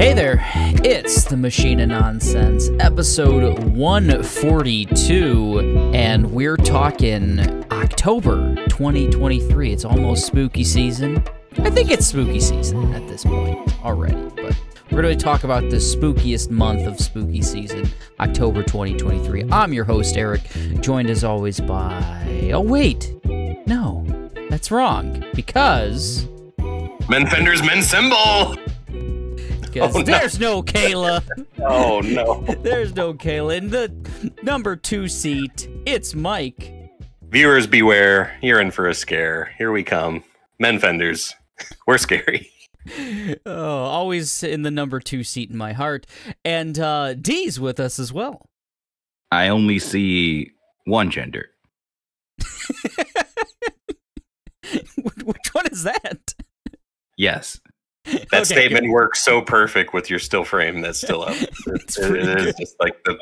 [0.00, 0.40] Hey there,
[0.82, 7.38] it's the Machine of Nonsense, episode 142, and we're talking
[7.70, 9.70] October 2023.
[9.70, 11.22] It's almost spooky season.
[11.58, 14.58] I think it's spooky season at this point already, but
[14.90, 17.86] we're going to talk about the spookiest month of spooky season,
[18.20, 19.52] October 2023.
[19.52, 20.40] I'm your host, Eric,
[20.80, 22.50] joined as always by.
[22.54, 23.12] Oh, wait.
[23.66, 24.06] No,
[24.48, 26.26] that's wrong, because.
[27.10, 28.56] Men Fenders Men Symbol.
[29.72, 30.04] Because Oh, no.
[30.04, 31.22] there's no Kayla.
[31.62, 32.40] Oh no.
[32.62, 33.56] There's no Kayla.
[33.58, 36.72] In the number two seat, it's Mike.
[37.30, 39.54] Viewers beware, you're in for a scare.
[39.58, 40.24] Here we come.
[40.58, 41.34] Men Fenders.
[41.86, 42.50] We're scary.
[43.44, 46.06] Oh, always in the number two seat in my heart.
[46.46, 48.46] And uh, D's with us as well.
[49.30, 50.52] I only see
[50.86, 51.50] one gender.
[55.02, 56.34] Which one is that?
[57.16, 57.60] Yes.
[58.04, 61.36] That Okay, statement works so perfect with your still frame that's still up.
[61.66, 63.18] It's It- it is just like the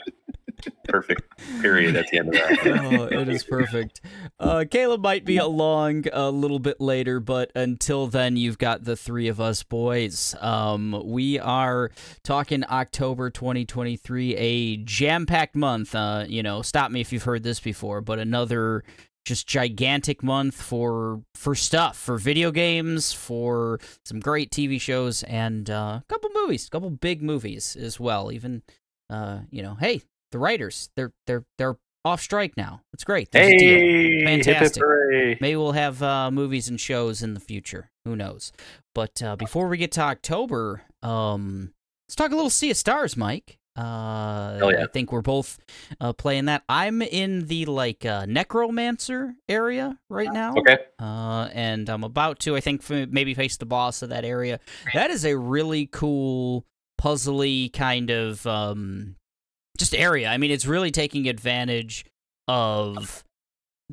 [0.85, 1.23] perfect
[1.61, 2.81] period at the end of that.
[2.83, 4.01] oh, it is perfect.
[4.41, 8.97] Uh, Caleb might be along a little bit later, but until then, you've got the
[8.97, 10.35] three of us boys.
[10.41, 11.91] Um, we are
[12.25, 15.95] talking October 2023, a jam-packed month.
[15.95, 18.83] Uh, you know, stop me if you've heard this before, but another
[19.29, 25.69] just gigantic month for for stuff, for video games, for some great TV shows, and
[25.71, 28.33] uh, a couple movies, a couple big movies as well.
[28.33, 28.63] Even,
[29.11, 32.81] uh, you know, hey, the writers they're they're they're off strike now.
[32.95, 33.31] It's great.
[33.31, 33.79] There's a deal.
[33.79, 34.83] Hey, hip, hip, Fantastic.
[35.41, 37.91] Maybe we'll have uh, movies and shows in the future.
[38.05, 38.53] Who knows?
[38.95, 41.75] But uh, before we get to October, um,
[42.09, 43.58] let's talk a little Sea of Stars, Mike.
[43.79, 44.83] Uh, yeah.
[44.83, 45.59] I think we're both
[46.01, 46.65] uh, playing that.
[46.69, 50.55] I'm in the like uh, necromancer area right now.
[50.57, 50.79] Okay.
[50.99, 54.59] Uh, and I'm about to, I think, f- maybe face the boss of that area.
[54.95, 56.67] That is a really cool,
[57.01, 59.15] puzzly kind of um,
[59.79, 60.29] just area.
[60.29, 62.05] I mean, it's really taking advantage
[62.49, 63.23] of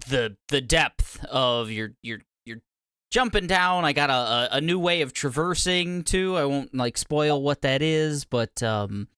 [0.08, 2.58] the the depth of your your your
[3.12, 3.86] jumping down.
[3.86, 6.36] I got a, a, a new way of traversing too.
[6.36, 9.10] I won't like spoil what that is, but um,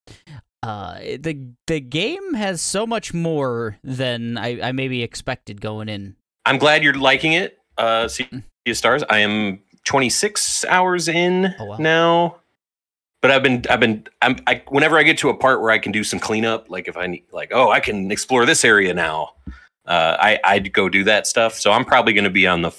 [0.67, 6.15] uh, the the game has so much more than I, I maybe expected going in.
[6.45, 7.57] I'm glad you're liking it.
[7.77, 8.27] Uh Sea
[8.67, 9.03] of Stars.
[9.09, 11.77] I am 26 hours in Oh, wow.
[11.77, 12.35] now.
[13.21, 15.79] But I've been I've been I'm I whenever I get to a part where I
[15.79, 18.93] can do some cleanup, like if I need like, oh, I can explore this area
[18.93, 19.33] now.
[19.85, 21.53] Uh I I'd go do that stuff.
[21.59, 22.71] So I'm probably going to be on the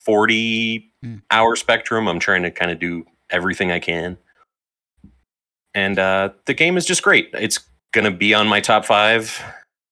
[0.00, 1.16] 40 Hmm.
[1.30, 2.06] hour spectrum.
[2.08, 4.18] I'm trying to kind of do everything I can.
[5.74, 7.30] And uh the game is just great.
[7.34, 7.58] It's
[7.92, 9.42] going to be on my top 5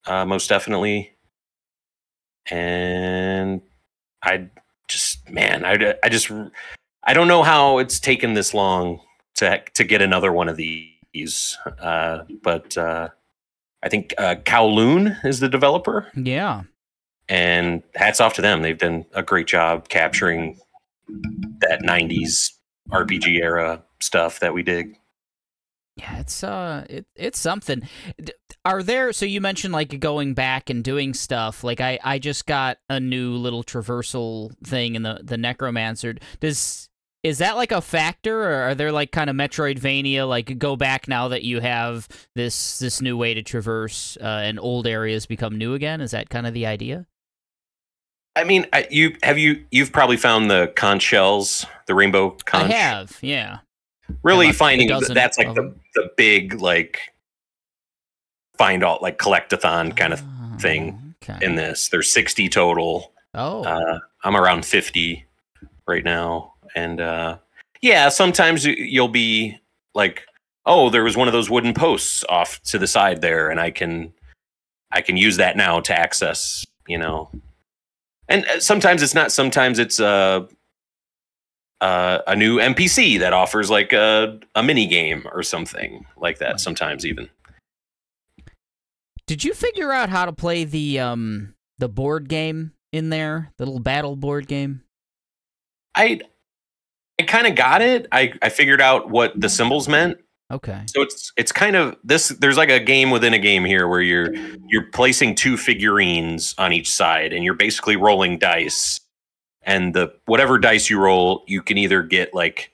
[0.07, 1.13] uh most definitely.
[2.51, 3.61] And
[4.23, 4.49] I
[4.89, 6.31] just man, I I just
[7.05, 9.01] I don't know how it's taken this long
[9.37, 11.59] to to get another one of these.
[11.81, 13.09] Uh, but uh,
[13.83, 16.63] I think uh, Kowloon is the developer, Yeah.
[17.29, 18.63] and hats off to them.
[18.63, 20.59] They've done a great job capturing
[21.61, 22.53] that '90s
[22.91, 24.97] RPG era stuff that we dig.
[25.99, 27.89] Yeah, it's uh, it it's something.
[28.65, 29.13] Are there?
[29.13, 31.65] So you mentioned like going back and doing stuff.
[31.65, 36.15] Like I, I just got a new little traversal thing in the the Necromancer.
[36.41, 36.89] Does
[37.25, 41.09] is that like a factor, or are there like kind of Metroidvania like go back
[41.09, 42.07] now that you have
[42.37, 46.01] this this new way to traverse uh, and old areas become new again?
[46.01, 47.07] Is that kind of the idea?
[48.37, 52.71] I mean, I, you have you you've probably found the conch shells, the rainbow conch.
[52.73, 53.59] I have, yeah.
[54.23, 55.75] really Have a- a finding that's like the.
[56.03, 57.01] The big like
[58.57, 60.23] find all like collectathon kind of
[60.61, 61.45] thing Oh, Okay.
[61.45, 61.89] in this.
[61.89, 63.13] There's 60 total.
[63.35, 65.25] oh, Uh, I'm around 50
[65.87, 67.39] right now, and uh,
[67.81, 69.59] yeah, sometimes you'll be
[69.95, 70.23] like,
[70.65, 73.71] oh, there was one of those wooden posts off to the side there, and I
[73.71, 74.13] can
[74.93, 77.31] I can use that now to access, you know.
[78.29, 79.33] And uh, sometimes it's not.
[79.33, 80.47] Sometimes it's uh,
[81.81, 86.61] uh, a new NPC that offers like a a mini game or something like that.
[86.61, 87.29] Sometimes even.
[89.27, 93.65] Did you figure out how to play the um the board game in there, the
[93.65, 94.83] little battle board game?
[95.95, 96.21] I
[97.21, 98.07] I kind of got it.
[98.13, 100.19] I I figured out what the symbols meant.
[100.51, 100.81] Okay.
[100.87, 102.29] So it's it's kind of this.
[102.29, 104.35] There's like a game within a game here where you're
[104.67, 109.01] you're placing two figurines on each side, and you're basically rolling dice.
[109.69, 112.73] And the whatever dice you roll, you can either get like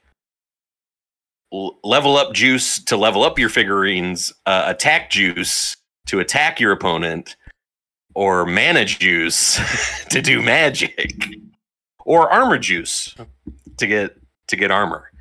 [1.83, 5.75] level up juice to level up your figurines, uh, attack juice
[6.07, 7.35] to attack your opponent,
[8.15, 9.59] or mana juice
[10.09, 11.13] to do magic,
[12.05, 13.13] or armor juice
[13.75, 14.17] to get
[14.47, 15.11] to get armor.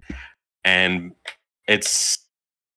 [0.65, 1.11] And
[1.67, 2.19] it's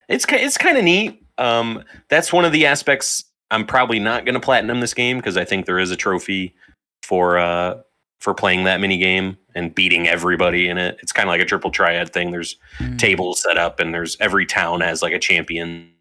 [0.10, 1.24] it's it's kind of neat.
[1.38, 3.26] Um, that's one of the aspects.
[3.52, 6.56] I'm probably not going to platinum this game because I think there is a trophy
[7.04, 7.76] for uh
[8.20, 10.98] for playing that mini game and beating everybody in it.
[11.02, 12.32] It's kind of like a triple triad thing.
[12.32, 12.98] There's Mm.
[12.98, 15.92] tables set up, and there's every town has like a champion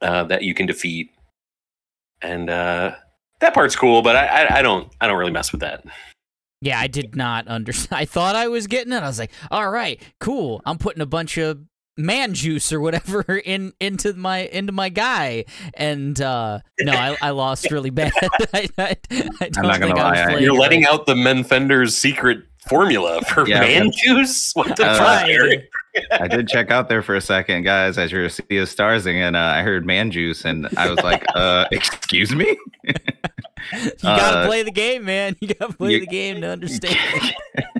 [0.00, 1.10] uh, that you can defeat,
[2.22, 2.94] and uh,
[3.40, 4.02] that part's cool.
[4.02, 5.84] But I, I, I don't I don't really mess with that.
[6.62, 7.98] Yeah, I did not understand.
[8.00, 9.02] I thought I was getting it.
[9.02, 10.60] I was like, all right, cool.
[10.66, 11.58] I'm putting a bunch of
[12.04, 15.44] man juice or whatever in into my into my guy,
[15.74, 18.12] and uh no, I, I lost really bad.
[18.54, 18.96] I, I,
[19.40, 20.92] I don't not gonna think I was lie, I- You're letting right.
[20.94, 24.52] out the Menfender's secret formula for Yeah, man juice.
[24.54, 25.26] What the Uh, fuck?
[26.12, 29.36] I did check out there for a second, guys, as you're Sea of Starsing, and
[29.36, 32.56] uh, I heard man juice, and I was like, uh, excuse me?
[32.84, 32.94] You
[34.02, 35.36] gotta uh, play the game, man.
[35.40, 37.34] You gotta play you- the game to understand.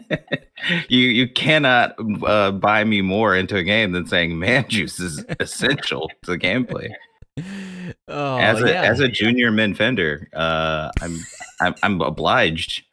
[0.89, 1.95] you you cannot
[2.25, 6.39] uh, buy me more into a game than saying man juice is essential to the
[6.39, 6.91] gameplay.
[8.09, 8.83] oh, as a yeah.
[8.83, 11.19] as a junior men fender, uh, I'm,
[11.61, 12.85] I'm I'm obliged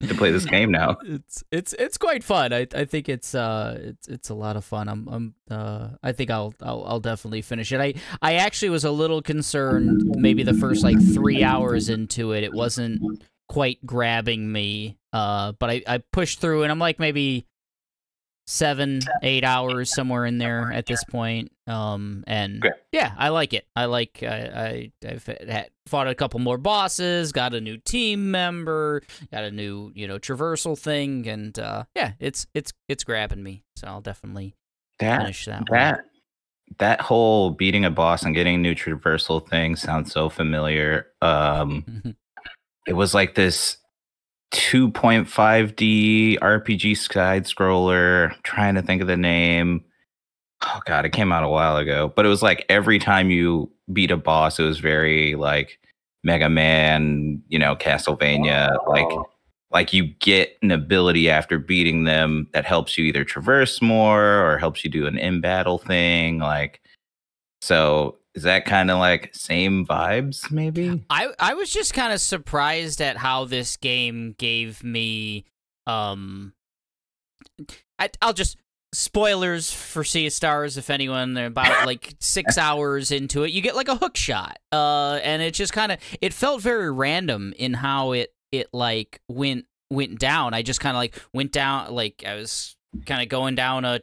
[0.00, 0.96] to play this game now.
[1.04, 2.52] it's it's it's quite fun.
[2.52, 4.88] I I think it's uh it's it's a lot of fun.
[4.88, 7.80] I'm I'm uh I think I'll I'll I'll definitely finish it.
[7.80, 12.44] I I actually was a little concerned maybe the first like 3 hours into it
[12.44, 13.02] it wasn't
[13.48, 14.98] quite grabbing me.
[15.12, 17.46] Uh but I I pushed through and I'm like maybe
[18.46, 21.50] 7 8 hours somewhere in there at this point.
[21.68, 22.74] Um and Okay.
[22.92, 23.66] yeah, I like it.
[23.76, 28.30] I like I I I've had, fought a couple more bosses, got a new team
[28.30, 33.42] member, got a new you know traversal thing and uh yeah it's it's it's grabbing
[33.42, 34.54] me so i'll definitely
[34.98, 36.04] That finish that that
[36.78, 41.06] that whole beating a boss and getting a new traversal thing sounds so familiar.
[41.22, 42.14] Um,
[42.86, 43.78] it was like this
[44.52, 48.34] 2.5D RPG side scroller.
[48.42, 49.84] Trying to think of the name.
[50.62, 53.70] Oh god, it came out a while ago, but it was like every time you
[53.92, 55.78] beat a boss, it was very like
[56.24, 59.08] Mega Man, you know, Castlevania, like
[59.70, 64.58] like you get an ability after beating them that helps you either traverse more or
[64.58, 66.80] helps you do an in battle thing like
[67.60, 71.04] so is that kind of like same vibes maybe?
[71.10, 75.44] I i was just kind of surprised at how this game gave me
[75.86, 76.52] um
[77.98, 78.56] I, i'll just
[78.92, 83.60] spoilers for sea of stars if anyone they're about like six hours into it you
[83.60, 87.52] get like a hook shot uh and it just kind of it felt very random
[87.58, 90.54] in how it it like went went down.
[90.54, 92.76] I just kind of like went down like i was
[93.06, 94.00] kind of going down a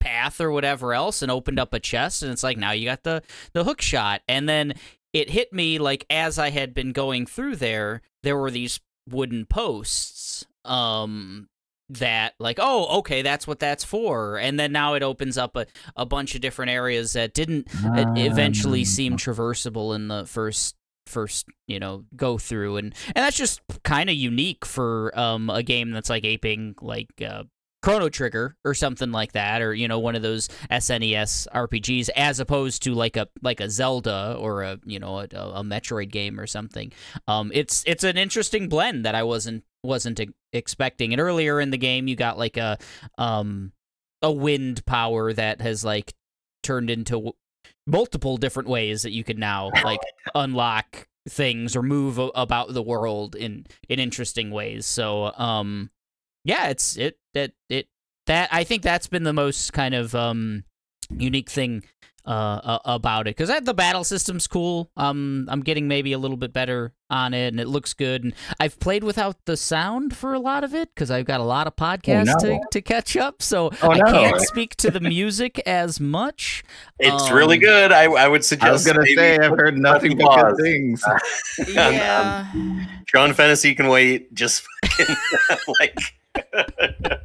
[0.00, 3.02] path or whatever else and opened up a chest and it's like now you got
[3.02, 4.22] the the hook shot.
[4.28, 4.74] And then
[5.12, 9.46] it hit me like as i had been going through there there were these wooden
[9.46, 11.48] posts um
[11.90, 15.66] that like oh okay that's what that's for and then now it opens up a,
[15.96, 20.76] a bunch of different areas that didn't uh, eventually seem traversable in the first
[21.06, 25.62] first you know go through and and that's just kind of unique for um a
[25.62, 27.42] game that's like aping like uh
[27.84, 32.40] Chrono Trigger or something like that, or you know, one of those SNES RPGs, as
[32.40, 36.40] opposed to like a like a Zelda or a you know a, a Metroid game
[36.40, 36.92] or something.
[37.28, 41.12] Um, it's it's an interesting blend that I wasn't wasn't e- expecting.
[41.12, 42.78] And earlier in the game, you got like a
[43.18, 43.72] um
[44.22, 46.14] a wind power that has like
[46.62, 47.32] turned into w-
[47.86, 50.00] multiple different ways that you can now like
[50.34, 54.86] unlock things or move a- about the world in in interesting ways.
[54.86, 55.90] So um
[56.44, 57.88] yeah, it's it that it
[58.26, 60.64] that I think that's been the most kind of um
[61.10, 61.84] unique thing
[62.26, 62.30] uh,
[62.64, 64.90] uh about it because the battle system's cool.
[64.96, 68.24] Um, I'm getting maybe a little bit better on it, and it looks good.
[68.24, 71.44] And I've played without the sound for a lot of it because I've got a
[71.44, 72.60] lot of podcasts to, no.
[72.72, 74.06] to catch up, so Oh, I no.
[74.10, 76.64] can't speak to the music as much.
[76.98, 77.92] It's Um, really good.
[77.92, 78.68] I, I would suggest.
[78.68, 81.04] I was gonna say I've heard nothing but good things
[81.68, 82.50] Yeah.
[83.06, 84.32] John Fantasy can wait.
[84.32, 85.14] Just fucking,
[85.80, 85.98] like.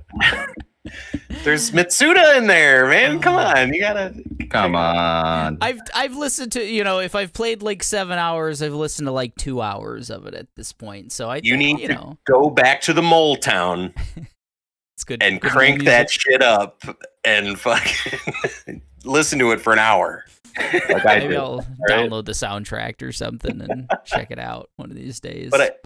[1.43, 3.19] There's Mitsuda in there, man.
[3.19, 3.57] Come mm-hmm.
[3.57, 4.13] on, you gotta.
[4.49, 8.73] come on I've I've listened to you know if I've played like seven hours, I've
[8.73, 11.11] listened to like two hours of it at this point.
[11.11, 13.93] So I You think, need you to know go back to the mole town
[14.95, 15.85] it's good and good crank music.
[15.87, 16.83] that shit up
[17.23, 20.25] and fucking listen to it for an hour.
[20.57, 21.37] Like I Maybe did.
[21.37, 22.09] I'll right?
[22.09, 25.51] download the soundtrack or something and check it out one of these days.
[25.51, 25.79] But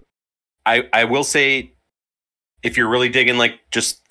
[0.66, 1.73] I, I, I will say,
[2.64, 4.02] if you're really digging like just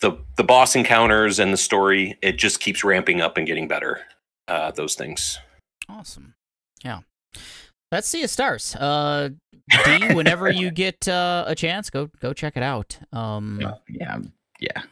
[0.00, 4.00] the the boss encounters and the story, it just keeps ramping up and getting better.
[4.48, 5.38] Uh, those things.
[5.88, 6.34] awesome,
[6.84, 7.00] yeah.
[7.92, 8.74] Let's see a stars.
[8.74, 9.30] Uh,
[9.84, 12.98] D, whenever you get uh, a chance, go go check it out.
[13.12, 14.18] Um, yeah
[14.60, 14.82] yeah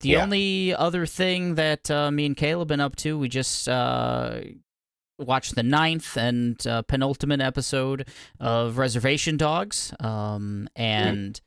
[0.00, 0.22] the Yeah.
[0.22, 4.40] only other thing that uh, me and Caleb been up to, we just uh,
[5.18, 8.08] watched the ninth and uh, penultimate episode
[8.40, 11.40] of Reservation Dogs, um, and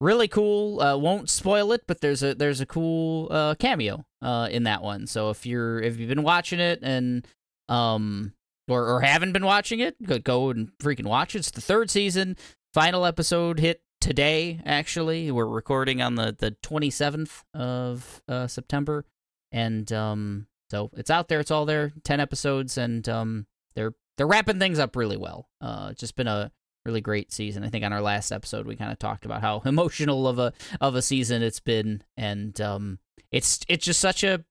[0.00, 0.80] really cool.
[0.80, 4.82] Uh, won't spoil it, but there's a there's a cool uh, cameo uh, in that
[4.82, 5.06] one.
[5.06, 7.26] So if you're if you've been watching it and
[7.68, 8.32] um
[8.68, 11.40] or, or haven't been watching it, go, go and freaking watch it.
[11.40, 12.36] It's the third season.
[12.72, 14.60] Final episode hit today.
[14.64, 19.04] Actually, we're recording on the the 27th of uh, September,
[19.52, 21.40] and um, so it's out there.
[21.40, 21.92] It's all there.
[22.04, 25.48] Ten episodes, and um, they're they're wrapping things up really well.
[25.60, 26.52] Uh, it's just been a
[26.84, 27.64] really great season.
[27.64, 30.52] I think on our last episode we kind of talked about how emotional of a
[30.80, 32.98] of a season it's been, and um,
[33.30, 34.44] it's it's just such a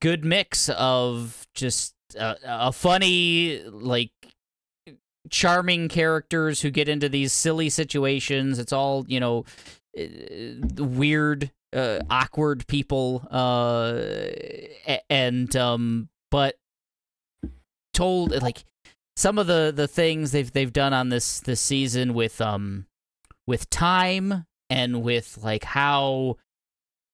[0.00, 4.12] good mix of just a, a funny like
[5.30, 8.58] charming characters who get into these silly situations.
[8.58, 9.44] It's all you know,
[9.98, 10.04] uh,
[10.84, 14.00] weird, uh, awkward people, uh,
[15.08, 16.56] and um, but
[17.92, 18.64] told like
[19.16, 22.86] some of the the things they've they've done on this this season with um
[23.46, 26.36] with time and with like how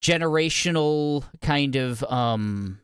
[0.02, 2.78] generational kind of um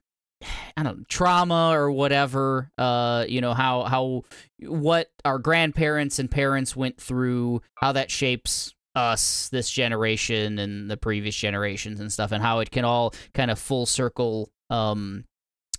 [0.77, 2.71] I don't know, trauma or whatever.
[2.77, 4.23] Uh, you know how how
[4.61, 10.97] what our grandparents and parents went through, how that shapes us, this generation and the
[10.97, 15.25] previous generations and stuff, and how it can all kind of full circle um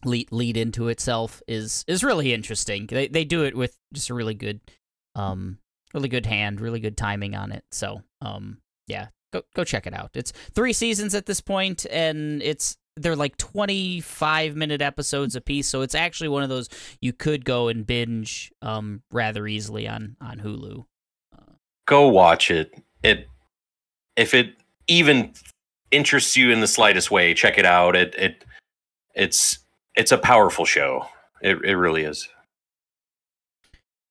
[0.06, 2.88] lead lead into itself is is really interesting.
[2.88, 4.62] They they do it with just a really good
[5.16, 5.60] um
[5.94, 7.64] really good hand, really good timing on it.
[7.72, 8.58] So um
[8.88, 10.12] yeah, go go check it out.
[10.14, 15.82] It's three seasons at this point, and it's they're like 25 minute episodes apiece so
[15.82, 16.70] it's actually one of those
[17.02, 20.86] you could go and binge um rather easily on on hulu
[21.86, 22.74] Go watch it.
[23.04, 23.28] It
[24.16, 24.56] if it
[24.88, 25.34] even
[25.92, 27.96] interests you in the slightest way, check it out.
[27.96, 28.46] It it
[29.16, 29.60] it's
[29.96, 31.08] it's a powerful show.
[31.42, 32.30] It it really is.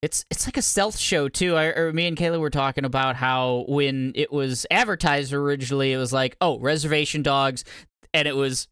[0.02, 3.16] it's it's like a stealth show too I, or me and kayla were talking about
[3.16, 7.64] how when it was advertised originally it was like oh reservation dogs
[8.12, 8.66] and it was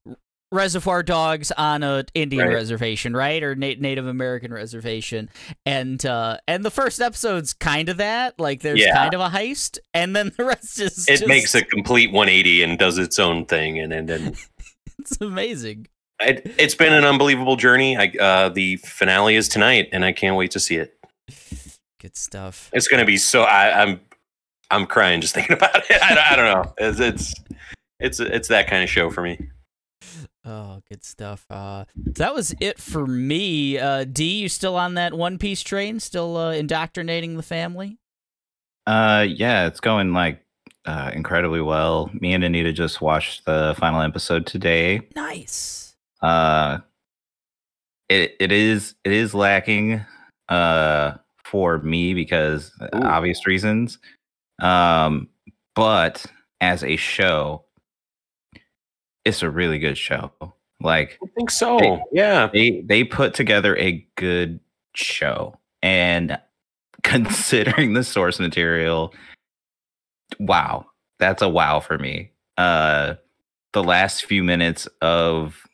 [0.53, 2.55] reservoir dogs on a indian Right.
[2.55, 5.31] reservation right or Na- native american reservation
[5.65, 8.95] and uh and the first episode's kind of that like there's Yeah.
[8.97, 12.65] kind of a heist and then the rest is It just, makes a complete 180
[12.65, 14.37] and does its own thing and and, and
[14.99, 15.87] it's amazing
[16.21, 17.97] it, it's been an unbelievable journey.
[17.97, 20.97] I uh the finale is tonight and I can't wait to see it.
[22.01, 24.01] good stuff It's going to be so I, I'm
[24.71, 26.03] I'm crying just thinking about it.
[26.03, 26.75] I, don't- I don't know.
[26.79, 27.35] It's it's
[27.99, 29.39] it's it's that kind of show for me.
[30.45, 31.45] Oh, good stuff.
[31.51, 33.79] Uh, that was it for me.
[33.79, 36.01] Uh, D, you still on that One Piece train?
[36.01, 37.99] Still uh, indoctrinating the family?
[38.87, 40.43] Uh, yeah, it's going like
[40.87, 42.11] uh, incredibly well.
[42.15, 45.03] Me and Anita just watched the final episode today.
[45.15, 45.90] Nice.
[46.23, 46.79] Uh,
[48.09, 50.05] it it is it is lacking
[50.49, 51.13] uh
[51.45, 53.03] for me because uh, Ooh.
[53.03, 53.99] obvious reasons.
[54.61, 55.29] Um,
[55.75, 56.25] but
[56.61, 57.65] as a show,
[59.25, 60.31] it's a really good show.
[60.81, 61.79] Like I think so.
[61.79, 62.03] Hey.
[62.13, 62.49] Yeah.
[62.53, 64.61] they they put together a good
[64.95, 66.39] show and
[67.03, 69.15] considering the source material
[70.39, 70.85] wow
[71.19, 73.15] that's a wow for me uh
[73.73, 75.67] the last few minutes of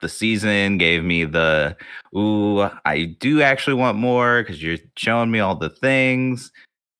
[0.00, 1.76] the season gave me the
[2.16, 6.52] ooh i do actually want more because you're showing me all the things.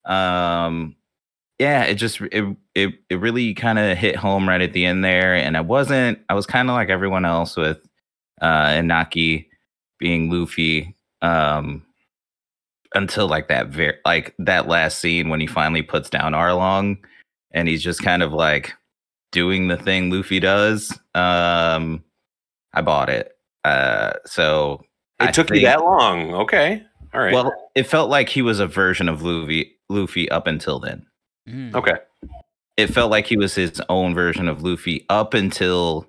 [0.04, 0.96] Um
[1.58, 5.04] yeah it just it it, it really kind of hit home right at the end
[5.04, 7.78] there and i wasn't i was kind of like everyone else with
[8.40, 9.46] uh Inaki
[9.98, 11.84] being Luffy um
[12.94, 16.96] until like that very like that last scene when he finally puts down Arlong
[17.50, 18.72] and he's just kind of like
[19.32, 22.02] doing the thing Luffy does um
[22.74, 23.32] I bought it
[23.64, 24.82] uh so
[25.20, 26.34] It I took you that long.
[26.34, 26.82] Okay.
[27.14, 27.32] All right.
[27.32, 31.06] well it felt like he was a version of Luffy Luffy up until then
[31.48, 31.74] Mm.
[31.74, 31.94] okay.
[32.76, 36.06] it felt like he was his own version of Luffy up until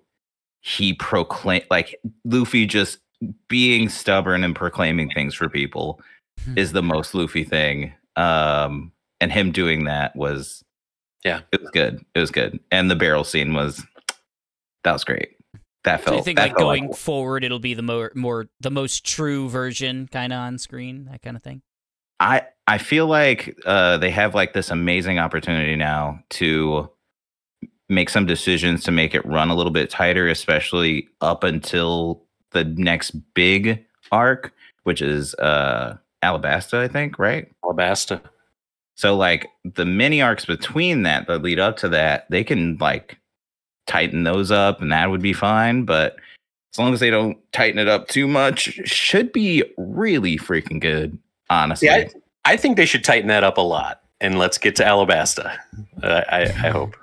[0.62, 3.00] he proclaimed like Luffy just
[3.48, 6.02] being stubborn and proclaiming things for people
[6.46, 6.58] Hmm.
[6.58, 7.94] is the most Luffy thing.
[8.18, 10.64] Um and him doing that was
[11.24, 11.42] Yeah.
[11.54, 12.04] it was good.
[12.16, 12.60] It was good.
[12.72, 13.86] And the barrel scene was
[14.84, 15.36] that was great.
[15.84, 18.72] That So you think that like felt going forward, it'll be the more more the
[18.72, 21.62] most true version, kind of on screen, that kind of thing.
[22.20, 26.90] I I feel like uh, they have like this amazing opportunity now to
[27.88, 32.64] make some decisions to make it run a little bit tighter, especially up until the
[32.64, 37.52] next big arc, which is uh, Alabasta, I think, right?
[37.64, 38.22] Alabasta.
[38.96, 43.18] So like the mini arcs between that that lead up to that, they can like
[43.90, 45.84] tighten those up, and that would be fine.
[45.84, 46.16] But
[46.74, 51.18] as long as they don't tighten it up too much, should be really freaking good.
[51.50, 52.08] Honestly, Yeah,
[52.46, 54.02] I, I think they should tighten that up a lot.
[54.22, 55.58] And let's get to Alabasta.
[56.04, 56.96] Uh, I, I hope.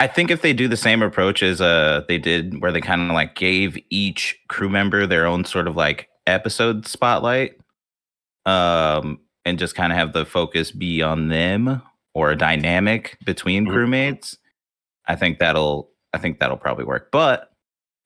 [0.00, 3.02] I think if they do the same approach as uh they did where they kind
[3.02, 7.58] of like gave each crew member their own sort of like episode spotlight
[8.44, 11.80] um and just kind of have the focus be on them
[12.14, 13.70] or a dynamic between Mhm.
[13.72, 14.36] crewmates
[15.06, 17.50] I think that'll I think that'll probably work but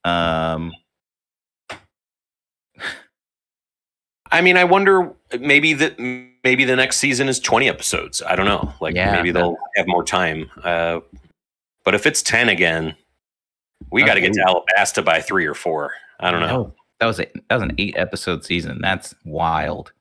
[0.04, 0.72] um
[4.30, 5.10] I mean, I wonder
[5.40, 8.22] maybe that maybe the next season is 20 episodes.
[8.22, 8.72] I don't know.
[8.80, 10.50] Like Yeah, maybe they'll have more time.
[10.62, 11.00] Uh,
[11.82, 12.94] but if it's 10 again,
[13.90, 14.40] we got to get to
[14.76, 15.92] Alabasta by three or four.
[16.20, 16.74] I don't know.
[17.00, 19.92] that was a that was an 8 episode season that's wild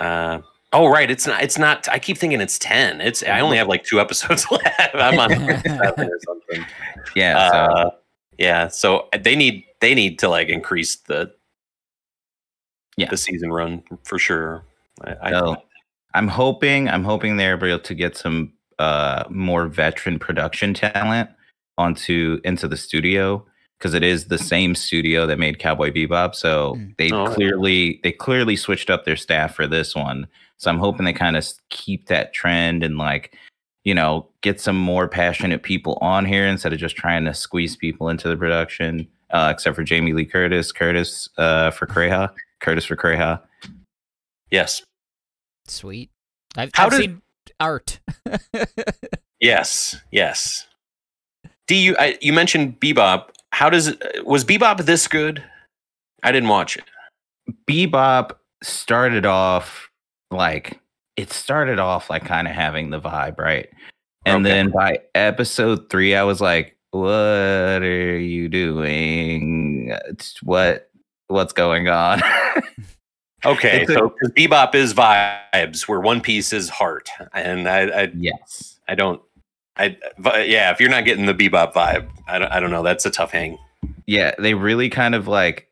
[0.00, 0.40] Uh,
[0.72, 1.10] oh, right.
[1.10, 1.42] It's not.
[1.42, 1.88] It's not.
[1.88, 3.00] I keep thinking it's 10.
[3.00, 3.22] It's.
[3.22, 4.94] I only have like two episodes left.
[4.94, 6.64] I'm on like seven or something.
[7.16, 7.90] yeah so Uh,
[8.38, 8.68] yeah.
[8.68, 11.32] So they need they need to like increase the
[12.96, 13.08] Yeah.
[13.10, 14.64] the season run for sure.
[15.04, 15.56] I, I, So
[16.14, 21.30] I'm hoping I'm hoping they're able to get some uh more veteran production talent
[21.78, 23.44] onto into the studio
[23.78, 26.34] because it is the same studio that made Cowboy Bebop.
[26.34, 26.96] So Mm.
[26.98, 30.26] they Oh, clearly they clearly switched up their staff for this one.
[30.58, 33.34] So I'm hoping they kind of keep that trend and like
[33.84, 37.76] you know get some more passionate people on here instead of just trying to squeeze
[37.76, 39.06] people into the production.
[39.30, 42.30] Uh, except for Jamie Lee Curtis, Curtis uh, for Kureha,
[42.60, 43.40] Curtis for Kureha.
[44.50, 44.82] yes.
[45.66, 46.10] Sweet.
[46.56, 47.22] I've, How I've does- seen
[47.60, 48.00] art.
[49.40, 49.96] Yes.
[50.10, 50.66] Yes.
[51.68, 51.94] Do you?
[51.98, 53.28] I, you mentioned Bebop.
[53.52, 54.26] How does it?
[54.26, 55.42] Was Bebop this good?
[56.22, 56.84] I didn't watch it.
[57.66, 58.32] Bebop
[58.62, 59.90] started off
[60.30, 60.78] like
[61.16, 63.68] it started off like kind of having the vibe, right?
[64.26, 64.54] And Okay.
[64.54, 69.96] then by episode three, I was like, "What are you doing?
[70.06, 70.90] It's what
[71.28, 72.20] what's going on?"
[73.44, 78.80] Okay, It's so Bebop is vibes, where One Piece is heart, and I, I, yes,
[78.88, 79.22] I don't,
[79.78, 80.70] I, vi- yeah.
[80.70, 82.82] If you're not getting the Bebop vibe, I don't, I don't know.
[82.82, 83.58] That's a tough hang.
[84.06, 85.68] yeah, they really kind of like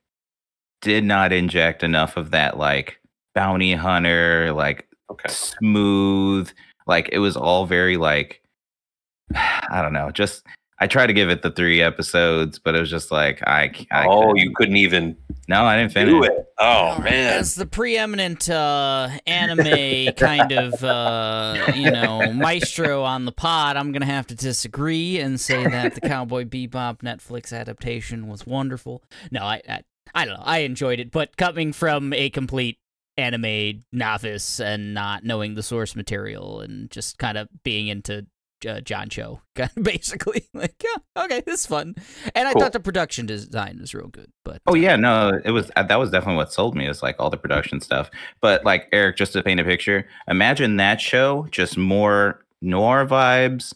[0.82, 2.98] did not inject enough of that like
[3.34, 5.28] bounty hunter, like Okay.
[5.32, 6.50] smooth.
[6.86, 8.42] Like it was all very like
[9.34, 10.10] I don't know.
[10.10, 10.44] Just
[10.78, 13.72] I tried to give it the three episodes, but it was just like I.
[13.92, 14.36] oh, couldn't.
[14.36, 15.16] you couldn't even
[15.48, 16.12] no, I didn't finish.
[16.12, 16.52] do it.
[16.58, 17.38] Oh man.
[17.38, 23.92] As the preeminent uh, anime kind of, uh, you know, maestro on the pod, I'm
[23.92, 29.04] going to have to disagree and say that the Cowboy Bebop Netflix adaptation was wonderful.
[29.30, 29.82] No, I, I,
[30.14, 30.44] I don't know.
[30.44, 32.78] I enjoyed it, but coming from a complete
[33.16, 38.26] anime novice and not knowing the source material and just kind of being into
[38.68, 39.40] uh, John Cho,
[39.82, 41.94] basically like, yeah, okay, this is fun.
[42.34, 42.62] And I Cool.
[42.62, 44.30] thought the production design was real good.
[44.44, 47.02] But Oh uh, yeah, no, it was uh, that was definitely what sold me is
[47.02, 48.10] like all the production stuff.
[48.40, 53.74] But like Eric, just to paint a picture, imagine that show just more noir vibes.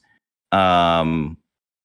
[0.52, 1.36] Um,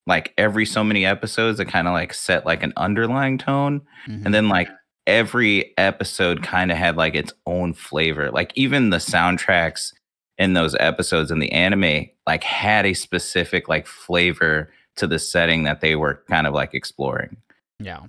[0.07, 4.23] like every so many episodes, it kind of like set like an underlying tone, mhm.
[4.25, 4.69] and then like
[5.07, 8.31] every episode kind of had like its own flavor.
[8.31, 9.93] Like even the soundtracks
[10.37, 15.63] in those episodes in the anime like had a specific like flavor to the setting
[15.63, 17.37] that they were kind of like exploring.
[17.79, 18.03] Yeah.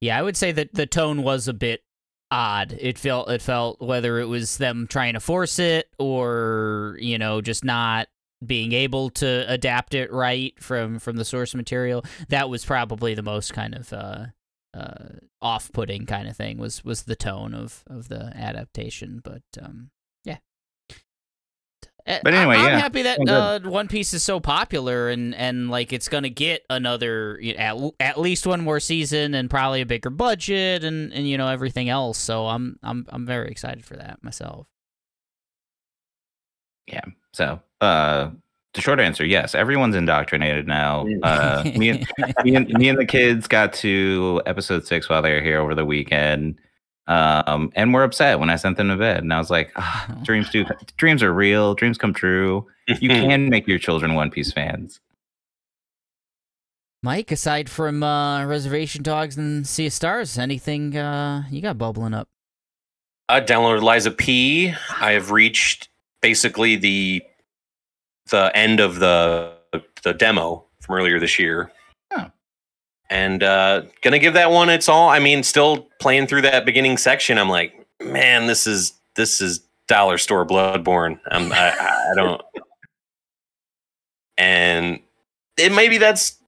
[0.00, 1.82] Yeah, I would say that the tone was a bit
[2.30, 2.76] odd.
[2.78, 7.40] It felt it felt whether it was them trying to force it or, you know,
[7.40, 8.08] just not
[8.44, 12.04] being able to adapt it right from from the source material.
[12.28, 14.26] That was probably the most kind of uh
[14.74, 19.90] uh off-putting kind of thing was was the tone of of the adaptation, but um
[22.04, 25.70] But anyway, I, am yeah, happy that uh, One Piece is so popular and and
[25.70, 29.86] like it's gonna get another y- at, at least one more season and probably a
[29.86, 32.18] bigger budget and and you know everything else.
[32.18, 34.66] So I'm I'm I'm very excited for that myself.
[36.86, 37.04] Yeah.
[37.32, 38.30] So, uh,
[38.74, 41.06] the short answer, yes, everyone's indoctrinated now.
[41.22, 42.06] Uh, me, and,
[42.44, 45.74] me, and, me and the kids got to episode six while they were here over
[45.74, 46.58] the weekend.
[47.08, 49.18] Um, and we're upset when I sent them to bed.
[49.18, 50.64] And I was like, ah, dreams do,
[50.96, 51.74] dreams are real.
[51.74, 52.66] Dreams come true.
[52.86, 55.00] You can make your children One Piece fans.
[57.02, 62.14] Mike, aside from uh, Reservation Dogs and Sea of Stars, anything uh, you got bubbling
[62.14, 62.28] up?
[63.28, 64.72] I downloaded Lies of P.
[65.00, 65.88] I have reached
[66.20, 67.22] basically the
[68.30, 69.52] the end of the
[70.04, 71.72] the demo from earlier this year.
[73.12, 75.10] And uh gonna give that one its all.
[75.10, 77.36] I mean, still playing through that beginning section.
[77.36, 81.20] I'm like, man, this is this is dollar store Bloodborne.
[81.30, 82.40] I'm, I I don't.
[84.38, 84.98] and
[85.58, 86.38] it maybe that's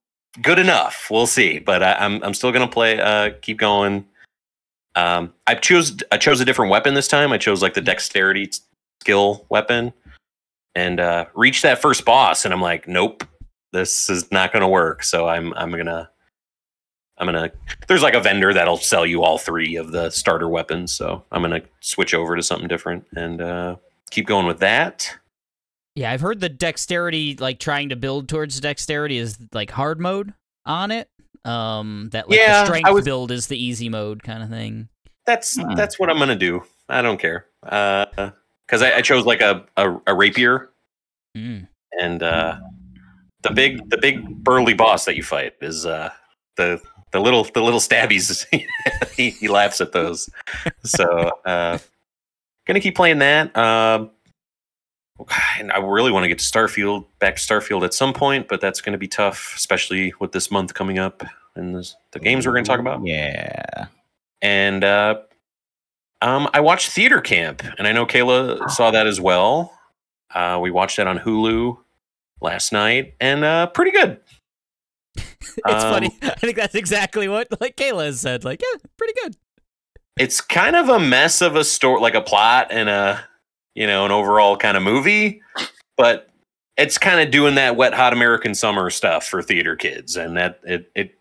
[0.40, 1.08] good enough.
[1.10, 2.98] We'll see, but I, I'm I'm still gonna play.
[2.98, 4.06] Uh, keep going.
[4.94, 7.30] Um, I chose I chose a different weapon this time.
[7.30, 8.50] I chose like the dexterity
[9.02, 9.92] skill weapon,
[10.74, 13.22] and uh, reached that first boss, and I'm like, nope,
[13.74, 15.02] this is not gonna work.
[15.02, 16.08] So I'm I'm gonna
[17.18, 17.50] I'm gonna.
[17.86, 21.42] There's like a vendor that'll sell you all three of the starter weapons, so I'm
[21.42, 23.76] gonna switch over to something different and uh,
[24.10, 25.16] keep going with that.
[25.94, 30.34] Yeah, I've heard the dexterity, like trying to build towards dexterity, is like hard mode
[30.66, 31.08] on it.
[31.44, 34.88] Um, that like Yeah, the strength was- build is the easy mode kind of thing.
[35.26, 35.74] That's Hmm.
[35.74, 36.64] that's what I'm gonna do.
[36.88, 38.06] I don't care Uh,
[38.66, 40.70] because I, I chose like a, a a rapier
[41.36, 41.68] Mm.
[42.00, 42.58] and uh,
[43.42, 46.10] the big the big burly boss that you fight is uh,
[46.56, 46.80] the
[47.14, 48.44] the little the little stabbies.
[49.16, 50.28] he, he laughs at those.
[50.82, 51.78] So uh,
[52.66, 53.56] gonna keep playing that.
[53.56, 54.10] Um,
[55.60, 58.60] and I really want to get to Starfield back to Starfield at some point, but
[58.60, 61.22] that's gonna be tough, especially with this month coming up
[61.54, 63.06] and this, the games we're gonna talk about.
[63.06, 63.86] Yeah.
[64.42, 65.20] And uh,
[66.20, 69.72] um, I watched Theater Camp, and I know Kayla saw that as well.
[70.34, 71.78] Uh, we watched that on Hulu
[72.40, 74.18] last night, and uh, pretty good.
[75.66, 76.18] It's Um, funny.
[76.22, 78.44] I think that's exactly what like Kayla has said.
[78.44, 79.36] Like, yeah, pretty good.
[80.18, 83.24] It's kind of a mess of a story, like a plot and a
[83.74, 85.42] you know an overall kind of movie,
[85.96, 86.28] but
[86.76, 90.60] it's kind of doing that wet hot American summer stuff for theater kids, and that
[90.64, 91.18] it it.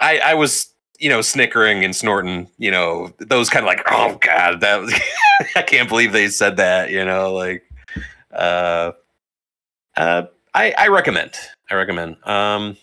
[0.00, 4.18] I I was you know snickering and snorting, you know those kind of like oh
[4.20, 4.92] god that was,
[5.56, 7.62] I can't believe they said that, you know like
[8.32, 8.92] uh
[9.96, 10.22] uh
[10.54, 11.32] I I recommend
[11.70, 12.76] I recommend um.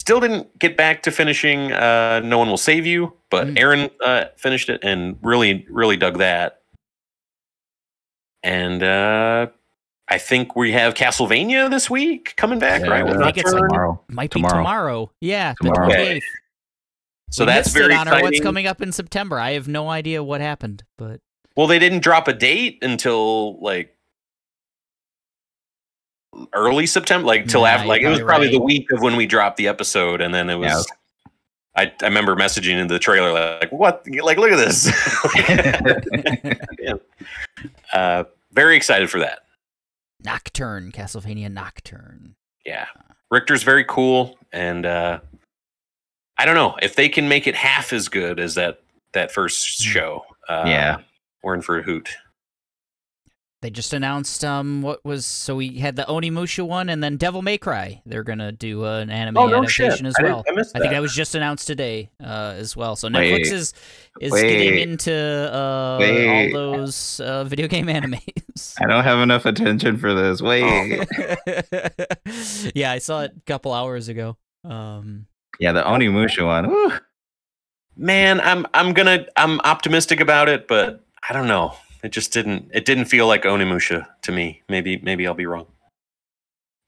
[0.00, 3.58] Still didn't get back to finishing uh, No One Will Save You, but Mm.
[3.58, 6.62] Aaron uh, finished it and really, really dug that.
[8.42, 9.48] And uh,
[10.08, 13.04] I think we have Castlevania this week coming back, Yeah, right?
[13.04, 14.00] with I think it's like- tomorrow.
[14.08, 14.54] Might Tomorrow.
[14.54, 15.10] be tomorrow.
[15.20, 15.88] Yeah, Tomorrow.
[15.88, 16.22] the Okay.
[17.30, 18.24] so We that's missed very it on our exciting.
[18.24, 19.38] what's coming up in September.
[19.38, 21.20] I have no idea what happened, but
[21.54, 23.94] Well, they didn't drop a date until like
[26.52, 28.52] early September, like till Nah, after, like it was probably probably right.
[28.52, 30.68] the week of when we dropped the episode, and then it was.
[30.88, 30.94] Yeah.
[31.76, 34.04] I, I remember messaging in the trailer like, "What?
[34.22, 34.88] Like, look at this!"
[37.92, 39.40] uh, very excited for that.
[40.24, 42.34] Nocturne, Castlevania Nocturne.
[42.66, 42.86] Yeah,
[43.30, 45.20] Richter's very cool, and uh,
[46.36, 48.80] I don't know if they can make it half as good as that
[49.12, 49.90] that first Hmm.
[49.90, 50.24] show.
[50.48, 50.96] Uh, yeah.
[51.42, 52.08] we're in for a hoot.
[53.60, 57.42] They just announced um what was so we had the Onimusha one and then Devil
[57.42, 58.00] May Cry.
[58.06, 60.44] They're gonna do uh, an anime adaptation as I, didn't- well.
[60.48, 60.96] I missed I think that.
[60.96, 62.94] that was just announced today uh, as well.
[62.94, 63.14] So Wait.
[63.42, 63.74] Netflix is
[64.20, 68.74] is getting into uh, all those uh, video game animes.
[68.80, 70.40] I don't have enough attention for this.
[70.40, 70.62] Wait.
[72.76, 74.36] yeah, I saw it a couple hours ago.
[74.64, 75.26] Um,
[75.58, 76.68] Yeah, the Onimusha one.
[76.70, 76.92] Woo.
[77.96, 81.74] Man, I'm I'm gonna I'm optimistic about it, but I don't know.
[82.02, 84.62] It just didn't it didn't feel like Onimusha to me.
[84.68, 85.66] Maybe maybe I'll be wrong.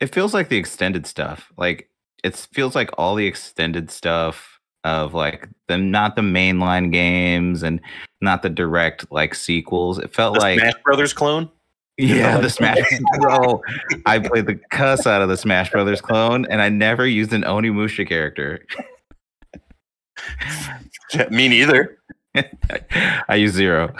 [0.01, 1.53] It feels like the extended stuff.
[1.57, 1.90] Like
[2.23, 7.81] it feels like all the extended stuff of like the not the mainline games and
[8.20, 9.99] not the direct like sequels.
[9.99, 11.51] It felt The like Smash Brothers clone.
[11.99, 12.79] yeah, the Smash
[13.20, 13.62] Bro.
[14.07, 17.42] I played the cuss out of the Smash Brothers clone, and I never used an
[17.42, 18.64] Onimusha character.
[21.31, 21.99] me neither.
[23.29, 23.94] I use zero.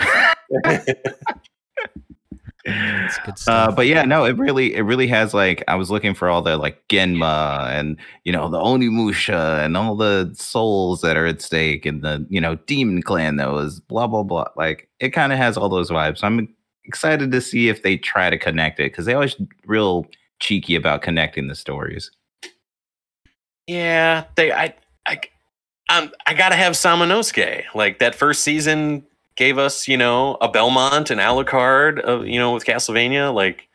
[2.65, 6.15] It's good Uh, but yeah, no, it really, it really has like I was looking
[6.15, 11.17] for all the like Genma and you know the Onimusha and all the souls that
[11.17, 14.49] are at stake and the you know Demon Clan that was blah blah blah.
[14.57, 16.19] Like it kind of has all those vibes.
[16.19, 20.07] So I'm excited to see if they try to connect it because they always real
[20.41, 22.11] cheeky about connecting the stories.
[23.67, 24.75] Yeah, they I
[25.07, 25.21] I
[25.89, 27.65] um, I gotta have Samanosuke.
[27.75, 29.07] Like that first season
[29.41, 33.33] gave us, you know, a Belmont and Alucard, uh, you know, with Castlevania.
[33.35, 33.71] Like,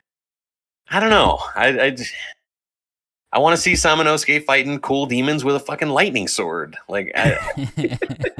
[0.91, 1.39] I don't know.
[1.56, 1.97] I,
[3.32, 6.78] I want to see Samanosuke fighting cool demons with a fucking lightning sword.
[6.88, 7.67] Like, I,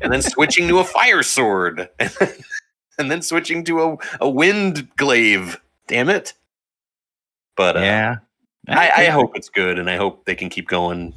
[0.00, 1.88] and then switching to a fire sword,
[2.98, 5.60] and then switching to a a wind glaive.
[5.86, 6.32] Damn it!
[7.56, 8.16] But uh, yeah,
[8.66, 11.14] I, I hope it's good, and I hope they can keep going.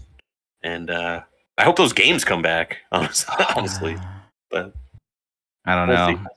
[0.61, 1.21] And uh,
[1.57, 2.77] I hope those games come back.
[2.91, 3.97] Honestly, honestly.
[4.51, 4.73] but
[5.69, 6.17] I don't we'll know.
[6.17, 6.35] see.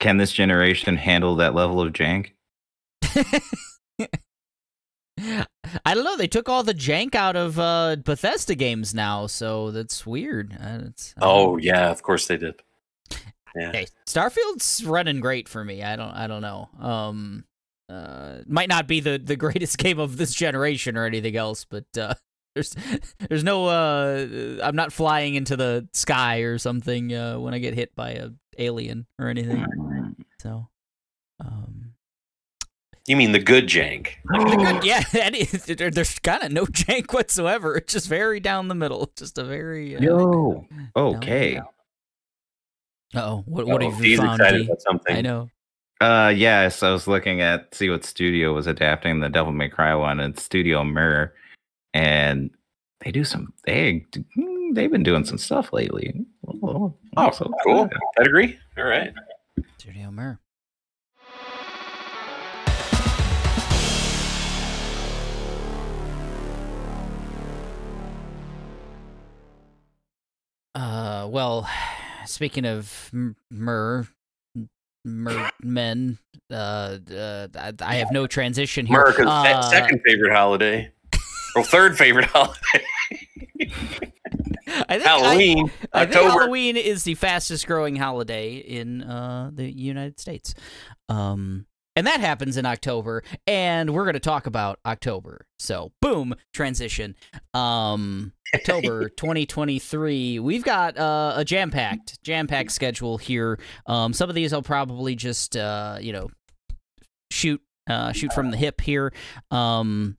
[0.00, 2.32] Can this generation handle that level of jank?
[5.84, 6.16] I don't know.
[6.16, 10.54] They took all the jank out of uh, Bethesda games now, so that's weird.
[10.54, 12.60] Uh, it's, I Oh yeah, of course they did.
[13.54, 15.84] Yeah, Hey, Starfield's running great for me.
[15.84, 16.10] I don't.
[16.10, 16.68] I don't know.
[16.80, 17.44] Um,
[17.88, 21.84] uh, might not be the the greatest game of this generation or anything else, but
[21.96, 22.14] uh,
[22.56, 22.74] there's
[23.28, 24.26] there's no uh,
[24.60, 28.30] I'm not flying into the sky or something uh, when I get hit by a
[28.58, 29.64] alien or anything.
[30.40, 30.68] So,
[31.40, 31.92] um,
[33.06, 34.08] You mean the good jank?
[34.24, 37.76] the good, yeah, and there- there's kind of no jank whatsoever.
[37.76, 39.10] It's just very down the middle.
[39.16, 40.66] Just a very uh, Yo.
[40.96, 41.60] Okay.
[43.14, 44.40] Uh-oh, what what Oh, have you he's found?
[44.40, 45.16] excited about something.
[45.16, 45.50] I know.
[46.00, 49.94] Uh, yes, I was looking at see what studio was adapting the Devil May Cry
[49.94, 50.18] one.
[50.18, 51.34] and Studio Mir,
[51.94, 52.50] and
[53.00, 53.52] they do some.
[53.66, 56.24] They hmm, they've been doing some stuff lately.
[56.62, 57.84] Oh, Oh, so cool.
[57.86, 57.98] good.
[58.16, 58.58] Pedigree.
[58.78, 59.12] All right.
[59.78, 60.38] Studio Mir.
[70.74, 71.68] Uh, well,
[72.26, 74.06] speaking of m- mer,
[75.04, 76.18] mer men,
[76.50, 79.00] uh, uh, I, I have no transition here.
[79.00, 80.90] America's Uh, second favorite holiday.
[81.56, 82.86] or third favorite holiday.
[84.88, 85.70] I think Halloween.
[85.92, 90.54] I think Halloween is the fastest growing holiday in uh, the United States.
[91.08, 95.46] Um, and that happens in October, and we're going to talk about October.
[95.58, 97.14] So, boom, transition.
[97.52, 100.38] Um, October 2023.
[100.38, 103.58] We've got uh, a jam packed, jam packed schedule here.
[103.86, 106.30] Um, some of these I'll probably just, uh, you know,
[107.30, 109.12] shoot, uh, shoot from the hip here.
[109.50, 110.16] Um,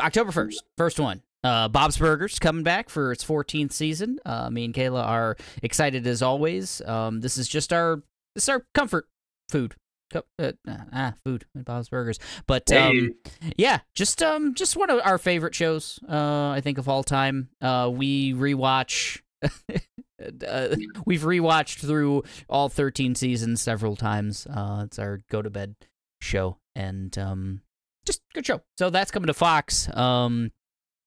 [0.00, 1.22] October 1st, first one.
[1.48, 4.18] Uh, Bob's Burgers coming back for its 14th season.
[4.26, 6.82] Uh, me and Kayla are excited as always.
[6.82, 8.02] Um, this is just our
[8.34, 9.08] this is our comfort
[9.48, 9.74] food.
[10.12, 10.52] Co- uh,
[10.92, 12.18] ah, food at Bob's Burgers.
[12.46, 13.14] But um,
[13.56, 15.98] yeah, just um, just one of our favorite shows.
[16.06, 17.48] Uh, I think of all time.
[17.62, 19.22] Uh, we rewatch.
[19.42, 24.46] uh, we've rewatched through all 13 seasons several times.
[24.46, 25.76] Uh, it's our go to bed
[26.20, 27.62] show, and um,
[28.04, 28.60] just good show.
[28.76, 29.88] So that's coming to Fox.
[29.96, 30.50] Um,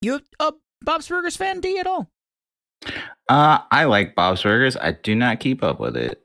[0.02, 2.10] you a Bob's Burgers fan, D at all?
[3.30, 4.76] Uh, I like Bob's Burgers.
[4.76, 6.24] I do not keep up with it.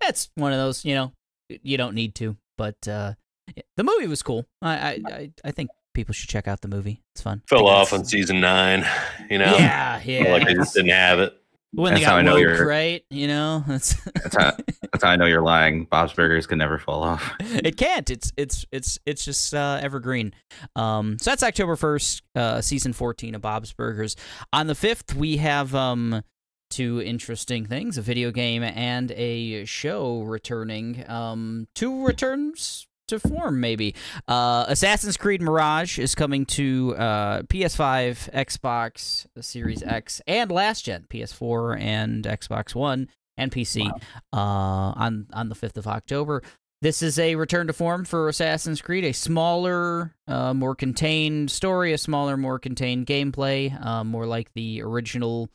[0.00, 1.12] That's one of those, you know,
[1.48, 3.14] you don't need to, but uh,
[3.76, 4.46] the movie was cool.
[4.62, 7.02] I, I, I, I think people should check out the movie.
[7.14, 7.42] It's fun.
[7.48, 8.86] Fell off on season nine.
[9.30, 9.56] You know?
[9.56, 10.32] Yeah, yeah.
[10.32, 11.36] Like they just didn't have it.
[11.74, 13.04] When they That's how got I know woke, you're- right?
[13.10, 14.52] You know, that's That's how,
[14.92, 15.84] that's how I know you're lying.
[15.84, 17.32] Bob's Burgers can never fall off.
[17.40, 18.08] it can't.
[18.10, 20.34] It's it's it's it's just uh, evergreen.
[20.76, 24.16] Um, so that's October first, uh, season fourteen of Bob's Burgers.
[24.52, 26.22] On the fifth, we have um
[26.70, 31.04] two interesting things: a video game and a show returning.
[31.08, 33.94] Um, two returns to form, maybe.
[34.28, 41.06] Uh, Assassin's Creed Mirage is coming to uh, PS5, Xbox Series X, and last gen
[41.08, 46.42] PS4 and Xbox One and PC uh, on on the fifth of October.
[46.82, 51.94] This is a return to form for Assassin's Creed, a smaller, uh, more contained story,
[51.94, 55.48] a smaller, more contained gameplay, uh, more like the original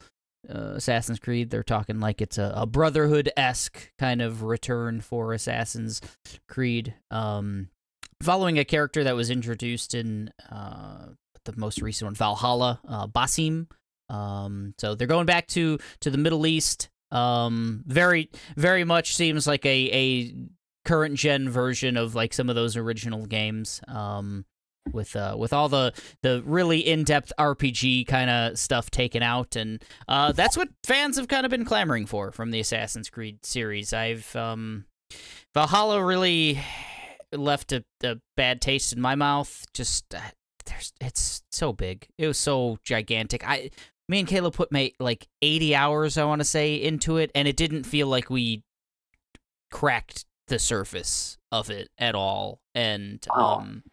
[0.48, 1.50] uh, Assassin's Creed.
[1.50, 6.02] They're talking like it's a, a Brotherhood esque kind of return for Assassin's
[6.48, 7.70] Creed, um,
[8.22, 11.08] following a character that was introduced in uh,
[11.46, 13.68] the most recent one, Valhalla, uh, Basim.
[14.10, 16.90] Um, so they're going back to to the Middle East.
[17.12, 20.36] Um, very very much seems like a a
[20.86, 23.82] current gen version of like some of those original games.
[23.88, 24.46] Um,
[24.94, 29.84] with uh with all the the really in-depth RPG kind of stuff taken out and
[30.08, 33.94] uh that's what fans have kind of been clamoring for from the Assassin's Creed series.
[33.94, 34.86] I've um
[35.54, 36.60] Valhalla really
[37.34, 39.66] left a, a bad taste in my mouth.
[39.74, 40.20] Just uh,
[40.66, 42.08] there's it's so big.
[42.18, 43.48] It was so gigantic.
[43.48, 43.72] I
[44.08, 47.48] me and Kayla put my like 80 hours I want to say into it and
[47.48, 48.64] it didn't feel like we
[49.72, 52.60] cracked the surface of it at all.
[52.74, 53.58] And Wow.
[53.60, 53.84] um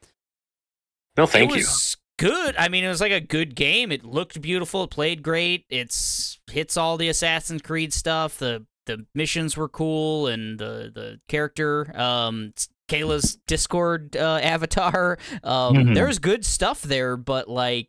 [1.16, 1.60] No, thank it you.
[1.62, 2.54] was good.
[2.56, 3.90] I mean, it was like a good game.
[3.92, 4.84] It looked beautiful.
[4.84, 5.64] It played great.
[5.70, 8.38] It's hits all the Assassin's Creed stuff.
[8.38, 12.52] The the missions were cool, and the the character, um,
[12.88, 15.18] Kayla's Discord uh, avatar.
[15.42, 15.94] Um, Mhm.
[15.94, 17.88] there's good stuff there, but like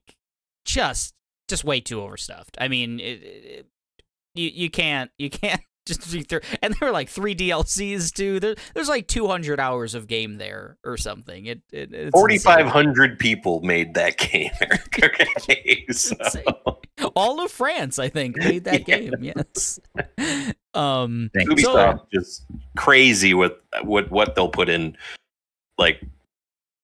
[0.65, 1.13] just
[1.47, 2.57] just way too overstuffed.
[2.59, 3.65] I mean, it, it,
[4.35, 6.41] you you can't you can't just be through.
[6.61, 8.39] And there were like three DLCs too.
[8.39, 11.45] There, there's like 200 hours of game there or something.
[11.47, 12.53] It, it it's Forty insane.
[12.57, 14.51] five hundred people made that game,
[15.03, 16.79] Okay, so-
[17.15, 19.13] all of France, I think, made that game.
[19.21, 19.79] Yes.
[20.73, 21.29] Um.
[21.33, 22.45] Thank So- Ubisoft just
[22.75, 24.97] crazy with what what they'll put in,
[25.77, 26.01] like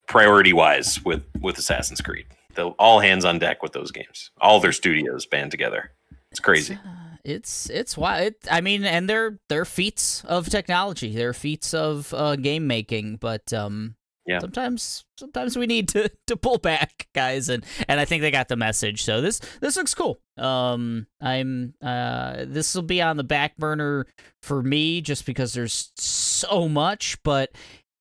[0.08, 2.26] priority wise with with Assassin's Creed.
[2.56, 4.30] They'll all hands on deck with those games.
[4.40, 5.92] All their studios band together.
[6.34, 6.76] It's crazy.
[6.84, 11.16] uh, It's it's why it, I mean, and they're they're feats of technology.
[11.16, 13.18] They're feats of uh, game making.
[13.18, 14.40] But um, Yeah.
[14.40, 18.48] Sometimes sometimes we need to to pull back, guys, and and I think they got
[18.48, 19.04] the message.
[19.04, 20.20] So this this looks cool.
[20.38, 24.08] Um I'm uh this will be on the back burner
[24.42, 27.52] for me just because there's so much, but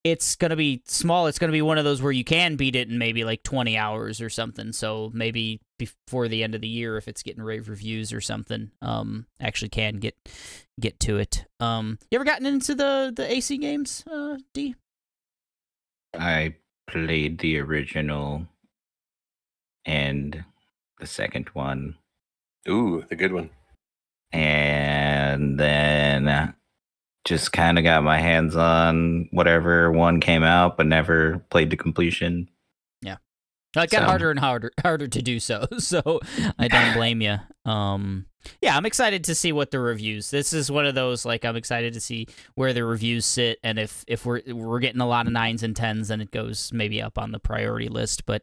[0.05, 1.27] it's gonna be small.
[1.27, 3.77] It's gonna be one of those where you can beat it in maybe like 20
[3.77, 4.73] hours or something.
[4.73, 8.71] So maybe before the end of the year, if it's getting rave reviews or something,
[8.81, 10.17] um, actually can get
[10.81, 11.45] get to it.
[11.61, 14.75] Um, you ever gotten into the the AC games, uh, D?
[16.15, 16.57] I
[16.89, 18.47] played the original
[19.85, 20.45] and
[21.01, 21.97] the second one,
[22.69, 23.51] Ooh, the good one.
[24.33, 26.55] and then
[27.25, 31.77] just kind of got my hands on whatever one came out, but never played to
[31.77, 32.49] completion.
[33.03, 33.17] Yeah,
[33.77, 35.67] it got So- harder and harder harder to do so.
[35.79, 36.21] So
[36.59, 37.37] I don't blame you.
[37.65, 38.27] Um,
[38.61, 40.31] yeah, I'm excited to see what the reviews.
[40.33, 43.79] This is one of those like I'm excited to see where the reviews sit, and
[43.79, 47.01] if if we're we're getting a lot of nines and tens, then it goes maybe
[47.01, 48.27] up on the priority list.
[48.27, 48.43] But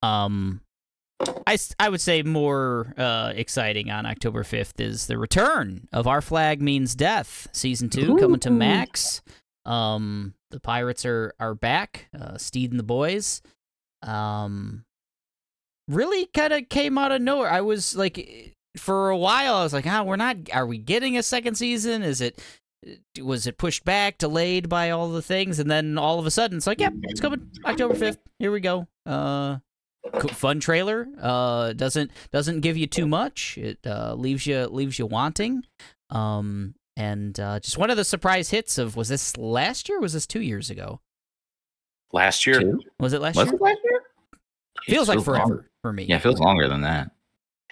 [0.00, 0.60] um,
[1.46, 6.20] I I would say more uh, exciting on October 5th is the return of Our
[6.20, 9.22] Flag Means Death season two coming to Max.
[9.64, 12.08] Um, the pirates are are back.
[12.18, 13.42] Uh, Steed and the boys.
[14.02, 14.84] Um
[15.88, 17.50] really kind of came out of nowhere.
[17.50, 21.18] I was like for a while i was like ah we're not are we getting
[21.18, 22.02] a second season?
[22.02, 22.42] Is it
[23.20, 25.58] was it pushed back delayed by all the things?
[25.58, 28.60] And then all of a sudden it's like yep it's coming october 5th here we
[28.60, 28.88] go.
[29.06, 29.58] Uh
[30.32, 35.06] fun trailer uh doesn't doesn't give you too much it uh leaves you leaves you
[35.06, 35.62] wanting
[36.10, 40.00] um and uh just one of the surprise hits of was this last year or
[40.00, 41.00] was this two years ago
[42.14, 42.60] Last year.
[42.60, 42.78] Two?
[43.00, 44.02] was it last Was year it last year?
[44.84, 45.70] feels It like forever longer.
[45.80, 47.10] for me Yeah, it feels longer than that.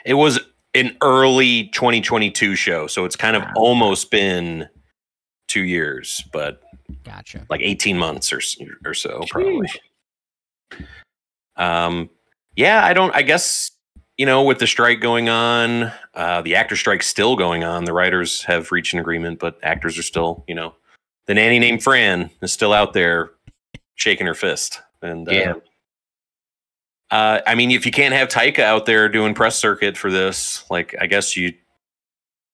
[0.06, 0.38] It was
[0.74, 3.52] an early 2022 show, so it's kind of Wow.
[3.56, 4.66] almost been
[5.48, 6.62] two years, but
[7.04, 8.40] gotcha like 18 months or
[8.86, 9.68] or so probably.
[11.56, 12.08] Um,
[12.60, 13.14] yeah, I don't.
[13.14, 13.70] I guess
[14.20, 17.86] you know, with the strike going on, uh, the actor strike still going on.
[17.86, 20.74] The writers have reached an agreement, but actors are still, you know,
[21.26, 23.30] the nanny named Fran is still out there
[23.94, 24.82] shaking her fist.
[25.00, 25.54] And uh, Yeah.
[27.10, 30.64] uh, I mean, if you can't have Taika out there doing press circuit for this,
[30.70, 31.54] like, I guess you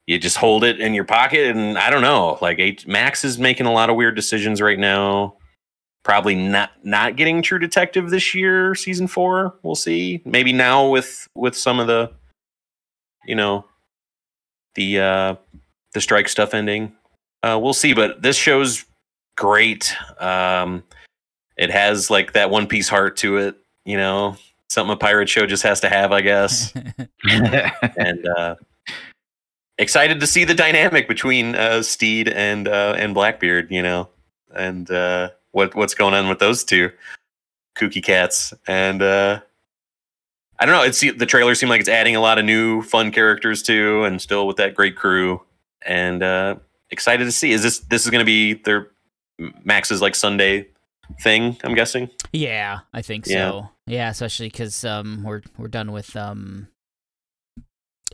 [0.07, 2.39] you just hold it in your pocket, and I don't know.
[2.41, 5.37] Like, Max is making a lot of weird decisions right now
[6.07, 9.57] probably not not getting True Detective this year, season four.
[9.65, 10.23] We'll see.
[10.25, 12.13] Maybe now with with some of the,
[13.25, 13.65] you know,
[14.77, 15.35] the uh
[15.95, 16.93] the strike stuff ending.
[17.43, 17.93] Uh, we'll see.
[17.93, 18.85] But this show's
[19.37, 19.93] great.
[20.21, 20.85] Um,
[21.57, 23.57] it has like that One Piece heart to it.
[23.85, 24.37] You know,
[24.69, 26.73] something a pirate show just has to have, I guess.
[27.29, 28.55] and uh,
[29.77, 33.73] excited to see the dynamic between uh, Steed and uh, and Blackbeard.
[33.73, 34.09] You know,
[34.55, 36.91] and uh, what what's going on with those two
[37.79, 38.53] kooky cats.
[38.67, 39.41] And uh,
[40.59, 40.83] I don't know.
[40.83, 44.21] It's the trailer seemed like it's adding a lot of new fun characters too, and
[44.21, 45.41] still with that great crew.
[45.85, 46.57] And uh,
[46.91, 47.53] excited to see.
[47.53, 48.89] Is this this is going to be their
[49.65, 50.69] Max's like Sunday
[51.23, 51.57] thing?
[51.65, 52.11] I'm guessing.
[52.33, 53.51] Yeah, I think Yeah.
[53.51, 53.69] so.
[53.87, 56.69] Yeah, especially because um, we're we're done with um,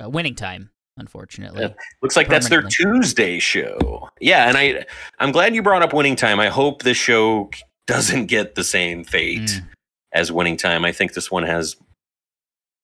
[0.01, 1.63] uh, winning time, unfortunately.
[1.63, 1.69] Yeah.
[2.03, 4.09] Looks like that's their Tuesday show.
[4.21, 4.85] Yeah, and I
[5.19, 6.39] I'm glad you brought up Winning Time.
[6.41, 7.51] I hope this show
[7.87, 9.67] doesn't get the same fate Mm.
[10.13, 10.85] as Winning Time.
[10.85, 11.77] I think this one has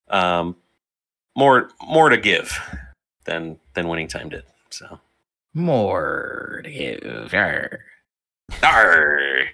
[0.09, 0.55] um
[1.37, 2.57] more more to give
[3.25, 4.43] than than Winning Time did.
[4.71, 4.99] So,
[5.53, 7.33] More to give.
[7.33, 7.79] Arr.
[8.63, 9.45] Arr.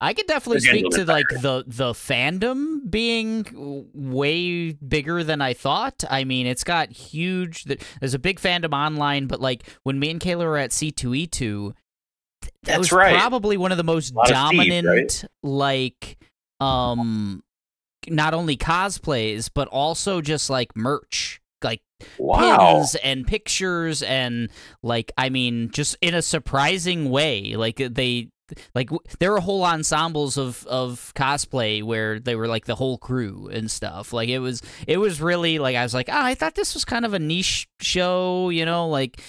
[0.00, 3.46] I could definitely speak to like the the fandom being
[3.94, 6.04] way bigger than I thought.
[6.10, 7.64] I mean, it's got huge.
[7.64, 11.14] There's a big fandom online, but like when me and Kayla were at C two
[11.14, 11.74] E two,
[12.42, 13.14] that That's was right.
[13.14, 14.56] probably one of the most of Steve, right?
[14.56, 16.18] dominant like
[16.60, 17.42] um
[18.08, 21.82] not only cosplays but also just like merch like
[22.18, 22.38] Wow.
[22.74, 24.50] pins and pictures and
[24.82, 28.28] like I mean just in a surprising way like they
[28.74, 33.48] like there were whole ensembles of of cosplay where they were like the whole crew
[33.52, 34.12] and stuff.
[34.12, 36.84] Like it was it was really like I was like ah I thought this was
[36.84, 39.20] kind of a niche show you know like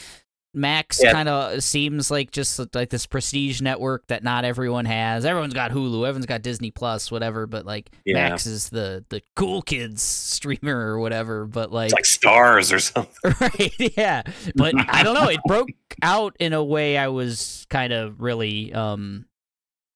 [0.53, 1.11] Max Yeah.
[1.11, 5.23] kind of seems like just like this prestige network that not everyone has.
[5.25, 7.45] Everyone's got Hulu, everyone's got Disney Plus, whatever.
[7.45, 8.29] But like Yeah.
[8.29, 11.45] Max is the the cool kids streamer or whatever.
[11.45, 13.13] But like, It's like stars or something.
[13.39, 14.23] right, yeah.
[14.55, 15.27] But I don't know.
[15.29, 15.69] It broke
[16.01, 19.25] out in a way I was kind of really um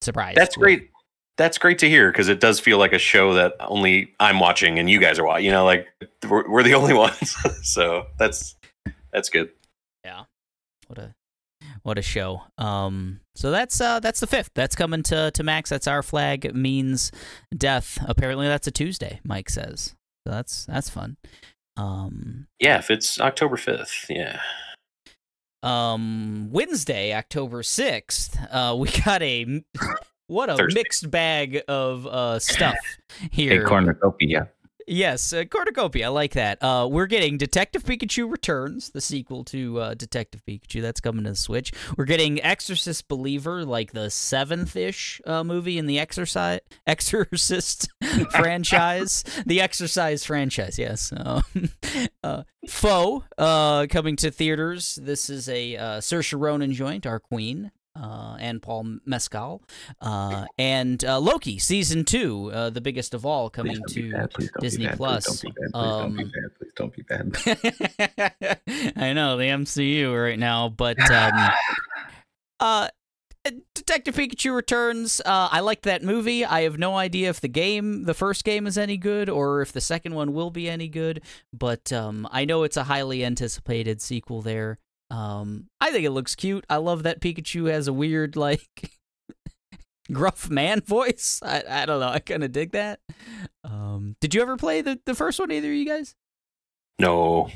[0.02, 0.38] surprised.
[0.38, 0.64] That's with.
[0.64, 0.90] great.
[1.38, 4.78] That's great to hear because it does feel like a show that only I'm watching
[4.78, 5.46] and you guys are watching.
[5.46, 5.88] You know, like
[6.30, 7.36] we're, we're the only ones.
[7.64, 8.56] so that's
[9.12, 9.50] that's good.
[10.92, 11.16] What a
[11.84, 12.42] what a show.
[12.58, 14.50] Um, so that's uh, that's the fifth.
[14.56, 15.70] That's coming to to Max.
[15.70, 17.14] That's our flag means
[17.56, 17.98] death.
[18.10, 19.22] Apparently, that's a Tuesday.
[19.24, 19.96] Mike says.
[20.28, 21.16] So that's that's fun.
[21.78, 24.42] Um, Yeah, if it's October fifth, yeah.
[25.64, 28.38] um, Wednesday, October sixth.
[28.52, 29.64] Uh, we got a
[30.28, 30.80] what a Thursday.
[30.80, 32.76] mixed bag of uh stuff
[33.32, 33.64] here.
[33.64, 34.50] A cornucopia.
[34.88, 36.06] Yes, uh, cornucopia.
[36.06, 36.62] I like that.
[36.62, 40.82] Uh, we're getting Detective Pikachu Returns, the sequel to uh, Detective Pikachu.
[40.82, 41.72] That's coming to the Switch.
[41.98, 47.90] We're getting Exorcist Believer, like the seventh-ish uh, movie in the Exorcise Exorcist
[48.32, 50.78] franchise, the Exercise franchise.
[50.78, 51.12] Yes.
[51.22, 51.44] Um,
[52.24, 54.98] uh, Foe uh, coming to theaters.
[55.02, 57.72] This is a uh, Saoirse Ronan joint, our queen.
[57.94, 59.62] Uh, and Paul Mescal,
[60.00, 64.12] uh, and uh, Loki season two, uh, the biggest of all, coming to don't be
[64.14, 64.32] bad.
[64.32, 64.88] Please don't Disney.
[64.88, 65.42] Plus.
[65.42, 66.34] Don't be Um, bad.
[66.58, 67.34] Please don't be bad.
[67.34, 68.94] Please don't be bad.
[68.96, 71.50] I know the MCU right now, but um,
[72.62, 72.88] uh,
[73.76, 75.20] Detective Pikachu returns.
[75.26, 76.46] Uh, I like that movie.
[76.46, 79.72] I have no idea if the game, the first game, is any good or if
[79.74, 81.22] the second one will be any good.
[81.52, 84.42] But um, I know it's a highly anticipated sequel.
[84.42, 84.78] There,
[85.12, 86.66] um, I think it looks cute.
[86.70, 88.92] I love that Pikachu has a weird like
[90.12, 91.40] gruff man voice.
[91.44, 92.08] I I don't know.
[92.10, 93.00] I kind of dig that.
[93.64, 95.52] Um, did you ever play the the first one?
[95.52, 96.16] Either of you guys?
[97.00, 97.50] No,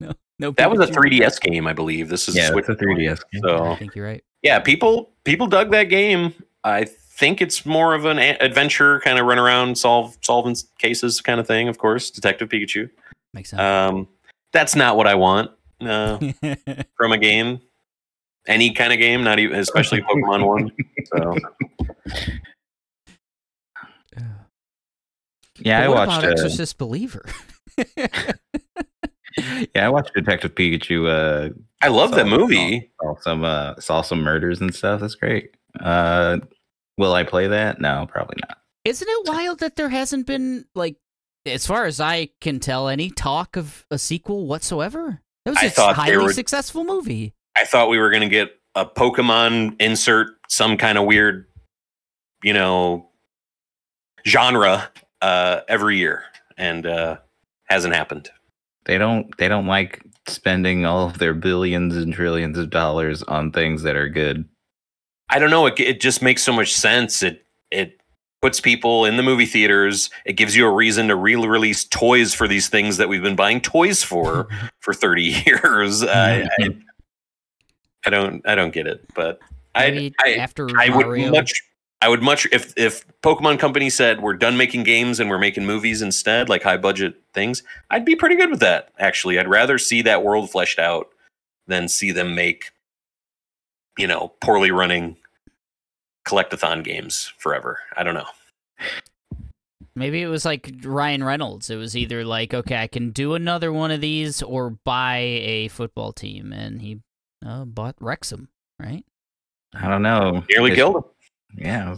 [0.00, 0.50] No, no.
[0.52, 2.08] that was a 3DS game, I believe.
[2.08, 3.44] This is Yeah, Switch it's a 3DS game.
[3.44, 4.24] I think you're right.
[4.42, 6.32] yeah, people people dug that game.
[6.64, 11.20] I think it's more of an a- adventure, kind of run around, solve solving cases
[11.20, 11.68] kind of thing.
[11.68, 12.90] Of course, Detective Pikachu.
[13.32, 13.60] Makes sense.
[13.60, 14.08] Um,
[14.52, 15.50] that's not what I want
[15.80, 16.18] uh,
[16.96, 17.60] from a game.
[18.46, 20.72] Any kind of game, not even especially Pokemon one.
[21.06, 21.36] So
[25.60, 26.18] Yeah, But I what watched.
[26.18, 27.24] about Uh, Exorcist Believer.
[29.74, 31.08] yeah, I watched Detective Pikachu.
[31.08, 31.50] Uh,
[31.80, 32.90] I love that movie.
[33.00, 35.00] Saw, saw some uh, saw some murders and stuff.
[35.00, 35.50] That's great.
[35.80, 36.38] Uh,
[36.98, 37.80] will I play that?
[37.80, 38.58] No, probably not.
[38.84, 40.96] Isn't it wild that there hasn't been like,
[41.46, 45.20] as far as I can tell, any talk of a sequel whatsoever?
[45.44, 47.34] It was I a thought highly were- successful movie.
[47.56, 51.46] I thought we were going to get a Pokemon insert, some kind of weird,
[52.42, 53.08] you know,
[54.26, 54.90] genre
[55.22, 56.24] uh, every year,
[56.56, 57.18] and uh,
[57.68, 58.30] hasn't happened.
[58.86, 59.36] They don't.
[59.38, 63.96] They don't like spending all of their billions and trillions of dollars on things that
[63.96, 64.46] are good.
[65.28, 65.66] I don't know.
[65.66, 67.22] It, it just makes so much sense.
[67.22, 68.00] It it
[68.44, 70.10] puts people in the movie theaters.
[70.26, 73.58] It gives you a reason to re-release toys for these things that we've been buying
[73.58, 74.48] toys for
[74.80, 76.02] for thirty years.
[76.02, 76.76] I, I,
[78.04, 79.38] I don't I don't get it, but
[79.74, 81.54] I Maybe I, after I would much
[82.02, 85.64] I would much if if Pokemon Company said we're done making games and we're making
[85.64, 88.90] movies instead, like high budget things, I'd be pretty good with that.
[88.98, 91.08] Actually, I'd rather see that world fleshed out
[91.66, 92.72] than see them make
[93.96, 95.16] you know poorly running
[96.26, 97.78] collectathon games forever.
[97.96, 98.26] I don't know.
[99.96, 101.70] Maybe it was like Ryan Reynolds.
[101.70, 105.68] It was either like, okay, I can do another one of these or buy a
[105.68, 106.98] football team, and he
[107.46, 108.48] uh, bought Wrexham,
[108.80, 109.04] right?
[109.74, 110.42] I don't know.
[110.50, 111.04] Nearly His- killed him.
[111.56, 111.96] Yeah.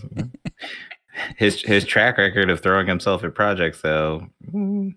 [1.38, 4.26] his his track record of throwing himself at projects, though.
[4.52, 4.94] mm,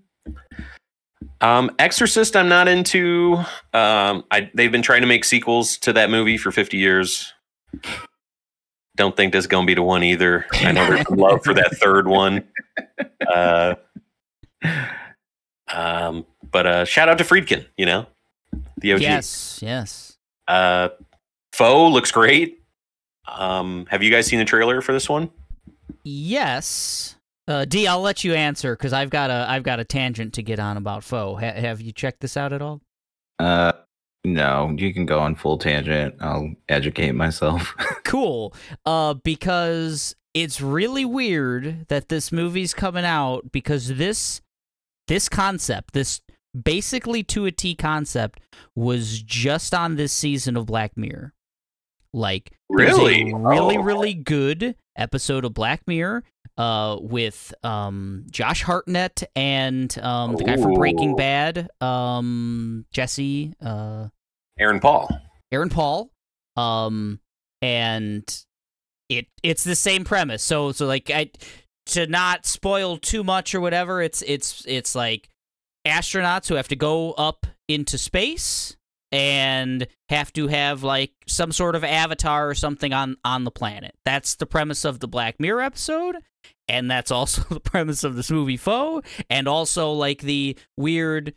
[1.39, 3.35] Um, Exorcist, I'm not into.
[3.73, 7.31] Um, I, they've been trying to make sequels to that movie for 50 years.
[8.99, 10.45] Don't think this is gonna be the one either.
[10.51, 12.43] I know there's love for that third one.
[13.25, 13.75] Uh,
[15.73, 18.07] um, but uh, shout out to Friedkin, you know,
[18.75, 18.99] the OG.
[18.99, 20.17] Yes, yes.
[20.49, 20.89] Uh,
[21.53, 22.61] Foe looks great.
[23.25, 25.29] Um, have you guys seen the trailer for this one?
[26.03, 27.15] Yes.
[27.47, 30.43] Uh, D, I'll let you answer because I've got a I've got a tangent to
[30.43, 31.35] get on about Foe.
[31.35, 32.81] Ha- have you checked this out at all?
[33.39, 33.71] Uh,
[34.25, 36.15] no, you can go on full tangent.
[36.19, 37.75] I'll educate myself.
[38.03, 38.55] Cool.
[38.87, 44.41] Uh, because it's really weird that this movie's coming out because this
[45.07, 46.21] this concept, this
[46.59, 48.39] basically to a T concept,
[48.75, 51.33] was just on this season of Black Mirror.
[52.13, 53.31] Like Really?
[53.31, 53.83] really, Oh.
[53.83, 56.23] really good episode of Black Mirror
[56.57, 64.09] uh, with um, Josh Hartnett and um, the guy from Breaking Bad, um, Jesse, uh,
[64.59, 65.09] Aaron Paul.
[65.51, 66.11] Aaron Paul,
[66.57, 67.19] um,
[67.61, 68.45] and
[69.07, 70.43] it it's the same premise.
[70.43, 71.31] So so like I
[71.87, 74.01] to not spoil too much or whatever.
[74.01, 75.29] It's it's it's like
[75.87, 78.75] astronauts who have to go up into space
[79.11, 83.95] and have to have like some sort of avatar or something on on the planet.
[84.05, 86.17] That's the premise of the Black Mirror episode.
[86.67, 91.33] And that's also the premise of this movie Foe, and also like the weird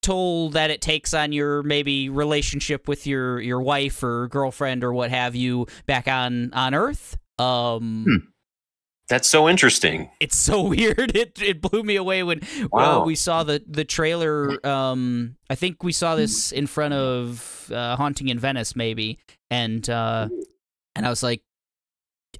[0.00, 4.92] toll that it takes on your maybe relationship with your your wife or girlfriend or
[4.92, 7.16] what have you back on on Earth.
[7.38, 8.28] Um, Hmm.
[9.08, 10.10] That's so interesting.
[10.20, 11.16] it's so weird.
[11.16, 13.04] It it blew me away when uh, Wow.
[13.04, 14.64] we saw the the trailer.
[14.66, 19.18] Um, I think we saw this in front of uh, Haunting in Venice, maybe,
[19.50, 20.28] and uh,
[20.94, 21.42] and I was like.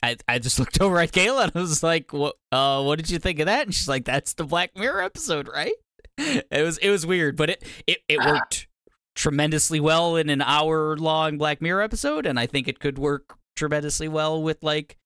[0.03, 2.37] I, I just looked over at Kayla and I was like, "What?
[2.53, 5.49] Uh, what did you think of that?" And she's like, "That's the Black Mirror episode,
[5.49, 5.73] right?"
[6.19, 8.69] It was it was weird, but it it, it worked
[9.17, 13.39] tremendously well in an hour long Black Mirror episode, and I think it could work
[13.57, 14.99] tremendously well with like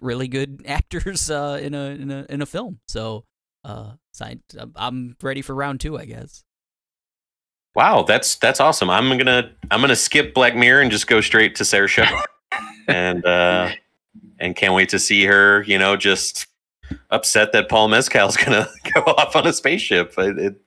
[0.00, 2.80] really good actors uh, in a in a in a film.
[2.88, 3.24] So,
[3.64, 4.38] uh, I,
[4.74, 6.44] I'm ready for round two, I guess.
[7.74, 8.88] Wow, that's that's awesome.
[8.88, 12.08] I'm gonna I'm gonna skip Black Mirror and just go straight to Saoirse,
[12.88, 13.70] and uh,
[14.38, 15.62] and can't wait to see her.
[15.64, 16.46] You know, just
[17.10, 20.14] upset that Paul Mescal's gonna go off on a spaceship.
[20.16, 20.60] It, it,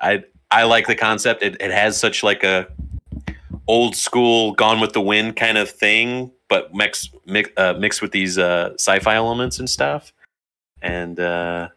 [0.00, 1.42] I I like the concept.
[1.42, 2.66] It it has such like a
[3.66, 8.12] old school Gone with the Wind kind of thing, but mix mix uh, mixed with
[8.12, 10.12] these uh, sci-fi elements and stuff.
[10.82, 11.68] And uh,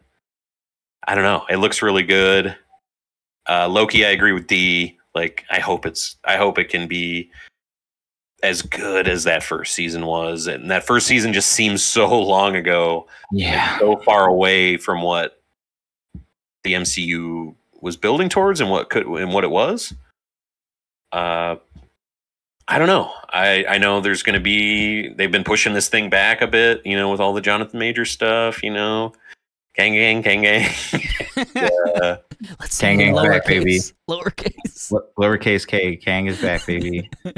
[1.06, 1.44] I don't know.
[1.50, 2.56] It looks really good.
[3.48, 4.98] Uh, Loki, I agree with D.
[5.14, 7.30] Like, I hope it's, I hope it can be
[8.42, 10.46] as good as that first season was.
[10.46, 13.78] And that first season just seems so long ago, Yeah.
[13.78, 15.42] so far away from what
[16.64, 19.92] the MCU was building towards and what could and what it was.
[21.10, 21.56] Uh,
[22.68, 23.10] I don't know.
[23.30, 25.08] I I know there's going to be.
[25.08, 28.04] They've been pushing this thing back a bit, you know, with all the Jonathan Major
[28.04, 28.62] stuff.
[28.62, 29.12] You know,
[29.74, 30.70] gang gang gang gang.
[31.54, 32.16] yeah.
[32.60, 33.78] Let's Kang say it in Gang's back, baby.
[33.78, 33.92] lowercase.
[34.08, 34.92] Lowercase.
[34.92, 37.08] Lo- Lowercase K, Kang is back, baby.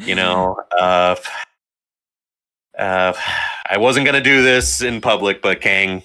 [0.00, 1.16] you know uh
[2.78, 3.12] uh
[3.70, 6.02] i wasn't gonna do this in public but kang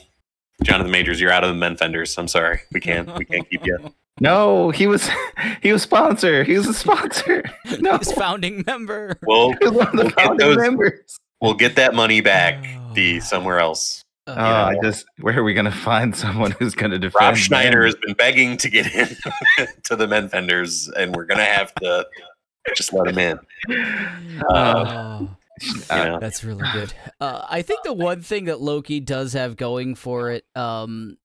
[0.64, 3.66] jonathan majors you're out of the men fenders i'm sorry we can't we can't keep
[3.66, 3.78] you
[4.22, 5.10] No, he was
[5.62, 6.44] he was sponsor.
[6.44, 7.44] He was a sponsor.
[7.80, 9.18] No, His founding member.
[9.24, 11.18] we'll one of the We'll get founding those- members.
[11.42, 15.54] we'll get that money back d somewhere else Uh, Oh, I just where are we
[15.54, 17.22] gonna find someone who's gonna defend?
[17.22, 17.86] rob schneider him?
[17.86, 19.16] has been begging to get in
[19.86, 22.06] to the men fenders and we're gonna have to
[22.76, 23.40] just let him in
[24.50, 24.86] Uh,
[25.22, 25.30] oh.
[25.62, 26.94] you uh, That's really good.
[27.20, 31.18] Uh, I think the one thing that Loki does have going for it um,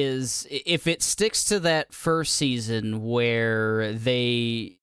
[0.00, 4.78] is if it sticks to that first season where they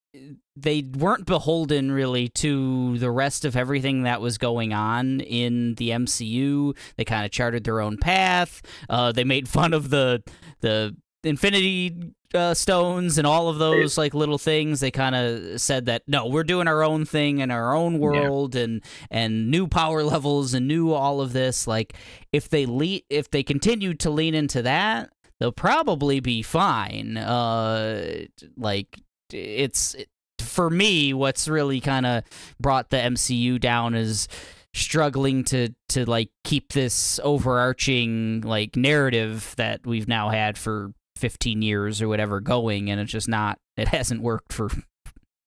[0.56, 5.90] they weren't beholden really to the rest of everything that was going on in the
[5.90, 6.76] MCU.
[6.98, 8.62] They kind of charted their own path.
[8.90, 10.24] Uh, they made fun of the
[10.62, 14.80] the Infinity uh, Stones and all of those like little things.
[14.80, 18.56] They kind of said that no, we're doing our own thing in our own world
[18.56, 21.68] and and new power levels and new all of this.
[21.68, 21.94] Like
[22.32, 27.18] if they le- if they continue to lean into that, they'll probably be fine.
[27.18, 28.26] Uh,
[28.58, 29.00] like
[29.32, 29.96] it's
[30.40, 32.24] for me, what's really kind of
[32.60, 34.28] brought the MCU down is
[34.74, 41.62] struggling to to like keep this overarching like narrative that we've now had for 15
[41.62, 44.70] years or whatever going and it's just not it hasn't worked for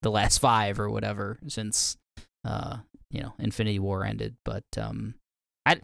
[0.03, 1.97] the last 5 or whatever since
[2.45, 2.79] uh
[3.11, 4.37] you know Infinity War ended.
[4.45, 5.15] But um
[5.65, 5.81] I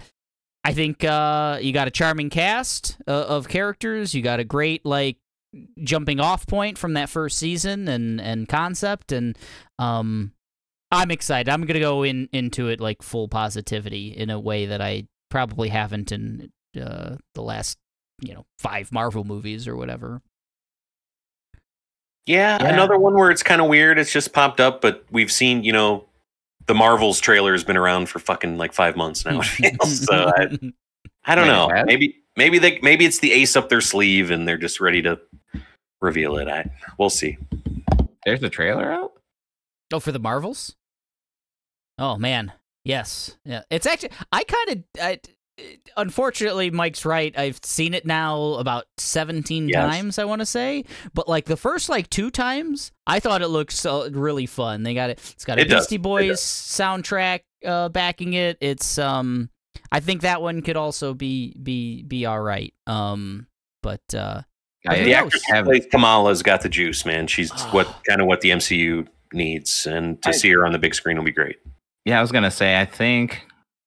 [0.65, 4.15] I think uh you got a charming cast uh, of characters.
[4.15, 5.19] You got a great like
[5.83, 9.13] jumping off point from that first season and and concept.
[9.13, 9.37] And
[9.79, 10.33] um
[10.91, 11.51] I'm excited.
[11.51, 15.69] I'm gonna go in into it like full positivity in a way that I probably
[15.69, 17.79] haven't in uh, the last
[18.21, 20.21] you know five Marvel movies or whatever.
[22.27, 22.73] Yeah, Yeah.
[22.73, 23.99] another one where it's kind of weird.
[23.99, 26.07] It's just popped up, but we've seen, you know,
[26.67, 29.41] the Marvels trailer has been around for fucking like five months now.
[29.43, 30.05] Feels.
[30.07, 30.59] so I,
[31.25, 31.71] I don't know.
[31.87, 35.19] Maybe maybe they maybe it's the ace up their sleeve and they're just ready to
[36.03, 36.49] reveal it.
[36.49, 37.39] I we'll see.
[38.27, 39.13] There's the trailer out.
[39.93, 40.75] oh, for the Marvels.
[41.97, 42.53] Oh man,
[42.85, 43.63] yes, yeah.
[43.71, 45.19] It's actually I kind of I.
[45.97, 47.37] Unfortunately, Mike's right.
[47.39, 49.77] I've seen it now about 17 Yes.
[49.77, 50.85] times, I want to say.
[51.15, 54.83] But like the first like two times, I thought it looked so really fun.
[54.85, 55.19] They got it.
[55.33, 55.69] It's got a It.
[55.69, 58.59] Beastie It Boys soundtrack uh, backing it.
[58.61, 59.51] It's um,
[59.91, 62.73] I think that one could also be be be all right.
[62.87, 63.47] Um,
[63.83, 64.43] but uh,
[64.87, 67.27] I Who the actress who have plays Kamala's got the juice, man.
[67.27, 67.69] She's Ah.
[67.73, 70.95] what kind of what the MCU needs, and to I- see her on the big
[70.95, 71.57] screen will be great.
[72.05, 72.81] Yeah, I was gonna say.
[72.81, 73.43] I think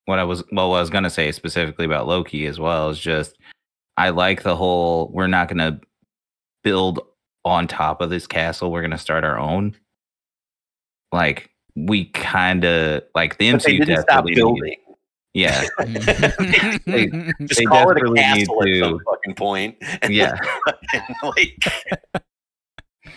[0.05, 2.99] what I was well, what I was gonna say specifically about Loki as well is
[2.99, 3.37] just
[3.97, 5.09] I like the whole.
[5.13, 5.79] We're not gonna
[6.63, 6.99] build
[7.45, 8.71] on top of this castle.
[8.71, 9.75] We're gonna start our own.
[11.11, 14.75] Like we kind of like the But they MCU didn't stop desperately need- building.
[15.33, 19.77] Yeah, Just They call it a desperately need castle at some fucking point.
[20.01, 20.35] And yeah.
[21.23, 21.63] like,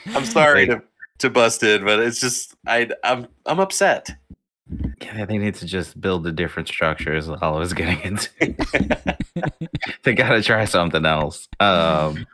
[0.06, 0.82] I'm sorry to,
[1.18, 4.10] to bust in, but it's just I I'm I'm upset.
[5.00, 7.14] Yeah, they need to just build a different structure.
[7.14, 8.30] Is all I was getting into.
[10.02, 11.48] they got to try something else.
[11.60, 12.26] Um,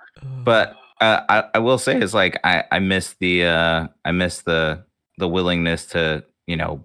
[0.45, 4.43] but uh, I, I will say is like I I miss the uh I miss
[4.43, 4.85] the
[5.19, 6.85] the willingness to you know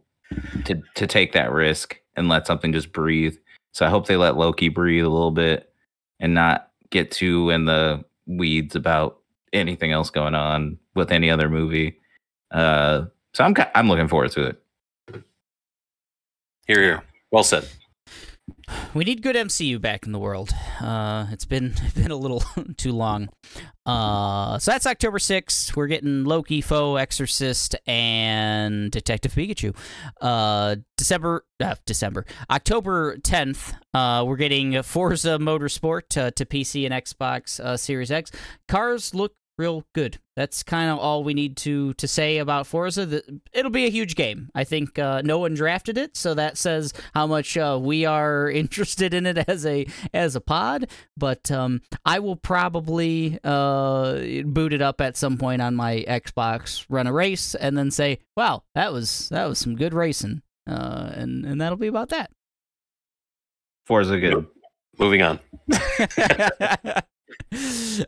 [0.66, 3.36] to to take that risk and let something just breathe.
[3.74, 5.72] So I hope they let Loki breathe a little bit
[6.20, 9.20] and not get too in the weeds about
[9.54, 12.00] anything else going on with any other movie.
[12.52, 14.62] Uh, so I'm I'm looking forward to it.
[16.68, 17.04] Here, here.
[17.32, 17.68] Well said.
[18.96, 20.52] We need good MCU back in the world.
[20.82, 22.44] Uh, it's been been a little
[22.78, 23.30] too long.
[23.86, 25.76] Uh, so that's October 6th.
[25.76, 29.76] We're getting Loki, Foe, Exorcist, and Detective Pikachu.
[30.20, 33.76] Uh, December, uh, December, October 10th.
[33.94, 38.32] Uh, we're getting Forza Motorsport uh, to PC and Xbox Series X.
[38.68, 40.20] Cars look real good.
[40.36, 43.06] That's kind of all we need to to say about Forza.
[43.06, 44.50] The, it'll be a huge game.
[44.54, 48.50] I think uh, no one drafted it, so that says how much uh, we are
[48.52, 50.90] interested in it as a as a pod.
[51.18, 56.86] But um, I will probably uh, boot it up at some point on my Xbox,
[56.90, 61.12] run a race, and then say, "Wow, that was that was some good racing," uh,
[61.14, 62.32] and and that'll be about that.
[63.86, 64.48] Forza good.
[64.98, 65.40] Moving on.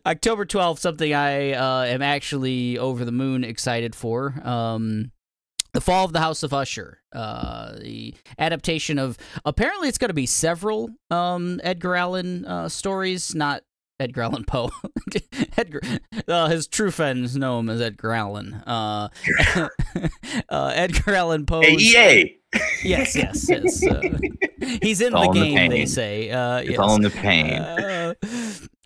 [0.06, 4.36] October 12th, something I uh, am actually over the moon excited for.
[4.44, 5.12] Um,
[5.74, 10.14] the Fall of the House of Usher, uh, the adaptation of apparently it's going to
[10.16, 13.64] be several um, Edgar Allan uh, stories, not
[14.00, 14.70] Edgar Allan Poe.
[15.58, 15.82] Edgar,
[16.28, 18.54] uh, his true friends know him as Edgar Allan.
[18.66, 19.10] Uh,
[20.50, 21.62] uh, Edgar Allan Poe.
[21.62, 22.34] Hey, EA.
[22.84, 23.86] Yes, yes, yes.
[23.86, 24.02] Uh,
[24.82, 26.32] he's in It's the in the game, they say.
[26.32, 26.80] Uh, It's yes.
[26.80, 27.62] all in the pain.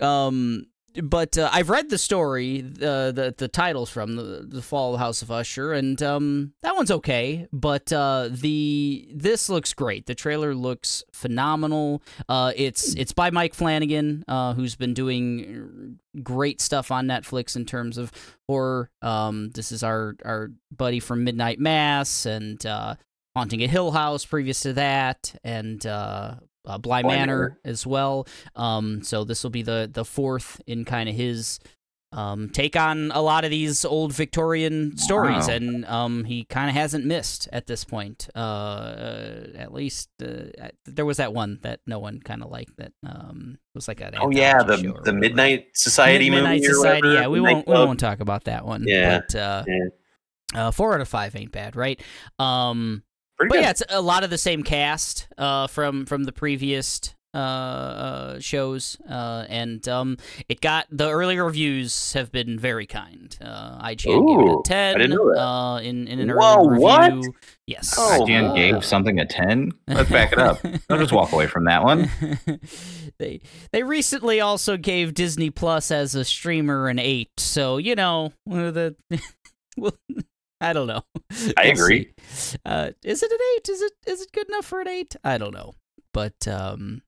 [0.02, 0.66] Um,
[1.02, 4.99] but uh, I've read the story, uh, the the titles from the the Fall of
[4.99, 7.47] the House of Usher, and um, that one's okay.
[7.54, 10.06] But uh, the this looks great.
[10.06, 12.04] The trailer looks phenomenal.
[12.28, 17.66] Uh, it's it's by Mike Flanagan, uh, who's been doing great stuff on Netflix in
[17.66, 18.12] terms of
[18.47, 18.89] horror.
[19.02, 22.95] Um, this is our our buddy from Midnight Mass and uh,
[23.36, 24.26] Haunting a Hill House.
[24.26, 25.86] Previous to that, and
[26.66, 27.59] uh, Bly Bly Manor Manor.
[27.66, 28.28] as well.
[28.55, 31.59] Um, so this will be the the fourth in kind of his
[32.14, 35.53] um, take on a lot of these old Victorian stories, Wow.
[35.53, 38.28] and um, he kind of hasn't missed at this point.
[38.36, 42.76] Uh, uh, at least uh, there was that one that no one kind of liked
[42.78, 45.18] that um, was like an Oh yeah, the the whatever.
[45.18, 46.64] Midnight Society Mid- Midnight.
[46.66, 47.07] Society.
[47.07, 48.84] Yeah, we Midnight won't we won't talk about that one.
[48.86, 49.22] Yeah.
[49.22, 49.88] but uh, Yeah.
[50.68, 52.01] uh, four out of five ain't bad, right?
[52.39, 53.03] Um,
[53.42, 53.62] Pretty but good.
[53.64, 58.39] yeah, it's a lot of the same cast uh, from from the previous uh, uh,
[58.39, 60.18] shows, uh, and um,
[60.50, 63.38] it got the earlier reviews have been very kind.
[63.42, 64.98] Uh, IGN gave it a Ooh, ten.
[64.98, 65.39] didn't know that.
[65.39, 67.14] Uh, in in an Whoa, early what?
[67.14, 67.34] review.
[67.68, 67.96] Yes.
[67.98, 68.56] Oh, IGN wow.
[68.56, 69.72] gave something a 10.
[69.88, 70.62] Let's back it up.
[70.89, 72.12] Don't just walk away from that one.
[73.18, 73.39] they
[73.72, 77.32] they recently also gave Disney Plus as a streamer an eight.
[77.38, 78.96] So you know the.
[79.78, 79.94] well,
[80.70, 81.01] I don't know.
[81.57, 82.14] I agree.
[82.64, 83.70] Uh, is it an eight?
[83.70, 85.16] Is it is it good enough for an eight?
[85.24, 85.74] I don't know,
[86.14, 87.01] but um,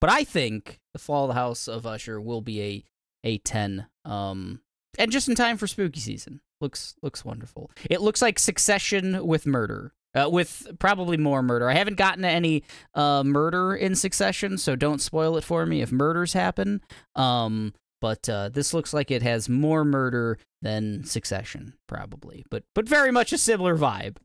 [0.00, 2.84] but I think the Fall of the House of Usher will be a
[3.24, 3.86] a ten.
[4.04, 4.60] Um,
[4.98, 6.40] and just in time for spooky season.
[6.60, 7.70] Looks looks wonderful.
[7.88, 9.94] It looks like Succession with murder.
[10.12, 11.70] Uh, with probably more murder.
[11.70, 15.82] I haven't gotten to any uh, murder in Succession, so don't spoil it for me
[15.82, 16.80] if murders happen.
[17.14, 22.88] Um, but uh, this looks like it has more murder than Succession, probably, but but
[22.88, 24.16] very much a similar vibe.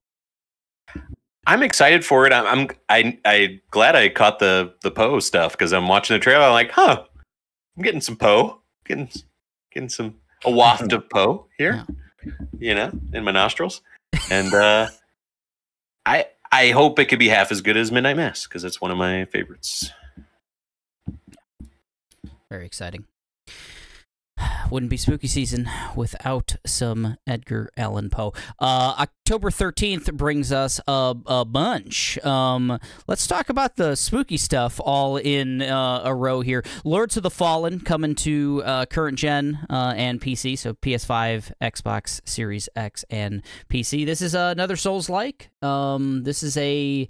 [1.47, 2.34] I'm excited for it.
[2.34, 6.19] I'm I'm I I glad I caught the the Poe stuff because I'm watching the
[6.19, 6.45] trailer.
[6.45, 7.03] I'm like, huh,
[7.78, 9.09] I'm getting some Poe, getting
[9.71, 11.86] getting some a waft of Poe here,
[12.57, 13.82] you know, in my nostrils,
[14.32, 14.88] and uh,
[16.05, 18.91] I I hope it could be half as good as Midnight Mass because it's one
[18.91, 19.91] of my favorites.
[22.49, 23.05] Very exciting.
[24.72, 28.34] Wouldn't be spooky season without some Edgar Allan Poe.
[28.59, 32.18] Uh, October 13th brings us a, a bunch.
[32.26, 36.63] Um, let's talk about the spooky stuff all in uh, a row here.
[36.84, 42.22] Lords of the Fallen coming to uh, current gen uh, and PC, so PS5, Xbox
[42.28, 44.05] Series X, and PC.
[44.05, 45.49] This is another Souls like.
[45.61, 47.09] Um, this is a.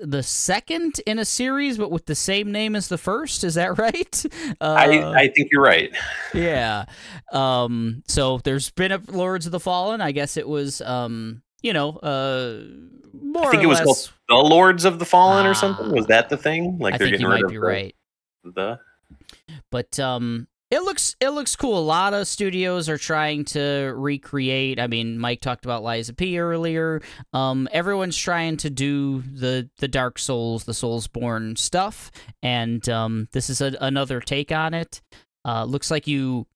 [0.00, 3.42] The second in a series, but with the same name as the first.
[3.42, 4.24] Is that right?
[4.60, 5.90] Uh, I I think you're right.
[6.32, 6.84] yeah.
[7.32, 8.02] Um.
[8.06, 10.00] So there's been a Lords of the Fallen.
[10.00, 10.80] I guess it was.
[10.82, 11.42] Um.
[11.62, 11.90] You know.
[11.96, 12.60] Uh.
[13.20, 13.86] More I think it was less.
[13.86, 15.86] called The Lords of the Fallen or something.
[15.88, 15.92] Ah.
[15.94, 16.78] Was that the thing?
[16.78, 17.94] Like I they're think getting you rid might of be the- right.
[18.44, 18.78] the
[19.70, 20.46] But um.
[20.70, 21.78] It looks it looks cool.
[21.78, 24.78] A lot of studios are trying to recreate.
[24.78, 27.00] I mean, Mike talked about Lies of P earlier.
[27.32, 32.10] Um, everyone's trying to do the the Dark Souls, the Soulsborne stuff,
[32.42, 35.00] and um, this is a, another take on it.
[35.42, 36.46] Uh, looks like you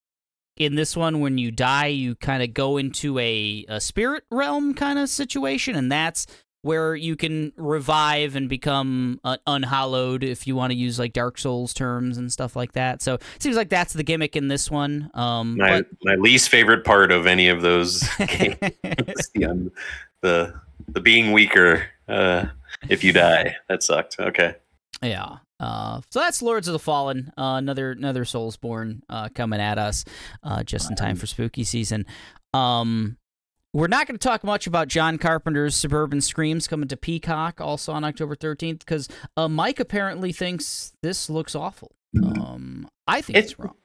[0.59, 4.75] in this one when you die, you kind of go into a, a spirit realm
[4.75, 6.27] kind of situation, and that's
[6.63, 11.37] where you can revive and become uh, unhallowed if you want to use like Dark
[11.37, 13.03] Souls terms and stuff like that.
[13.03, 15.11] So it seems like that's the gimmick in this one.
[15.15, 18.57] Um, My but my least favorite part of any of those games
[19.35, 19.71] the, un-
[20.21, 20.55] the
[20.89, 22.47] the being weaker uh,
[22.89, 23.57] if you die.
[23.69, 24.19] That sucked.
[24.19, 24.55] Okay.
[25.03, 25.39] yeah.
[25.59, 30.05] Uh, so that's Lords of the Fallen, uh, another another Soulsborne uh, coming at us
[30.43, 32.05] uh, just in time for spooky season.
[32.53, 33.17] Um,
[33.73, 37.93] we're not going to talk much about John Carpenter's Suburban Screams coming to Peacock also
[37.93, 41.93] on October 13th because uh, Mike apparently thinks this looks awful.
[42.23, 43.77] Um, I think it's, It's- wrong.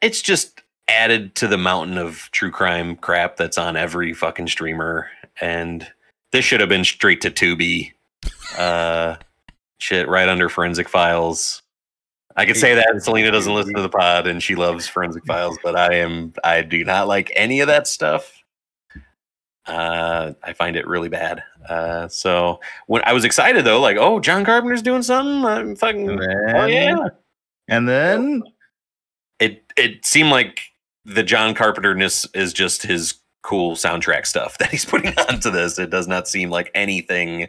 [0.00, 5.08] It's just added to the mountain of true crime crap that's on every fucking streamer,
[5.40, 5.86] and
[6.32, 7.92] this should have been straight to Tubi.
[8.58, 9.16] Uh,
[9.78, 11.62] shit, right under Forensic Files.
[12.36, 15.58] I could say that Selena doesn't listen to the pod and she loves Forensic Files,
[15.62, 18.32] but I am I do not like any of that stuff.
[19.66, 21.42] Uh, I find it really bad.
[21.68, 26.08] Uh, so when I was excited though, like, oh, John Carpenter's doing something, I'm fucking,
[26.08, 27.08] And oh yeah,
[27.68, 28.42] and then
[29.38, 30.60] it it seemed like
[31.04, 35.78] the John Carpenterness is just his cool soundtrack stuff that he's putting onto this.
[35.78, 37.48] It does not seem like anything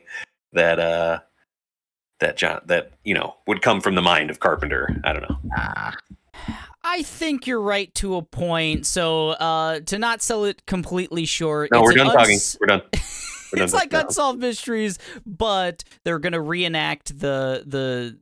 [0.53, 1.19] that uh
[2.21, 4.99] that John that you know would come from the mind of Carpenter.
[5.03, 5.37] I don't know.
[5.57, 5.93] ah,
[6.83, 8.85] I think you're right to a point.
[8.87, 12.33] So uh, to not sell it completely short, No, it's we're done talking.
[12.33, 12.81] uns- We're done.
[13.51, 14.07] We're done it's like talking.
[14.07, 18.17] unsolved mysteries, but they're gonna reenact the the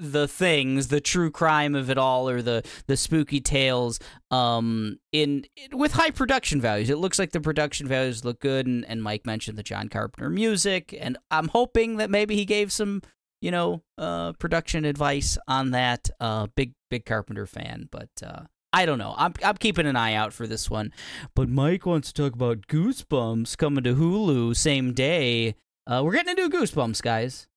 [0.00, 5.44] the things, the true crime of it all, or the the spooky tales, um, in
[5.72, 6.90] with high production values.
[6.90, 10.30] It looks like the production values look good, and, and Mike mentioned the John Carpenter
[10.30, 13.02] music, and I'm hoping that maybe he gave some,
[13.40, 16.08] you know, uh, production advice on that.
[16.18, 18.42] Uh, big big Carpenter fan, but uh,
[18.72, 19.14] I don't know.
[19.18, 20.92] I'm I'm keeping an eye out for this one.
[21.34, 25.56] But Mike wants to talk about Goosebumps coming to Hulu same day.
[25.86, 27.48] Uh, we're getting a new Goosebumps, guys.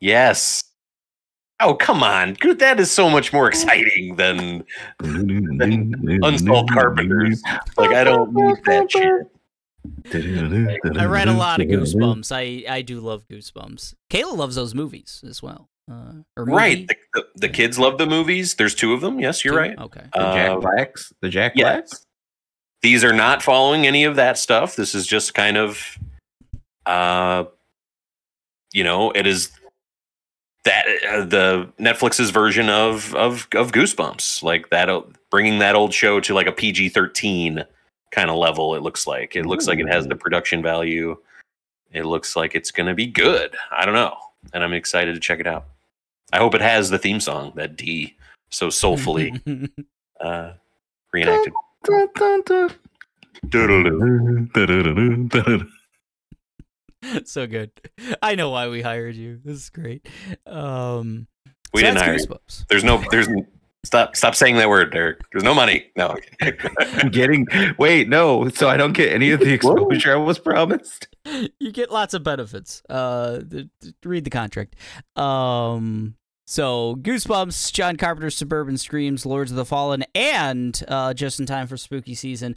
[0.00, 0.69] Yes.
[1.60, 4.64] Oh come on, Dude, that is so much more exciting than
[5.00, 7.42] Unsolved Carpenters.
[7.76, 9.26] like I don't need that shit.
[10.98, 12.32] I read a lot of Goosebumps.
[12.32, 13.94] I I do love Goosebumps.
[14.10, 15.68] Kayla loves those movies as well.
[15.90, 16.86] Uh, or Right.
[16.86, 18.54] The, the, the kids love the movies.
[18.54, 19.18] There's two of them.
[19.18, 19.58] Yes, you're too?
[19.58, 19.78] right.
[19.78, 20.02] Okay.
[20.14, 21.12] The Jack Uh, Blacks.
[21.20, 21.72] The Jack yeah.
[21.72, 22.06] Blacks.
[22.82, 24.76] these are not following any of that stuff.
[24.76, 25.98] This is just kind of,
[26.86, 27.44] uh,
[28.72, 29.50] you know, it is
[30.64, 35.94] that uh, the Netflix's version of of of Goosebumps, like that, o- bringing that old
[35.94, 37.64] show to like a PG thirteen
[38.10, 38.74] kind of level.
[38.74, 41.16] It looks like it looks like it has the production value.
[41.92, 43.56] It looks like it's to be good.
[43.70, 44.16] I don't know,
[44.52, 45.66] and I'm excited to check it out.
[46.32, 48.16] I hope it has the theme song that D
[48.50, 49.34] so soulfully
[50.20, 50.52] uh,
[51.12, 51.52] reenacted.
[57.02, 57.24] Doodle-doo.
[57.26, 57.70] so good.
[58.22, 59.40] I know why we hired you.
[59.44, 60.08] This is great.
[60.46, 61.26] Um,
[61.72, 62.64] We so didn't that's hire you.
[62.68, 63.02] There's no.
[63.10, 63.28] There's
[63.84, 64.16] stop.
[64.16, 65.20] Stop saying that word, Derek.
[65.32, 65.90] There's no money.
[65.96, 66.16] No.
[66.78, 67.46] I'm getting
[67.78, 71.08] wait no, so I don't get any of the exposure I was promised.
[71.58, 72.82] you get lots of benefits.
[72.88, 74.76] Uh, th- th- read the contract.
[75.16, 81.46] Um, so Goosebumps, John Carpenter's Suburban Screams, Lords of the Fallen, and uh, just in
[81.46, 82.56] time for spooky season,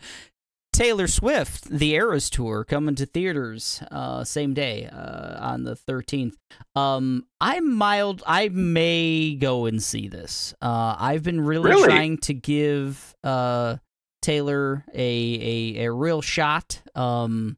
[0.73, 6.33] Taylor Swift, the Eras Tour, coming to theaters uh, same day uh, on the 13th.
[6.75, 8.23] Um, I'm mild.
[8.25, 10.55] I may go and see this.
[10.61, 11.83] Uh, I've been really, Really?
[11.87, 13.77] trying to give uh,
[14.23, 16.81] Taylor a, a a real shot.
[16.95, 17.57] Um,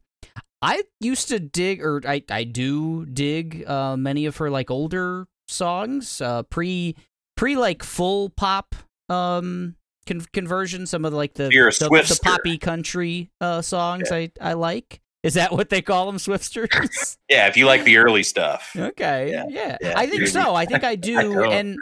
[0.60, 5.26] I used to dig, or I I do dig uh, many of her like older
[5.48, 6.96] songs, uh, pre
[7.34, 8.74] pre like full pop
[9.08, 9.76] um
[10.06, 10.86] con- conversion.
[10.86, 15.00] Some of the, like the the, the poppy country uh songs I I like.
[15.22, 17.16] Is that what they call them, Swiftsters?
[17.28, 18.70] yeah, if you like the early stuff.
[18.76, 20.54] okay, yeah, Yeah, yeah, I think so.
[20.54, 21.52] I think I do, don't.
[21.52, 21.78] and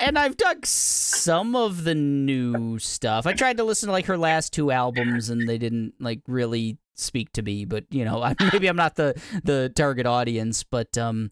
[0.00, 3.26] and I've dug some of the new stuff.
[3.26, 6.78] I tried to listen to like her last two albums, and they didn't like really
[6.96, 7.64] speak to me.
[7.64, 9.14] But you know, I, maybe I'm not the
[9.44, 10.64] the target audience.
[10.64, 11.30] But um,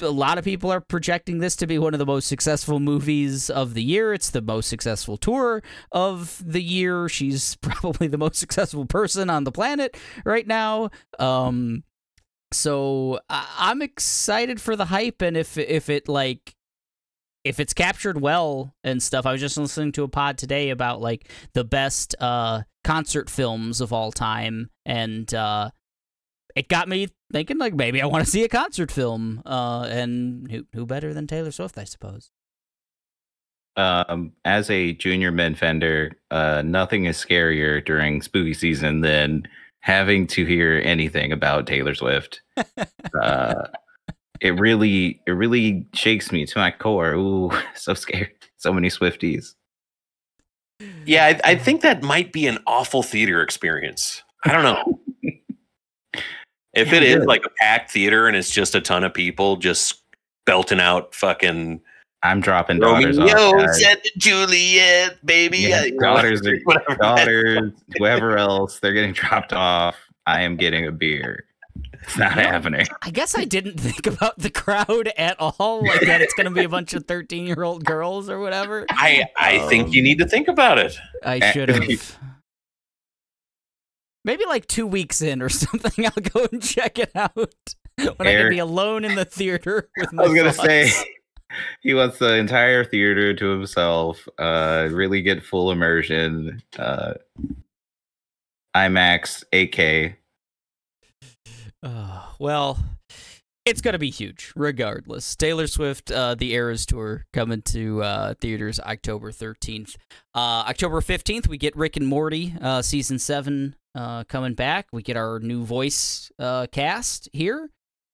[0.00, 3.50] a lot of people are projecting this to be one of the most successful movies
[3.50, 4.12] of the year.
[4.14, 7.08] It's the most successful tour of the year.
[7.08, 10.90] She's probably the most successful person on the planet right now.
[11.18, 11.84] Um,
[12.52, 16.54] so I- I'm excited for the hype, and if if it like
[17.44, 21.00] if it's captured well and stuff, I was just listening to a pod today about
[21.00, 25.70] like the best uh, concert films of all time, and uh,
[26.58, 29.42] it got me thinking like maybe I want to see a concert film.
[29.46, 32.30] Uh, and who who better than Taylor Swift, I suppose.
[33.76, 39.46] Um, as a junior men fender, uh, nothing is scarier during spooky season than
[39.80, 42.42] having to hear anything about Taylor Swift.
[43.22, 43.68] uh,
[44.40, 47.12] it really, it really shakes me to my core.
[47.12, 48.32] Ooh, so scared.
[48.56, 49.54] So many Swifties.
[51.06, 54.24] Yeah, I, I think that might be an awful theater experience.
[54.44, 55.00] I don't know.
[56.78, 57.26] if Yeah, it is good.
[57.28, 60.00] like a packed theater and it's just a ton of people just
[60.46, 61.80] belting out fucking
[62.22, 63.32] I'm dropping daughters off.
[63.32, 63.80] Romeo guys.
[63.80, 65.58] said Juliet, baby.
[65.58, 66.96] Yeah, I- you know, daughters are- whatever.
[66.96, 69.94] daughters, whoever else, they're getting dropped off.
[70.26, 71.44] I am getting a beer.
[72.02, 72.86] It's not happening.
[73.02, 76.64] I guess I didn't think about the crowd at all, like that it's gonna be
[76.64, 78.84] a bunch of thirteen year old girls or whatever.
[78.90, 80.98] I, I think you need to think about it.
[81.24, 82.18] I Eh, should have.
[84.28, 87.34] Maybe like two weeks in or something, I'll go and check it out
[87.96, 90.92] when I can Eric- be alone in the theater with my I was gonna say
[91.80, 94.28] he wants the entire theater to himself.
[94.36, 96.62] Uh, really get full immersion.
[96.78, 97.14] Uh,
[98.76, 100.14] IMAX 8K.
[101.82, 102.76] Uh, well,
[103.68, 105.36] it's gonna be huge, regardless.
[105.36, 109.96] Taylor Swift, uh, the Eras tour coming to uh, theaters October thirteenth.
[110.34, 114.86] Uh, October fifteenth, we get Rick and Morty uh, season seven uh, coming back.
[114.92, 117.70] We get our new voice uh, cast here.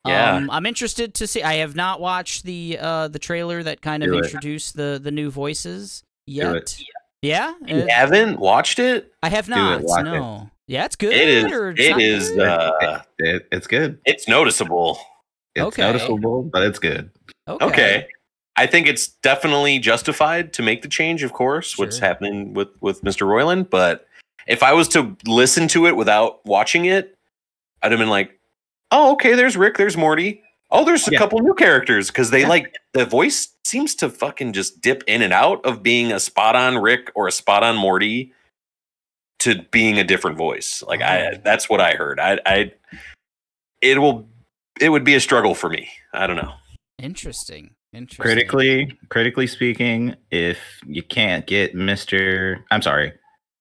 [0.06, 0.34] Yeah.
[0.36, 1.42] Um, I'm interested to see.
[1.42, 4.24] I have not watched the uh, the trailer that kind of Do it.
[4.26, 6.54] introduced the the new voices Do yet.
[6.56, 6.78] it.
[7.22, 9.10] Yeah, You Uh, haven't watched it?
[9.22, 10.00] I have Do it, not.
[10.00, 10.02] it.
[10.04, 10.50] no.
[10.66, 11.14] Yeah, it's good.
[11.14, 11.44] It is.
[11.52, 12.46] or it's It good?
[12.46, 13.98] Uh, It, it's good.
[14.04, 14.98] it's noticeable.
[15.54, 15.82] It's Okay.
[15.82, 17.10] noticeable, but it's good.
[17.48, 18.06] Okay.
[18.56, 23.02] I think it's definitely justified to make the change, of course, what's happening with, with
[23.02, 23.26] Mr.
[23.26, 23.68] Roiland.
[23.70, 24.06] But
[24.46, 27.16] if I was to listen to it without watching it,
[27.82, 28.38] I'd have been like,
[28.92, 30.40] oh, okay, there's Rick, there's Morty.
[30.70, 31.18] Oh, there's a Yeah.
[31.18, 32.48] couple new characters because they Yeah.
[32.48, 36.56] like the voice seems to fucking just dip in and out of being a spot
[36.56, 38.32] on Rick or a spot on Morty
[39.40, 40.82] to being a different voice.
[40.86, 41.40] Like I Oh.
[41.44, 42.18] that's what I heard.
[42.20, 42.72] I I
[43.82, 44.28] it will
[44.80, 45.88] it would be a struggle for me.
[46.12, 46.52] I don't know.
[46.98, 47.74] Interesting.
[47.92, 48.22] Interesting.
[48.22, 53.12] Critically, critically speaking, if you can't get Mister, I'm sorry,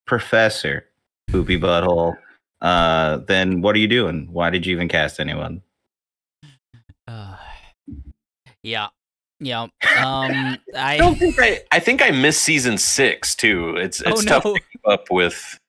[0.08, 0.86] Professor
[1.30, 2.18] Poopy Butthole,
[2.62, 4.28] uh, then what are you doing?
[4.32, 5.62] Why did you even cast anyone?
[7.08, 7.36] Uh,
[8.64, 8.88] yeah.
[9.40, 9.64] Yeah.
[9.64, 10.98] Um, I I.
[10.98, 11.62] don't think I.
[11.72, 13.76] I think I missed season six too.
[13.78, 14.54] It's Oh it's tough no.
[14.56, 15.60] to keep up with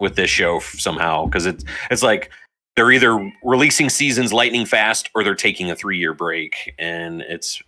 [0.00, 2.30] with this show somehow because it's it's like
[2.76, 7.62] they're either releasing seasons lightning fast or they're taking a three year break, and it's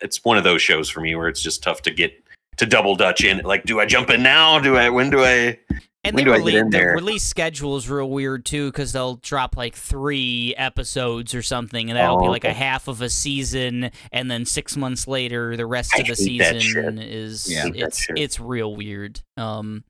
[0.00, 2.12] it's one of those shows for me where it's just tough to get
[2.56, 3.38] to double dutch in.
[3.44, 4.58] Like, do I jump in now?
[4.58, 4.88] Do I?
[4.90, 5.58] When do I?
[6.04, 6.92] And When they do I get release, in the there?
[6.94, 11.96] release schedule is real weird too because they'll drop like three episodes or something, and
[11.96, 15.64] that'll be Oh, like a half of a season, and then six months later, the
[15.64, 17.68] rest I of the season is Yeah.
[17.72, 19.20] It's it's real weird.
[19.36, 19.84] Um,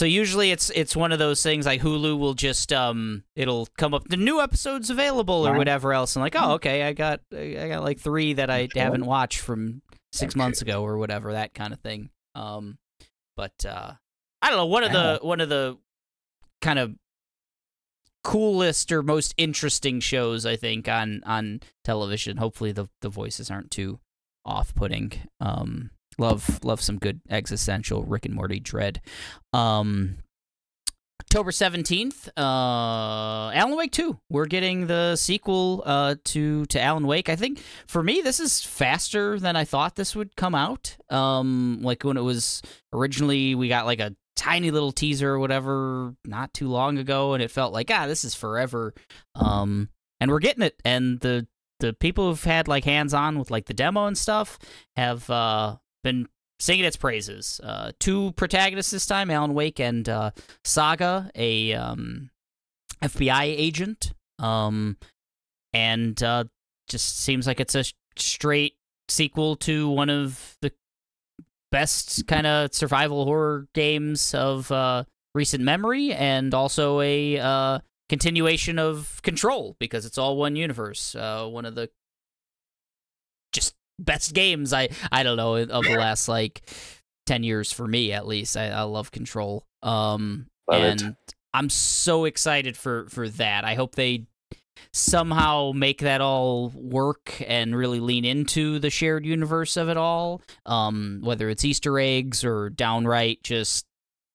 [0.00, 3.92] so usually it's it's one of those things like Hulu will just um it'll come
[3.92, 7.68] up the new episodes available or whatever else, and like oh okay I got I
[7.68, 11.74] got like three that I haven't watched from six months ago or whatever that kind
[11.74, 12.08] of thing.
[12.34, 12.78] Um,
[13.36, 13.92] but uh,
[14.40, 15.76] I don't know one of the one of the
[16.62, 16.94] kind of
[18.24, 22.38] coolest or most interesting shows I think on on television.
[22.38, 24.00] Hopefully the the voices aren't too
[24.46, 25.12] off putting.
[25.40, 25.90] Um,
[26.20, 29.00] love love some good existential Rick and Morty dread.
[29.52, 30.18] Um,
[31.20, 34.18] October seventeenth, uh, Alan Wake two.
[34.30, 37.28] We're getting the sequel uh, to to Alan Wake.
[37.28, 40.96] I think for me this is faster than I thought this would come out.
[41.08, 42.62] Um, like when it was
[42.92, 47.42] originally, we got like a tiny little teaser or whatever not too long ago, and
[47.42, 48.94] it felt like ah, this is forever.
[49.34, 49.88] Um,
[50.20, 51.46] and we're getting it, and the
[51.80, 54.58] the people who've had like hands on with like the demo and stuff
[54.96, 56.28] have uh been
[56.58, 57.60] singing its praises.
[57.62, 60.30] Uh, two protagonists this time, Alan Wake and uh,
[60.64, 62.30] Saga, a um,
[63.02, 64.12] FBI agent.
[64.38, 64.96] Um,
[65.72, 66.44] and uh,
[66.88, 67.84] just seems like it's a
[68.16, 68.74] straight
[69.08, 70.72] sequel to one of the
[71.70, 77.78] best kind of survival horror games of uh, recent memory, and also a uh,
[78.08, 81.14] continuation of Control because it's all one universe.
[81.14, 81.90] Uh, one of the
[84.00, 86.62] best games I I don't know of the last like
[87.26, 88.56] ten years for me at least.
[88.56, 89.64] I, I love Control.
[89.82, 91.02] Um, Love it.
[91.02, 91.16] and
[91.54, 93.64] I'm so excited for for that.
[93.64, 94.26] I hope they
[94.92, 100.42] somehow make that all work and really lean into the shared universe of it all.
[100.66, 103.86] Um, whether it's Easter eggs or downright just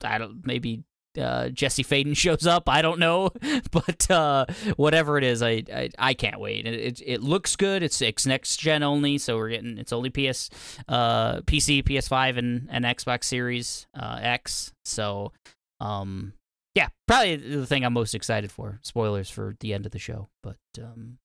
[0.04, 0.84] I don't maybe
[1.18, 2.70] uh, Jesse Faden shows up.
[2.70, 3.30] I don't know,
[3.72, 4.46] but uh,
[4.76, 6.66] whatever it is, I, I, I can't wait.
[6.66, 7.84] It, it, it looks good.
[7.84, 10.50] It's it's next gen only, so we're getting it's only PS,
[10.88, 14.74] uh, PC, PS5, and and Xbox Series uh, X.
[14.84, 15.32] So,
[15.80, 16.34] um,
[16.76, 18.80] yeah, probably the thing I'm most excited for.
[18.82, 21.18] Spoilers for the end of the show, but um,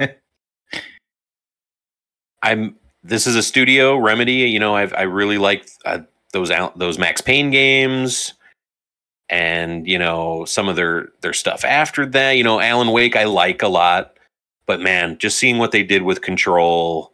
[2.42, 2.76] I'm.
[3.04, 4.34] This is a studio remedy.
[4.34, 6.00] You know, I've I really like uh,
[6.32, 8.34] those out those Max Payne games,
[9.32, 12.32] and you know some of their their stuff after that.
[12.32, 14.18] You know, Alan Wake I like a lot,
[14.66, 17.12] but man, just seeing what they did with Control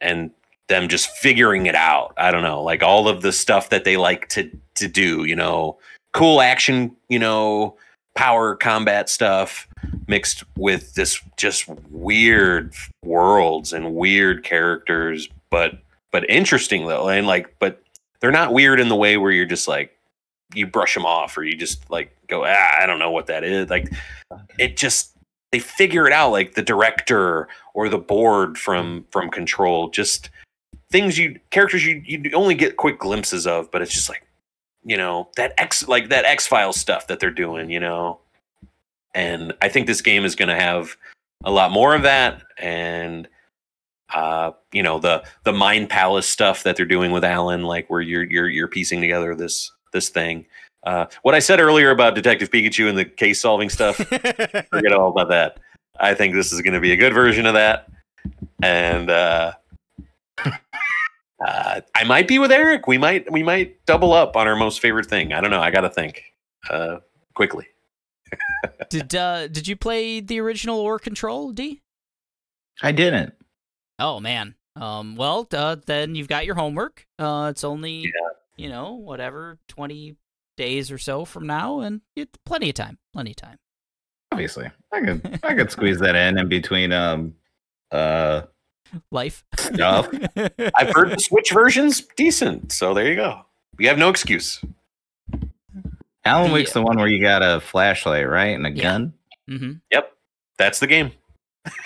[0.00, 0.32] and
[0.68, 2.12] them just figuring it out.
[2.18, 5.24] I don't know, like all of the stuff that they like to to do.
[5.24, 5.78] You know,
[6.12, 6.96] cool action.
[7.08, 7.76] You know,
[8.16, 9.68] power combat stuff
[10.08, 12.74] mixed with this just weird
[13.04, 15.78] worlds and weird characters but
[16.10, 17.82] but interesting though and like but
[18.20, 19.95] they're not weird in the way where you're just like
[20.54, 23.44] you brush them off or you just like go ah, i don't know what that
[23.44, 23.68] is.
[23.68, 23.92] Like
[24.58, 25.12] it just
[25.52, 30.30] they figure it out like the director or the board from from control just
[30.90, 34.26] things you characters you you only get quick glimpses of but it's just like
[34.84, 38.20] you know that x like that x files stuff that they're doing you know?
[39.16, 40.94] And I think this game is going to have
[41.42, 43.26] a lot more of that, and
[44.14, 48.02] uh, you know the the Mind Palace stuff that they're doing with Alan, like where
[48.02, 50.46] you're you're you're piecing together this this thing.
[50.84, 53.96] Uh, what I said earlier about Detective Pikachu and the case solving stuff,
[54.70, 55.58] forget all about that.
[55.98, 57.88] I think this is going to be a good version of that,
[58.62, 59.52] and uh,
[60.44, 62.86] uh, I might be with Eric.
[62.86, 65.32] We might we might double up on our most favorite thing.
[65.32, 65.62] I don't know.
[65.62, 66.22] I got to think
[66.70, 66.98] uh,
[67.34, 67.66] quickly
[68.90, 71.80] did uh did you play the original or Control D?
[72.82, 73.34] I didn't.
[73.98, 74.54] Oh man.
[74.76, 75.16] Um.
[75.16, 77.06] Well, uh, then you've got your homework.
[77.18, 78.28] Uh, it's only Yeah.
[78.56, 80.16] You know whatever twenty
[80.56, 82.98] days or so from now, and it's plenty of time.
[83.12, 83.58] Plenty of time.
[84.32, 87.34] Obviously, I could I could squeeze that in in between um
[87.92, 88.42] uh
[89.10, 89.44] Life.
[89.56, 90.08] stuff.
[90.36, 93.42] I've heard the Switch version's decent, so there you go.
[93.78, 94.60] You have no excuse.
[96.24, 98.82] Alan The- Wake's the one where you got a flashlight, right, and a Yeah.
[98.82, 99.12] gun.
[99.48, 100.12] hmm Yep,
[100.58, 101.12] that's the game.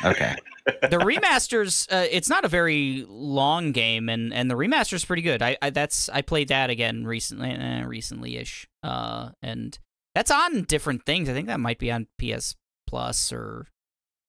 [0.05, 0.35] Okay.
[0.67, 5.43] the remasters uh, it's not a very long game and and the remaster's pretty good
[5.43, 9.79] i, I that's i played that again recently eh, recently ish uh and
[10.15, 12.57] that's on different things i think that might be on ps
[12.87, 13.67] plus or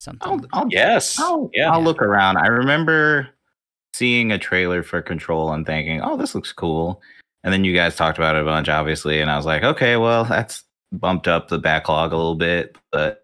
[0.00, 1.18] something I'll, I'll, Yes.
[1.18, 1.70] I'll, yeah.
[1.70, 2.36] I'll look around.
[2.36, 3.28] I remember
[3.94, 7.00] seeing a trailer for Control and thinking, "Oh, this looks cool."
[7.44, 9.96] And then you guys talked about it a bunch, obviously, and I was like, "Okay,
[9.96, 13.21] well, that's bumped up the backlog a little bit." But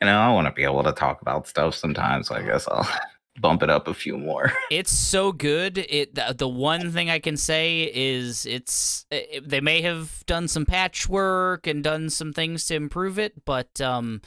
[0.00, 2.68] you know, I want to be able to talk about stuff sometimes, so I guess
[2.68, 2.88] I'll
[3.40, 4.52] bump it up a few more.
[4.70, 9.60] it's so good it the, the one thing i can say is it's it, they
[9.60, 14.22] may have done some patchwork and done some things to improve it but um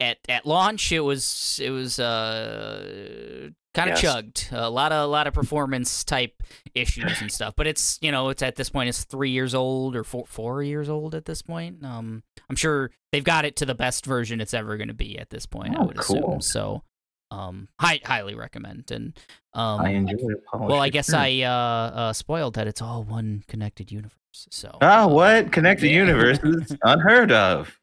[0.00, 3.48] at at launch it was it was uh
[3.78, 4.12] kind of Yes.
[4.14, 6.42] chugged a lot of a lot of performance type
[6.74, 9.94] issues and stuff but it's you know it's at this point it's three years old
[9.96, 13.64] or four four years old at this point um i'm sure they've got it to
[13.66, 16.16] the best version it's ever going to be at this point i Oh, would cool.
[16.16, 16.82] assume so
[17.30, 19.16] um high, highly recommend and
[19.54, 20.42] um I enjoy it.
[20.54, 21.12] well, I guess.
[21.12, 24.12] I uh, uh, spoiled that it's all one connected universe.
[24.50, 24.76] So.
[24.82, 25.96] Ah, uh, what connected yeah.
[25.96, 26.76] universes?
[26.82, 27.78] Unheard of.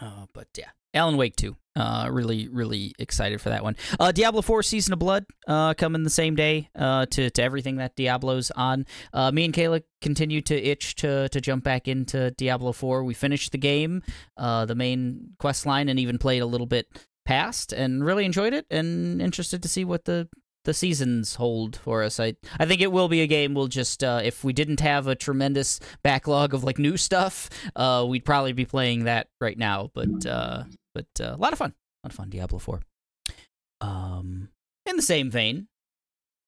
[0.00, 1.56] Uh, but yeah, Alan Wake 2.
[1.76, 3.76] Uh, really, really excited for that one.
[4.00, 7.76] Uh, Diablo 4 Season of Blood uh, coming the same day uh, to, to everything
[7.76, 8.86] that Diablo's on.
[9.12, 13.04] Uh, me and Kayla continue to itch to, to jump back into Diablo 4.
[13.04, 14.02] We finished the game,
[14.38, 16.86] uh, the main quest line, and even played a little bit
[17.26, 20.28] past and really enjoyed it and interested to see what the
[20.64, 22.18] the seasons hold for us.
[22.18, 25.06] I I think it will be a game we'll just uh, if we didn't have
[25.06, 29.90] a tremendous backlog of like new stuff, uh, we'd probably be playing that right now.
[29.94, 30.64] But uh,
[30.96, 32.30] but uh, a lot of fun, a lot of fun.
[32.30, 32.80] Diablo Four.
[33.82, 34.48] Um,
[34.86, 35.68] in the same vein,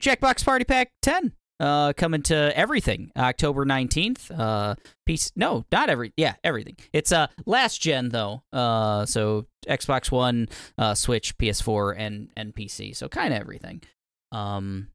[0.03, 1.33] Jackbox Party Pack Ten.
[1.61, 4.31] Uh, coming to everything October nineteenth.
[4.31, 6.77] Uh, piece no, not every yeah everything.
[6.93, 8.45] It's uh last gen though.
[8.53, 12.95] Uh, so Xbox One, uh, Switch, PS4, and and PC.
[12.95, 13.83] So kind of everything.
[14.31, 14.89] Um,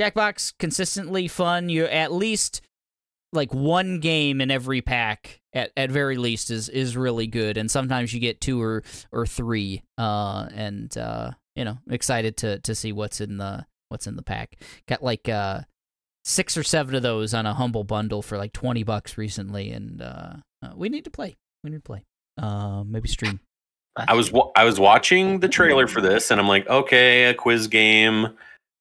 [0.00, 1.68] Jackbox consistently fun.
[1.68, 2.62] You at least
[3.34, 7.70] like one game in every pack at, at very least is is really good, and
[7.70, 9.82] sometimes you get two or or three.
[9.98, 14.22] Uh, and uh, you know, excited to to see what's in the what's in the
[14.22, 14.56] pack.
[14.86, 15.62] Got like uh
[16.24, 20.02] six or seven of those on a humble bundle for like twenty bucks recently, and
[20.02, 21.36] uh, uh we need to play.
[21.64, 22.04] We need to play.
[22.38, 23.40] Uh, maybe stream
[23.96, 27.34] I was wa- I was watching the trailer for this, and I'm like, okay, a
[27.34, 28.28] quiz game,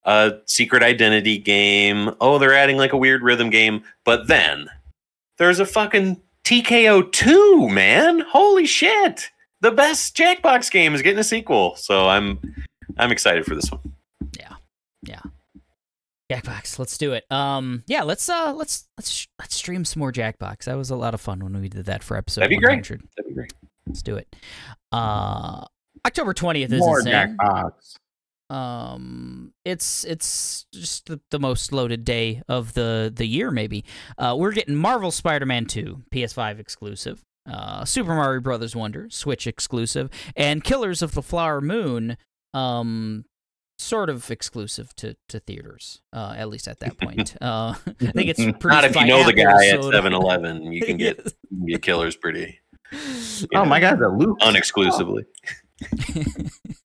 [0.04, 2.14] a secret identity game.
[2.20, 3.84] Oh, they're adding like a weird rhythm game.
[4.04, 4.68] But then
[5.38, 8.20] there's a fucking TKO two, man.
[8.20, 9.30] Holy shit!
[9.62, 12.40] The best Jackbox game is getting a sequel, so I'm
[12.98, 13.82] I'm excited for this one.
[14.38, 14.54] Yeah.
[15.02, 15.22] Yeah.
[16.32, 17.24] Jackbox, let's do it.
[17.32, 20.66] Um, yeah, let's uh, let's let's let's stream some more Jackbox.
[20.66, 22.84] That was a lot of fun when we did that for episode That'd be great.
[22.84, 23.54] That'd be great.
[23.88, 24.36] Let's do it.
[24.92, 25.66] Uh,
[26.06, 27.38] October twentieth is More insane.
[27.40, 27.98] Jackbox.
[28.50, 33.52] Um, it's it's just the, the most loaded day of the the year.
[33.52, 33.86] Maybe.
[34.18, 37.24] Uh, we're getting Marvel Spider-Man two, PS5 exclusive.
[37.50, 42.18] Uh, Super Mario Brothers Wonder, Switch exclusive, and Killers of the Flower Moon.
[42.54, 43.26] Um,
[43.78, 47.36] sort of exclusive to, to theaters, uh, at least at that point.
[47.42, 49.92] Uh, I think it's produced Not if you by know the Apple, guy at so-
[49.92, 50.72] 7-Eleven.
[50.72, 51.18] You can get
[51.52, 52.60] you can get killers pretty
[52.92, 54.38] you Oh know, my god, the loop.
[54.42, 55.26] unexclusively.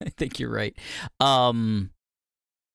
[0.03, 0.77] I think you're right.
[1.21, 1.91] Um,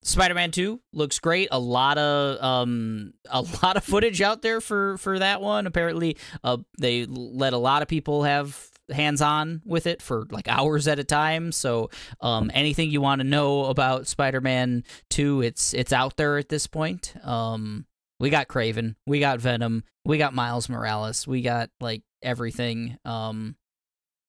[0.05, 1.47] Spider-Man 2 looks great.
[1.51, 5.65] A lot of um a lot of footage out there for for that one.
[5.65, 10.87] Apparently, uh they let a lot of people have hands-on with it for like hours
[10.87, 11.51] at a time.
[11.51, 11.89] So,
[12.21, 16.67] um anything you want to know about Spider-Man 2, it's it's out there at this
[16.67, 17.15] point.
[17.23, 17.87] Um
[18.19, 22.97] we got Kraven, we got Venom, we got Miles Morales, we got like everything.
[23.05, 23.55] Um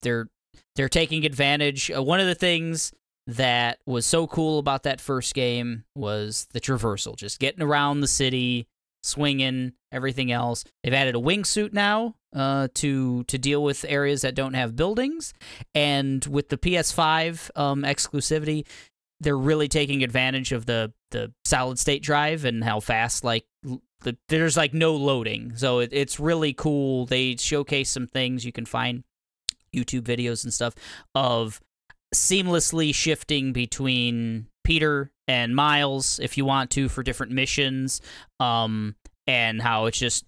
[0.01, 0.29] they're
[0.75, 1.91] they're taking advantage.
[1.91, 2.93] Uh, one of the things
[3.27, 8.09] that was so cool about that first game was the traversal, just getting around the
[8.09, 8.69] city,
[9.03, 10.65] swinging, everything else.
[10.83, 15.35] They've added a wingsuit now uh, to to deal with areas that don't have buildings,
[15.75, 18.65] and with the PS5 um, exclusivity,
[19.21, 23.45] they're really taking advantage of the the solid state drive and how fast like
[24.01, 28.53] the, there's like no loading so it, it's really cool they showcase some things you
[28.53, 29.05] can find
[29.77, 30.75] youtube videos and stuff
[31.15, 31.61] of
[32.15, 38.01] seamlessly shifting between peter and miles if you want to for different missions
[38.41, 38.95] um
[39.27, 40.25] and how it's just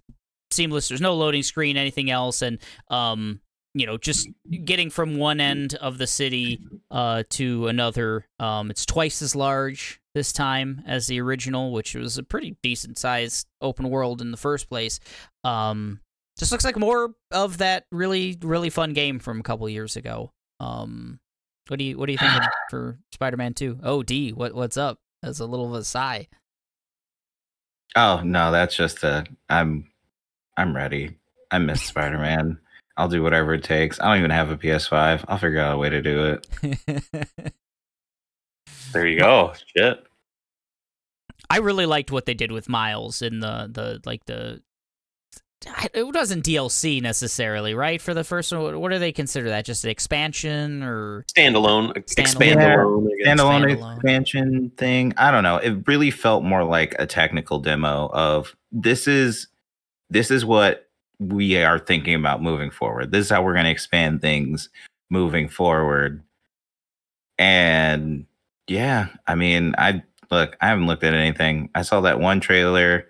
[0.50, 0.88] seamless.
[0.88, 3.40] There's no loading screen anything else and um
[3.74, 4.28] you know just
[4.64, 8.26] getting from one end of the city uh to another.
[8.40, 12.98] Um it's twice as large this time as the original which was a pretty decent
[12.98, 15.00] sized open world in the first place.
[15.44, 16.00] Um
[16.38, 20.32] just looks like more of that really really fun game from a couple years ago
[20.60, 21.18] um
[21.66, 22.32] what do you what do you think
[22.70, 26.26] for spider-man 2 oh d what what's up that's a little of a sigh
[27.96, 29.24] Oh no, that's just a.
[29.48, 29.90] I'm,
[30.56, 31.16] I'm ready.
[31.50, 32.58] I miss Spider Man.
[32.96, 34.00] I'll do whatever it takes.
[34.00, 35.24] I don't even have a PS5.
[35.28, 37.02] I'll figure out a way to do it.
[38.90, 39.52] There you go.
[39.76, 40.02] Shit.
[41.50, 44.62] I really liked what they did with Miles in the the like the.
[45.92, 48.00] It wasn't DLC necessarily, right?
[48.00, 49.64] For the first one, what do they consider that?
[49.64, 51.92] Just an expansion or Standalone.
[51.94, 52.18] Standalone.
[52.18, 52.76] Expand Yeah.
[52.84, 53.10] alone.
[53.24, 53.94] Standalone Standalone.
[53.96, 55.14] expansion thing.
[55.16, 55.56] I don't know.
[55.56, 59.48] It really felt more like a technical demo of this is
[60.10, 60.88] this is what
[61.18, 63.10] we are thinking about moving forward.
[63.10, 64.68] This is how we're going to expand things
[65.10, 66.22] moving forward.
[67.38, 68.26] And
[68.68, 71.68] yeah, I mean, I look, I haven't looked at anything.
[71.74, 73.08] I saw that one trailer.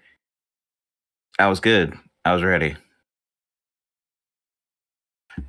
[1.38, 1.96] That was good.
[2.28, 2.76] I was ready.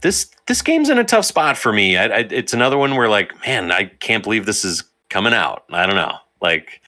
[0.02, 1.98] this this game's in a tough spot for me.
[1.98, 5.66] I, I, it's another one where like, man, I can't believe this is coming out.
[5.72, 6.16] I don't know.
[6.42, 6.82] Like,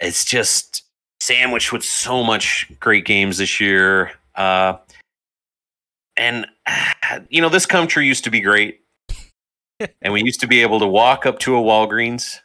[0.00, 0.84] it's just
[1.20, 4.12] sandwiched with so much great games this year.
[4.34, 4.74] Uh,
[6.16, 6.46] and
[7.28, 8.80] you know, this country used to be great,
[10.02, 12.40] and we used to be able to walk up to a Walgreens,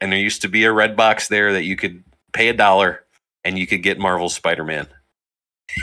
[0.00, 2.02] and there used to be a red box there that you could
[2.32, 3.04] pay a dollar,
[3.44, 4.88] and you could get Marvel Spider Man,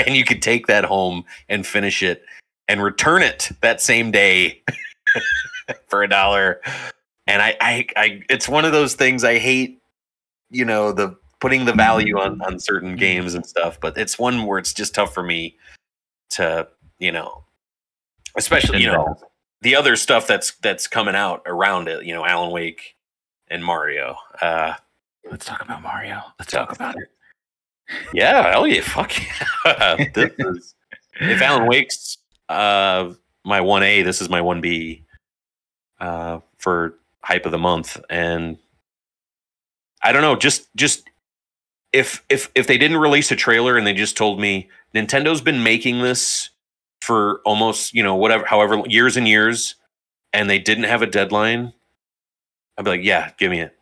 [0.06, 2.24] and you could take that home and finish it
[2.68, 4.62] and return it that same day
[5.88, 6.62] for a dollar.
[7.28, 9.82] And I, I, I, it's one of those things I hate,
[10.49, 14.45] you know, the putting the value on, on certain games and stuff, but it's one
[14.45, 15.57] where it's just tough for me
[16.32, 16.68] to,
[16.99, 17.44] you know,
[18.36, 19.16] especially, you know,
[19.62, 22.95] the other stuff that's, that's coming out around it, you know, Alan Wake
[23.48, 24.16] and Mario.
[24.41, 24.74] Uh,
[25.30, 26.22] Let's talk about Mario.
[26.40, 27.10] Let's talk about it.
[28.14, 29.14] Yeah, hell yeah, fuck
[29.66, 30.06] yeah.
[30.14, 30.76] this is,
[31.20, 32.18] if Alan Wake's
[32.49, 33.14] uh,
[33.44, 35.06] my one A, this is my one B
[35.99, 38.57] uh, for hype of the month, and
[40.02, 41.10] I don't know, just just
[41.94, 45.64] if if if they didn't release a trailer and they just told me Nintendo's been
[45.64, 46.49] making this
[47.02, 49.76] for almost you know whatever however years and years,
[50.34, 51.74] and they didn't have a deadline,
[52.78, 53.76] I'd be like, yeah, give me it.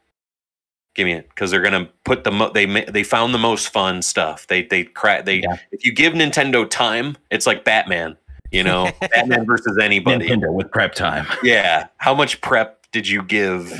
[0.95, 4.01] Give me it because they're gonna put the mo- they they found the most fun
[4.01, 4.45] stuff.
[4.47, 5.57] They they crack they Yeah.
[5.71, 8.15] if you give Nintendo time, it's like Batman.
[8.51, 10.29] You know, Batman versus anybody.
[10.29, 11.25] Nintendo with prep time.
[11.41, 11.87] Yeah.
[11.97, 13.73] How much prep did you give?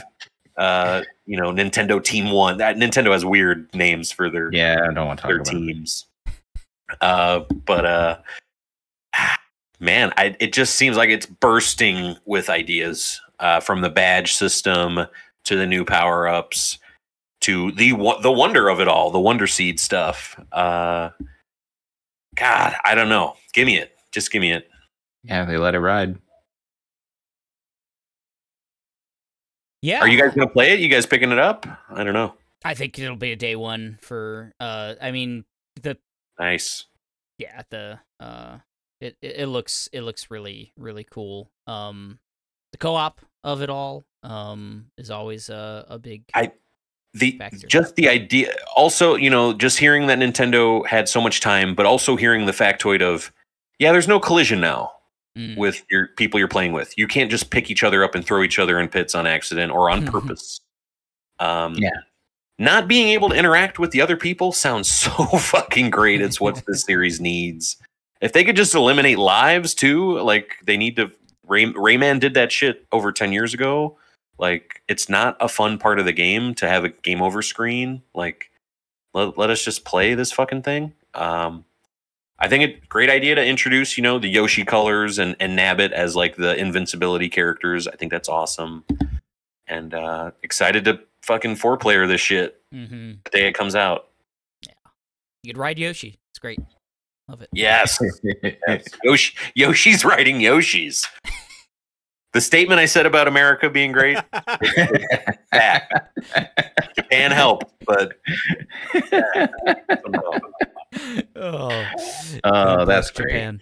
[0.57, 2.57] Uh, you know, Nintendo Team One.
[2.57, 5.51] That Nintendo has weird names for their Yeah, I don't want to talk about it.
[5.51, 6.07] teams.
[7.01, 8.17] Uh, but uh,
[9.79, 15.05] man, I, it just seems like it's bursting with ideas uh, from the badge system
[15.45, 16.79] to the new power ups
[17.43, 17.91] to the
[18.21, 20.39] the wonder of it all, the Wonder Seed stuff.
[20.51, 21.09] Uh,
[22.35, 23.35] God, I don't know.
[23.53, 23.95] Give me it.
[24.11, 24.69] Just give me it.
[25.23, 26.17] Yeah, they let it ride.
[29.81, 29.99] Yeah.
[29.99, 30.79] Are you guys gonna play it?
[30.79, 31.65] You guys picking it up?
[31.89, 32.35] I don't know.
[32.63, 34.53] I think it'll be a day one for.
[34.59, 35.43] Uh, I mean,
[35.81, 35.97] the
[36.39, 36.85] Nice.
[37.37, 38.59] yeah the uh,
[39.01, 41.51] it it, it looks it looks really really cool.
[41.67, 42.19] Um,
[42.71, 46.23] the co-op of it all um is always a a big.
[46.33, 46.53] I-
[47.15, 47.67] the Factor.
[47.67, 51.85] just the idea also you know just hearing that nintendo had so much time but
[51.85, 53.31] also hearing the factoid of
[53.79, 54.91] yeah there's no collision now
[55.35, 55.57] Mm.
[55.57, 58.43] with your people you're playing with you can't just pick each other up and throw
[58.43, 60.61] each other in pits on accident or on purpose
[61.39, 61.89] um Yeah.
[62.59, 66.61] not being able to interact with the other people sounds so fucking great it's what
[66.67, 67.77] this series needs
[68.21, 71.09] if they could just eliminate lives too like they need to
[71.47, 73.97] Ray, rayman did that shit over 10 years ago
[74.39, 78.01] like it's not a fun part of the game to have a game over screen.
[78.13, 78.49] Like
[79.13, 80.93] let, let us just play this fucking thing.
[81.13, 81.65] Um
[82.39, 85.91] i think a great idea to introduce you know the yoshi colors and and nabbit
[85.91, 87.87] as like the invincibility characters.
[87.87, 88.83] I think that's awesome.
[89.67, 93.11] And uh excited to fucking four player this shit Mm-hmm.
[93.23, 94.07] the day it comes out.
[94.65, 94.73] Yeah,
[95.43, 96.17] You could ride Yoshi.
[96.31, 96.59] It's great.
[97.29, 97.49] Love it.
[97.53, 97.99] yes.
[99.03, 101.05] Yoshi, yoshi's riding yoshis
[102.33, 104.17] the statement i said about america being great
[105.51, 105.89] back
[106.95, 108.13] japan helped but
[111.35, 111.85] oh,
[112.43, 113.33] Oh, that's bless great.
[113.33, 113.61] Japan.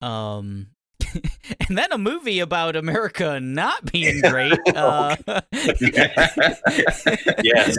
[0.00, 0.68] Um,
[1.68, 4.58] and then a movie about America not being great.
[4.74, 5.16] Uh,
[7.42, 7.76] yes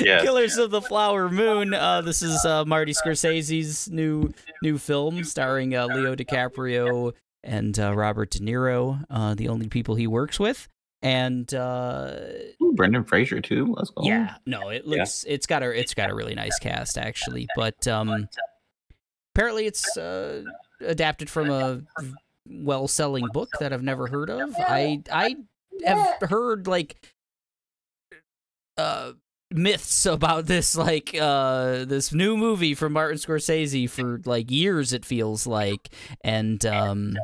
[0.00, 1.74] yes Killers of the Flower Moon.
[1.74, 4.32] Uh, this is uh, Marty Scorsese's new
[4.62, 7.12] new film starring uh, Leo DiCaprio
[7.48, 10.68] and uh, Robert De Niro, uh, the only people he works with.
[11.00, 12.16] And uh,
[12.62, 13.72] Ooh, Brendan Fraser too.
[13.76, 14.02] Let's go.
[14.04, 17.86] yeah, no, it looks it's got a it's got a really nice cast actually, but
[17.86, 18.28] um,
[19.34, 20.42] apparently it's uh,
[20.80, 21.80] adapted from a
[22.46, 24.54] well-selling book that I've never heard of.
[24.58, 25.36] I I
[25.84, 27.14] have heard like
[28.76, 29.12] uh
[29.50, 35.04] myths about this like uh this new movie from Martin Scorsese for like years it
[35.04, 35.90] feels like
[36.22, 37.16] and um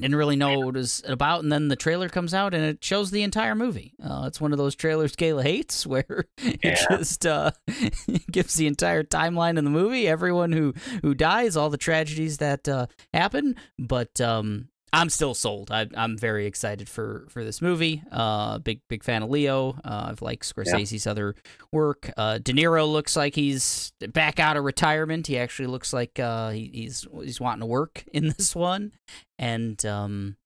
[0.00, 2.82] didn't really know what it was about and then the trailer comes out and it
[2.84, 6.86] shows the entire movie uh, it's one of those trailers Kayla hates where it Yeah.
[6.90, 7.50] just uh,
[8.30, 12.68] gives the entire timeline of the movie everyone who who dies all the tragedies that
[12.68, 15.70] uh, happen but um I'm still sold.
[15.70, 18.02] I, I'm very excited for for this movie.
[18.10, 19.78] Uh, big big fan of Leo.
[19.84, 21.34] Uh, I've liked Scorsese's other
[21.72, 22.10] work.
[22.16, 25.26] Uh, De Niro looks like he's back out of retirement.
[25.26, 28.92] He actually looks like uh, he, he's he's wanting to work in this one,
[29.38, 30.36] and um,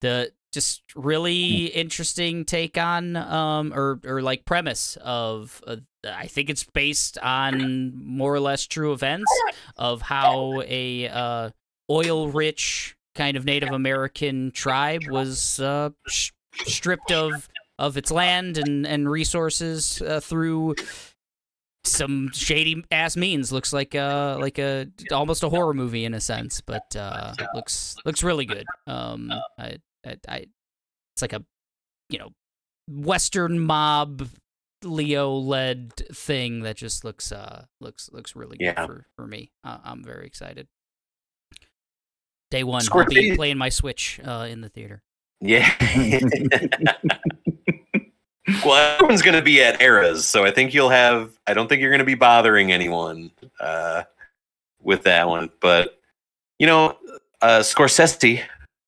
[0.00, 5.76] the just really interesting take on um or or like premise of uh,
[6.06, 9.30] I think it's based on more or less true events
[9.76, 11.50] of how a uh,
[11.90, 18.56] oil rich kind of Native American tribe was uh, sh- stripped of of its land
[18.58, 20.74] and and resources uh, through
[21.84, 23.52] some shady ass means.
[23.52, 27.96] Looks like uh like a almost a horror movie in a sense, but uh, looks
[28.04, 28.64] looks really good.
[28.86, 30.36] Um, I, I, I
[31.14, 31.44] it's like a
[32.08, 32.30] you know
[32.88, 34.26] Western mob
[34.84, 38.86] Leo led thing that just looks uh looks looks really good Yeah.
[38.86, 39.50] for for me.
[39.64, 40.68] Uh, I'm very excited.
[42.50, 45.02] Day one, I'll be playing my Switch uh, in the theater.
[45.40, 45.70] Yeah.
[48.64, 51.30] well, everyone's going to be at eras, so I think you'll have.
[51.46, 53.30] I don't think you're going to be bothering anyone
[53.60, 54.04] uh,
[54.82, 55.50] with that one.
[55.60, 56.00] But
[56.58, 56.96] you know,
[57.42, 58.42] uh, Scorsese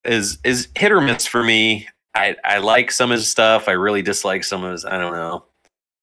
[0.04, 1.86] is is hit or miss for me.
[2.14, 3.68] I I like some of his stuff.
[3.68, 4.84] I really dislike some of his.
[4.84, 5.44] I don't know.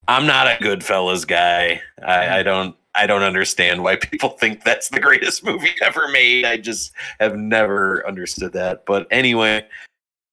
[0.07, 1.81] I'm not a Goodfellas guy.
[2.01, 2.75] I, I don't.
[2.97, 6.45] I don't understand why people think that's the greatest movie ever made.
[6.45, 8.85] I just have never understood that.
[8.85, 9.65] But anyway,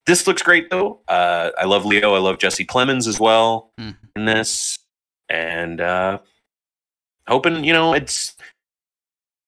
[0.06, 1.00] this looks great though.
[1.08, 2.14] Uh, I love Leo.
[2.14, 3.96] I love Jesse Plemons as well Mhm.
[4.16, 4.78] in this,
[5.28, 6.18] and uh,
[7.28, 8.34] hoping you know it's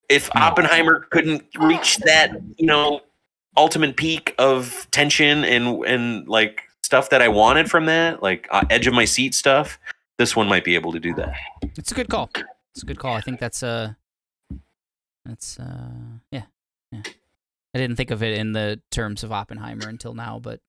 [0.09, 3.01] if Oppenheimer couldn't reach that you know
[3.57, 8.65] ultimate peak of tension and and like stuff that I wanted from that, like uh,
[8.71, 9.79] edge of my seat stuff.
[10.19, 11.35] This one might be able to do that.
[11.77, 12.31] It's a good call.
[12.77, 13.15] It's a good call.
[13.15, 13.95] I think that's uh
[15.25, 16.43] that's uh yeah.
[16.93, 17.01] Yeah.
[17.75, 20.61] I didn't think of it in the terms of Oppenheimer until now, but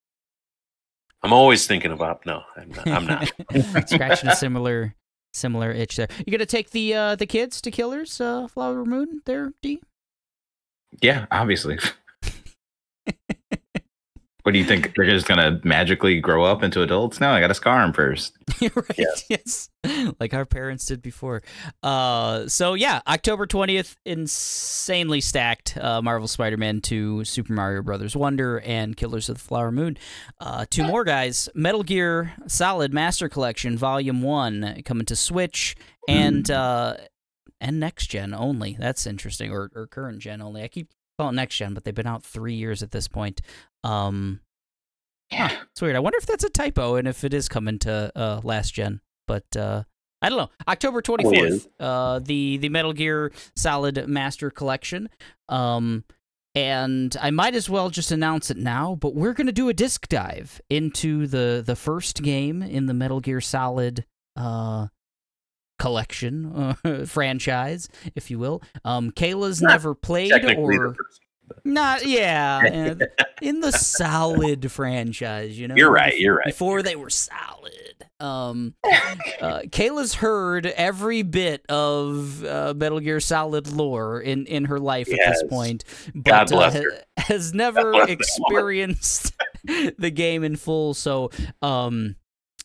[1.22, 2.88] I'm always thinking of about no, I'm not.
[2.88, 3.88] I'm not.
[3.90, 4.94] scratching a similar
[5.34, 6.08] similar itch there.
[6.26, 9.82] You gonna take the uh, the kids to Killers uh, Flower Moon there, D?
[11.02, 11.78] Yeah, obviously.
[14.48, 14.94] What do you think?
[14.96, 17.20] They're just gonna magically grow up into adults?
[17.20, 18.34] No, I gotta scar them first.
[18.62, 19.24] right.
[19.28, 19.68] Yes.
[20.18, 21.42] Like our parents did before.
[21.82, 25.76] Uh, so yeah, October twentieth, insanely stacked.
[25.76, 29.98] Uh, Marvel Spider-Man Two, Super Mario Brothers Wonder, and Killers of the Flower Moon.
[30.40, 31.50] Uh, two more guys.
[31.54, 35.76] Metal Gear Solid Master Collection Volume One coming to Switch
[36.08, 36.96] and uh,
[37.60, 38.78] and next gen only.
[38.80, 40.62] That's interesting, or or current gen only.
[40.62, 40.88] I keep
[41.18, 43.40] calling it next gen, but they've been out three years at this point.
[43.84, 44.40] Um,
[45.30, 45.50] Yeah.
[45.70, 45.96] it's weird.
[45.96, 49.00] I wonder if that's a typo and if it is coming to uh, last gen.
[49.26, 49.82] But uh,
[50.22, 50.50] I don't know.
[50.66, 55.10] October twenty fourth, uh, the the Metal Gear Solid Master Collection.
[55.50, 56.04] Um,
[56.54, 58.96] and I might as well just announce it now.
[58.98, 63.20] But we're gonna do a disc dive into the the first game in the Metal
[63.20, 64.88] Gear Solid uh,
[65.78, 68.62] collection uh, franchise, if you will.
[68.84, 70.96] Um, Kayla's Not never played or
[71.64, 72.94] not yeah
[73.42, 76.18] in the solid franchise you know You're right.
[76.18, 76.46] You're right.
[76.46, 77.72] before they were solid
[78.20, 78.74] um
[79.40, 85.08] uh, kayla's heard every bit of uh, metal gear solid lore in in her life
[85.12, 85.84] at this point
[86.14, 86.82] but uh,
[87.16, 89.32] has never experienced
[89.98, 91.30] the game in full so
[91.62, 92.16] um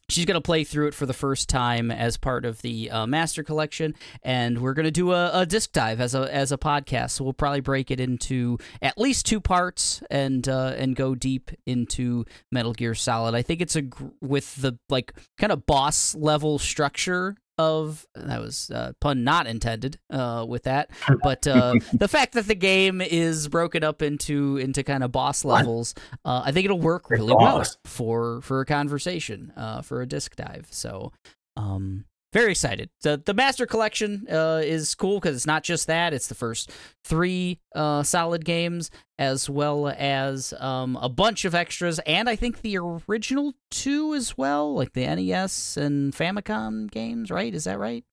[0.09, 3.07] She's going to play through it for the first time as part of the uh,
[3.07, 6.57] Master Collection, and we're going to do a, a disc dive as a as a
[6.57, 7.11] podcast.
[7.11, 11.51] So we'll probably break it into at least two parts and uh, and go deep
[11.65, 13.33] into Metal Gear Solid.
[13.33, 18.41] I think it's a gr- with the like kind of boss level structure of that
[18.41, 20.89] was uh, pun not intended uh, with that,
[21.21, 25.45] but uh, the fact that the game is broken up into into kind of boss
[25.45, 25.93] levels,
[26.25, 30.35] uh, I think it'll work really well for for a conversation, uh, for a disc
[30.35, 30.67] dive.
[30.71, 31.11] So,
[31.55, 32.89] um, very excited.
[33.03, 36.71] The the Master Collection uh, is cool because it's not just that; it's the first
[37.05, 38.89] three uh, solid games,
[39.19, 44.35] as well as um, a bunch of extras, and I think the original two as
[44.37, 47.29] well, like the NES and Famicom games.
[47.29, 47.53] Right?
[47.53, 48.03] Is that right?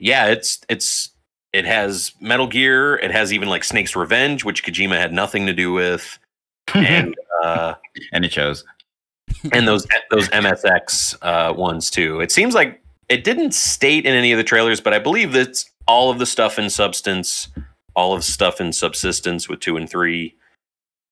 [0.00, 1.10] Yeah, it's it's
[1.52, 2.96] it has Metal Gear.
[2.96, 6.18] It has even like Snake's Revenge, which Kojima had nothing to do with,
[6.74, 7.14] and
[7.44, 7.74] uh,
[8.12, 8.64] and it shows.
[9.52, 12.20] and those those MSX uh, ones too.
[12.20, 12.79] It seems like
[13.10, 16.26] it didn't state in any of the trailers, but I believe that's all of the
[16.26, 17.48] stuff in Substance,
[17.94, 20.34] all of the stuff in Subsistence with two and three.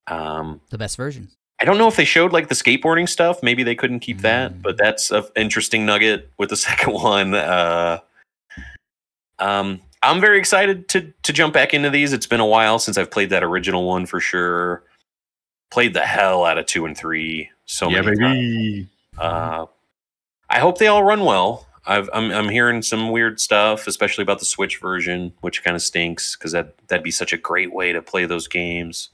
[0.06, 1.28] Um, The best version.
[1.60, 3.42] I don't know if they showed like the skateboarding stuff.
[3.42, 4.62] Maybe they couldn't keep that, Mm.
[4.62, 7.34] but that's an interesting nugget with the second one.
[7.34, 7.98] Uh,
[9.38, 12.12] um, I'm very excited to to jump back into these.
[12.12, 14.84] It's been a while since I've played that original one for sure.
[15.70, 18.38] Played the hell out of two and three so yeah, many times.
[18.38, 18.88] baby.
[19.18, 19.66] Uh,
[20.48, 21.66] I hope they all run well.
[21.88, 25.80] I've, I'm I'm hearing some weird stuff, especially about the Switch version, which kind of
[25.80, 29.08] stinks because that that'd be such a great way to play those games.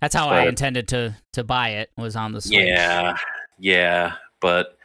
[0.00, 1.90] That's how I intended to to buy it.
[1.96, 2.58] Was on the Switch.
[2.58, 3.16] Yeah,
[3.60, 4.76] yeah, but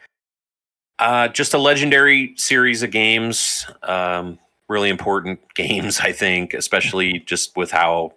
[1.00, 3.66] uh, just a legendary series of games.
[3.84, 4.38] Um,
[4.68, 8.14] really important games, I think, especially just with how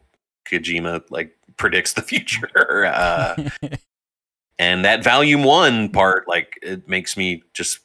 [0.46, 2.86] Kojima like predicts the future.
[2.86, 3.48] Uh,
[4.58, 7.80] and that volume one part, like, it makes me just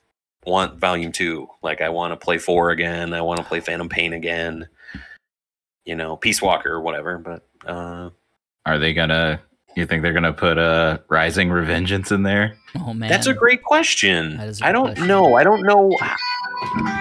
[0.48, 1.48] want volume two.
[1.62, 3.14] Like, I want to play four again.
[3.14, 4.68] I want to play Phantom Pain again.
[5.86, 7.18] You know, Peace Walker or whatever.
[7.18, 8.10] But uh,
[8.66, 9.40] Are they gonna?
[9.76, 12.58] You think they're gonna put a Rising Revengeance in there?
[12.80, 14.38] oh man, That's a great question.
[14.38, 15.08] That is a I don't question.
[15.08, 15.36] know.
[15.36, 15.92] I don't know.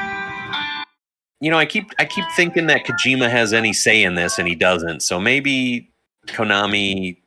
[1.39, 4.49] You know, I keep I keep thinking that Kojima has any say in this, and
[4.49, 5.01] he doesn't.
[5.01, 5.91] So maybe
[6.29, 7.19] Konami,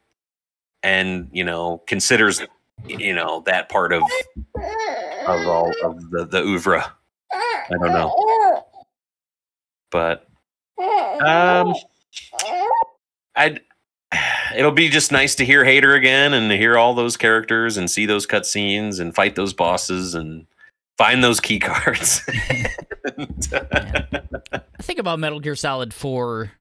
[0.81, 2.41] and you know, considers
[2.87, 4.01] you know that part of
[5.27, 6.83] of all of the the oeuvre.
[7.31, 8.65] I don't know,
[9.91, 10.27] but
[10.79, 11.73] um,
[13.35, 13.61] I'd.
[14.55, 17.91] It'll be just nice to hear Hayter again and to hear all those characters and
[17.91, 20.47] see those cutscenes and fight those bosses and
[20.97, 22.21] find those key cards.
[23.15, 26.51] And, uh, I think about Metal Gear Solid 4.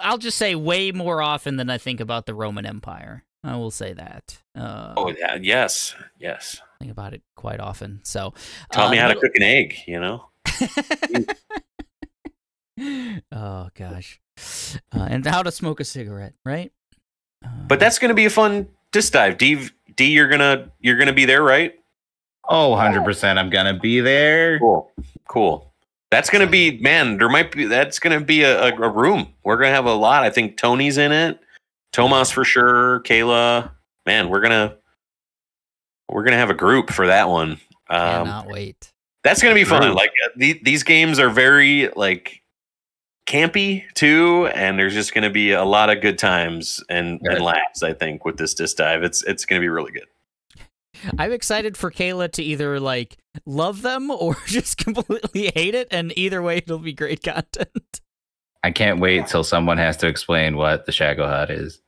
[0.00, 3.24] I'll just say way more often than I think about the Roman Empire.
[3.44, 4.38] I will say that.
[4.56, 6.60] Uh, oh yeah, yes, yes.
[6.78, 8.00] Think about it quite often.
[8.04, 8.34] So
[8.72, 9.76] Taught uh, me how to cook an egg.
[9.86, 10.28] You know.
[13.32, 14.20] oh gosh,
[14.94, 16.72] uh, and how to smoke a cigarette, right?
[17.44, 19.38] Uh, But that's going to be a fun disc dive.
[19.38, 21.74] D, D, you're gonna you're gonna be there, right?
[22.48, 23.38] Oh, 100 percent.
[23.38, 24.58] I'm gonna be there.
[24.60, 24.90] Cool,
[25.28, 25.72] cool.
[26.10, 27.18] That's gonna be man.
[27.18, 29.32] There might be that's gonna be a, a, a room.
[29.44, 30.22] We're gonna have a lot.
[30.22, 31.40] I think Tony's in it.
[31.92, 33.00] Tomas for sure.
[33.00, 33.70] Kayla,
[34.06, 34.76] man, we're gonna
[36.08, 37.52] we're gonna have a group for that one.
[37.90, 38.92] Um, Cannot wait.
[39.24, 39.94] that's gonna be fun.
[39.94, 42.42] Like uh, the, these games are very like
[43.26, 47.32] campy too, and there's just gonna be a lot of good times and, Yeah.
[47.36, 47.82] and laughs.
[47.82, 50.06] I think with this disc dive, it's it's gonna be really good.
[51.18, 56.16] I'm excited for Kayla to either like love them or just completely hate it, and
[56.16, 58.00] either way, it'll be great content.
[58.64, 61.80] I can't wait till someone has to explain what the Shagohod is.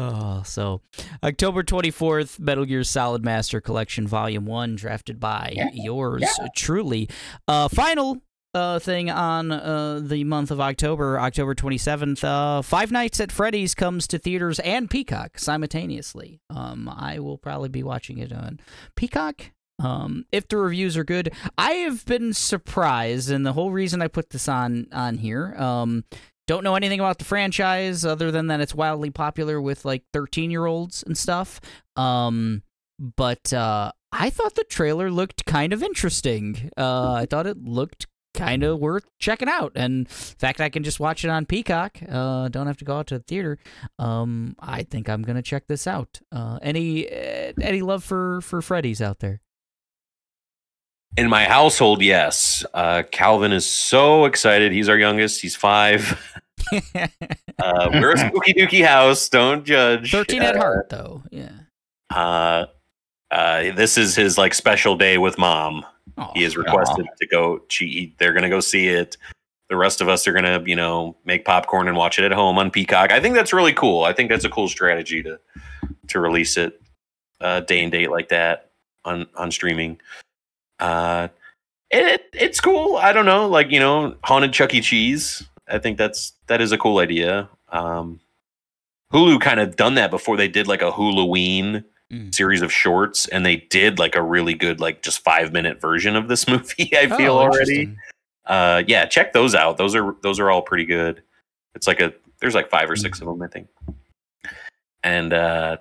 [0.00, 0.80] Oh, so
[1.24, 6.22] October 24th, Metal Gear Solid Master Collection Volume 1, drafted by Yeah, yours
[6.54, 7.08] truly.
[7.48, 8.18] Uh, final
[8.54, 13.74] uh, thing on uh, the month of October, October 27th, uh, Five Nights at Freddy's
[13.74, 16.40] comes to theaters and Peacock simultaneously.
[16.48, 18.60] Um, I will probably be watching it on
[18.94, 19.50] Peacock.
[19.78, 24.08] Um, if the reviews are good, I have been surprised, and the whole reason I
[24.08, 26.04] put this on on here, um,
[26.48, 30.50] don't know anything about the franchise other than that it's wildly popular with like 13
[30.50, 31.60] year olds and stuff.
[31.94, 32.62] Um,
[32.98, 36.70] but uh, I thought the trailer looked kind of interesting.
[36.76, 39.72] Uh, I thought it looked kind of worth checking out.
[39.74, 42.96] And the fact I can just watch it on Peacock, uh, don't have to go
[42.96, 43.58] out to the theater.
[43.98, 46.20] Um, I think I'm gonna check this out.
[46.32, 49.40] Uh, any uh, any love for for Freddy's out there?
[51.16, 52.64] In my household, yes.
[52.74, 54.70] Uh, Calvin is so excited.
[54.72, 55.40] He's our youngest.
[55.40, 56.34] He's five.
[57.60, 59.28] Uh, we're a spooky dooky house.
[59.28, 60.10] Don't judge.
[60.12, 61.22] 13 at Uh, heart though.
[61.30, 61.50] Yeah.
[62.14, 62.66] Uh,
[63.30, 65.84] uh, this is his like special day with mom.
[66.34, 67.62] He has requested to go.
[67.68, 69.16] She, they're going to go see it.
[69.70, 72.32] The rest of us are going to, you know, make popcorn and watch it at
[72.32, 73.12] home on Peacock.
[73.12, 74.04] I think that's really cool.
[74.04, 75.40] I think that's a cool strategy to
[76.08, 76.80] to release it
[77.40, 78.70] uh, day and date like that
[79.04, 79.98] on on streaming.
[80.80, 81.28] Uh,
[81.90, 82.96] it it's cool.
[82.96, 84.80] I don't know, like you know, haunted Chuck E.
[84.80, 85.42] Cheese.
[85.68, 87.48] I think that's that is a cool idea.
[87.70, 88.20] Um,
[89.12, 90.36] Hulu kind of done that before.
[90.36, 92.34] They did like a Halloween Mm.
[92.34, 96.16] series of shorts, and they did like a really good, like just five minute version
[96.16, 96.90] of this movie.
[96.96, 97.94] I feel Oh, already.
[98.46, 99.76] Uh, yeah, check those out.
[99.76, 101.22] Those are those are all pretty good.
[101.74, 103.00] It's like a there's like five or Mm.
[103.02, 103.68] six of them, I think.
[105.04, 105.76] And uh,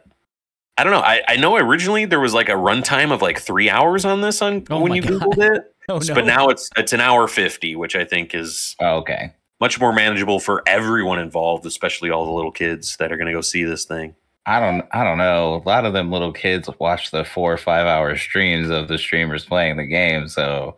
[0.77, 0.99] I don't know.
[0.99, 4.41] I, I know originally there was like a runtime of like three hours on this
[4.41, 5.11] on Oh when you God.
[5.21, 6.13] googled it, Oh no.
[6.13, 9.33] but now it's it's an hour fifty, which I think is Oh, okay.
[9.59, 13.33] much more manageable for everyone involved, especially all the little kids that are going to
[13.33, 14.13] go see this thing.
[14.45, 15.55] I don't I don't know.
[15.55, 18.97] A lot of them little kids watch the four or five hour streams of the
[18.97, 20.27] streamers playing the game.
[20.27, 20.77] So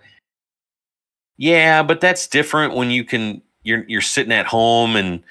[1.37, 5.21] Yeah, but that's different when you can you're you're sitting at home and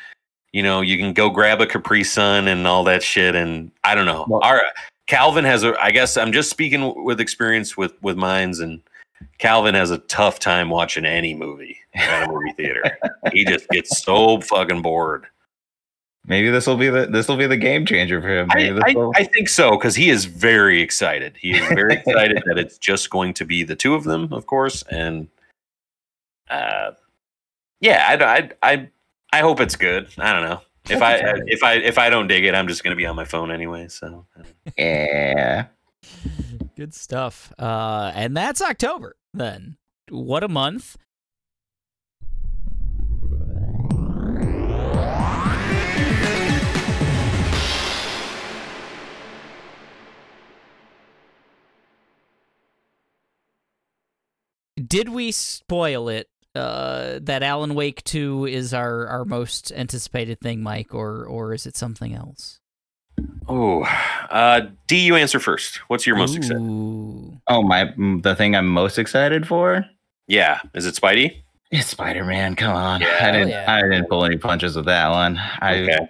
[0.52, 3.94] you know you can go grab a Capri Sun and all that shit and I
[3.94, 4.24] don't know.
[4.28, 4.62] Well- Our
[5.06, 8.80] Calvin has a I guess I'm just speaking with experience with with mines and
[9.38, 12.82] Calvin has a tough time watching any movie at a movie theater.
[13.32, 15.26] he just gets so fucking bored.
[16.26, 18.48] maybe this will be the this will be the game changer for him.
[18.52, 21.36] I, I, I think so because he is very excited.
[21.40, 24.46] He is very excited that it's just going to be the two of them, of
[24.46, 25.26] course, and
[26.50, 26.92] uh,
[27.80, 28.88] yeah, I, I, I,
[29.32, 30.08] I hope it's good.
[30.18, 32.92] I don't know if I if I if I don't dig it, I'm just going
[32.92, 33.88] to be on my phone anyway.
[33.88, 34.26] So
[34.76, 35.66] yeah.
[36.76, 37.52] Good stuff.
[37.58, 39.76] Uh, and that's October then.
[40.10, 40.96] What a month.
[54.86, 56.28] Did we spoil it?
[56.58, 61.66] Uh, that Alan Wake 2 is our, our most anticipated thing, Mike, or or is
[61.66, 62.60] it something else?
[63.48, 63.82] oh,
[64.30, 65.78] uh, D, you answer first.
[65.88, 66.60] What's your most excited?
[66.60, 69.84] Oh my the thing I'm most excited for
[70.26, 71.42] Yeah, is it Spidey?
[71.70, 72.54] is Spider Man.
[72.56, 73.00] Come on.
[73.00, 73.18] Yeah.
[73.20, 73.64] I didn't Oh, yeah.
[73.68, 75.38] I didn't pull any punches with that one.
[75.60, 76.08] I Okay.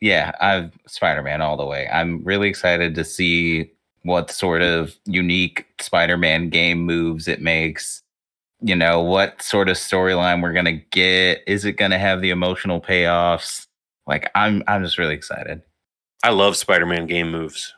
[0.00, 1.88] yeah, I've Spider Man all the way.
[1.92, 3.70] I'm really excited to see
[4.02, 8.01] what sort of unique Spider Man game moves it makes.
[8.62, 11.42] You know, what sort of storyline we're gonna get.
[11.46, 13.66] Is it gonna have the emotional payoffs?
[14.06, 15.62] Like I'm I'm just really excited.
[16.24, 17.74] I love Spider-Man game moves.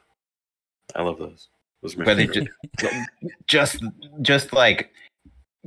[0.95, 1.49] I love those.
[1.83, 2.49] Those are my Whether favorite.
[2.79, 3.05] ju-
[3.47, 3.83] just
[4.23, 4.91] just like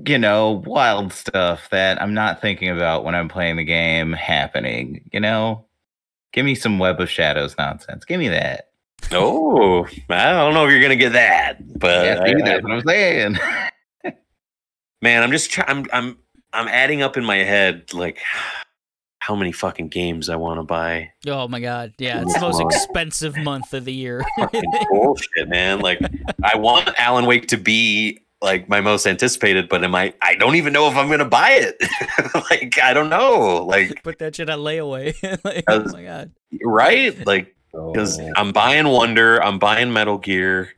[0.06, 5.10] you know, wild stuff that I'm not thinking about when I'm playing the game happening,
[5.12, 5.66] you know?
[6.34, 8.06] Give me some web of shadows nonsense.
[8.06, 8.68] Give me that.
[9.12, 12.72] Oh, I don't know if you're gonna get that, but yeah, I- I- that's what
[12.74, 13.38] I'm saying.
[15.02, 16.18] man, I'm just try- I'm I'm
[16.54, 18.20] I'm adding up in my head like
[19.20, 21.12] how many fucking games I want to buy.
[21.28, 21.94] Oh my god.
[21.98, 24.24] Yeah, it's the most expensive month of the year.
[24.92, 25.80] Bullshit, man.
[25.80, 26.00] Like
[26.44, 30.14] I want Alan Wake to be like my most anticipated, but am I?
[30.22, 31.76] I don't even know if I'm gonna buy it.
[32.52, 33.66] like I don't know.
[33.66, 35.14] Like Put that shit on layaway.
[35.44, 36.32] like, oh my god.
[36.64, 37.26] right?
[37.26, 38.32] Like because Oh.
[38.38, 40.70] I'm buying Wonder, I'm buying Metal Gear.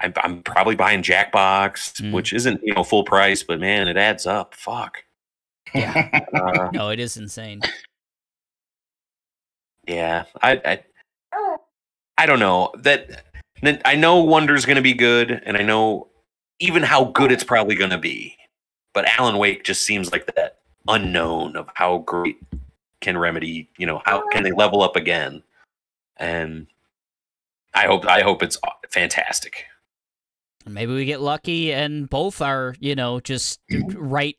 [0.00, 2.12] I'm, I'm probably buying Jackbox, Mm.
[2.12, 4.54] which isn't you know full price, but man, it adds up.
[4.54, 5.04] Fuck.
[5.74, 7.60] Uh, No, it is insane.
[9.86, 10.60] yeah, I,
[11.32, 11.46] I
[12.18, 13.08] I don't know that.
[13.62, 16.08] that- I know Wonder's going to be good, and I know
[16.60, 18.34] even how good it's probably going to be.
[18.94, 22.38] But Alan Wake just seems like that unknown of how great
[23.02, 25.42] can Remedy, you know, how can they level up again?
[26.16, 26.66] And
[27.74, 28.58] I hope I hope it's
[28.90, 29.66] fantastic.
[30.66, 33.60] Maybe we get lucky and both are, you know, just
[33.94, 34.36] right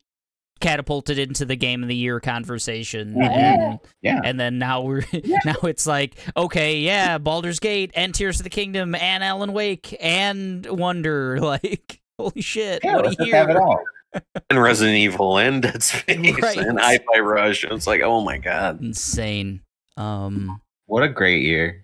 [0.60, 3.14] catapulted into the game of the year conversation.
[3.14, 3.24] Mhm.
[3.26, 4.20] And Yeah.
[4.24, 5.02] and then now we're
[5.44, 9.96] now it's like, okay, yeah, Baldur's Gate and Tears of the Kingdom and Alan Wake
[10.00, 11.38] and Wonder.
[11.40, 12.80] Like, holy shit.
[12.84, 13.60] Yeah, what a just have it year.
[13.60, 13.80] all.
[14.50, 16.58] And Resident Evil and Dead Space Right.
[16.58, 17.64] and Hi-Fi Rush.
[17.64, 18.80] It's like, oh my god.
[18.82, 19.62] Insane.
[19.96, 21.82] Um What a great year.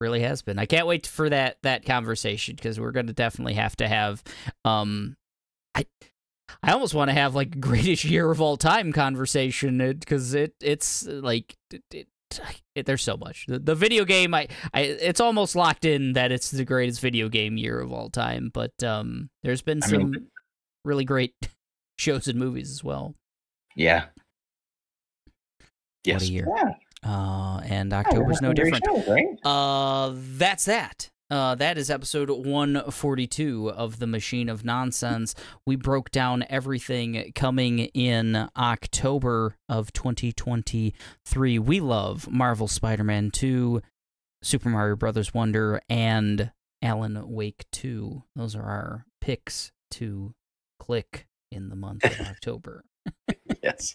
[0.00, 0.58] Really has been.
[0.58, 4.22] I can't wait for that that conversation because we're going to definitely have to have
[4.64, 5.16] um
[5.74, 5.86] I
[6.62, 11.06] I almost want to have like greatest year of all time conversation because it it's
[11.06, 12.08] like it, it,
[12.74, 13.46] it, there's so much.
[13.46, 17.28] The, the video game I, I it's almost locked in that it's the greatest video
[17.28, 20.26] game year of all time, but um there's been I some mean-
[20.84, 21.34] really great
[21.98, 23.14] shows and movies as well.
[23.76, 24.04] Yeah.
[24.04, 24.08] What
[26.04, 26.22] Yes.
[26.22, 26.46] a year.
[26.56, 26.72] Yeah.
[27.02, 28.84] Uh and October's no different.
[29.08, 29.26] right?
[29.44, 31.10] Uh, that's that.
[31.30, 35.36] Uh, that is episode 142 of the Machine of Nonsense.
[35.64, 41.58] We broke down everything coming in October of 2023.
[41.60, 43.80] We love Marvel Spider-Man 2,
[44.42, 46.50] Super Mario Brothers Wonder, and
[46.82, 48.24] Alan Wake 2.
[48.34, 50.34] Those are our picks to
[50.80, 52.82] click in the month of October.
[53.62, 53.94] Yes.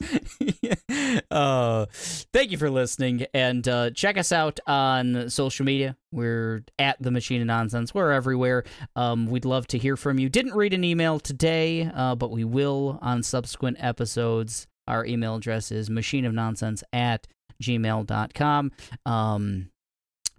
[1.32, 5.96] uh, thank you for listening and uh, check us out on social media.
[6.12, 7.94] We're at the Machine of Nonsense.
[7.94, 8.64] We're everywhere.
[8.96, 10.30] Um, we'd love to hear from you.
[10.30, 14.68] Didn't read an email today, uh, but we will on subsequent episodes.
[14.88, 17.28] Our email address is machineofnonsense at
[17.62, 18.72] gmail.com.
[19.06, 19.70] Um,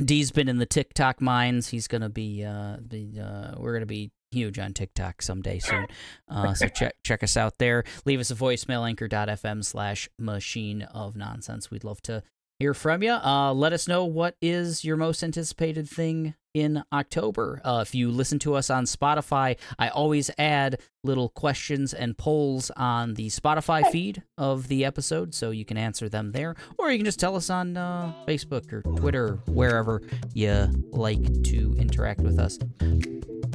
[0.04, 1.68] D's been in the TikTok mines.
[1.68, 5.86] He's gonna be, uh, be uh, we're gonna be huge on TikTok someday soon.
[6.28, 7.84] Uh, so check check us out there.
[8.04, 11.70] Leave us a voicemail anchor.fm slash machine of nonsense.
[11.70, 12.24] We'd love to
[12.58, 13.12] hear from you.
[13.12, 17.60] Uh, let us know what is your most anticipated thing in October.
[17.64, 22.70] Uh, if you listen to us on Spotify, I always add little questions and polls
[22.76, 26.98] on the Spotify feed of the episode, so you can answer them there, or you
[26.98, 30.00] can just tell us on uh, Facebook or Twitter, wherever
[30.32, 32.58] you like to interact with us.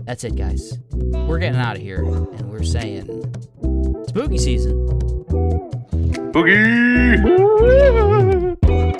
[0.03, 0.77] That's it, guys.
[0.91, 3.07] We're getting out of here, and we're saying
[4.07, 4.87] spooky season.
[6.31, 7.23] Boogie.
[7.23, 8.90] Woo!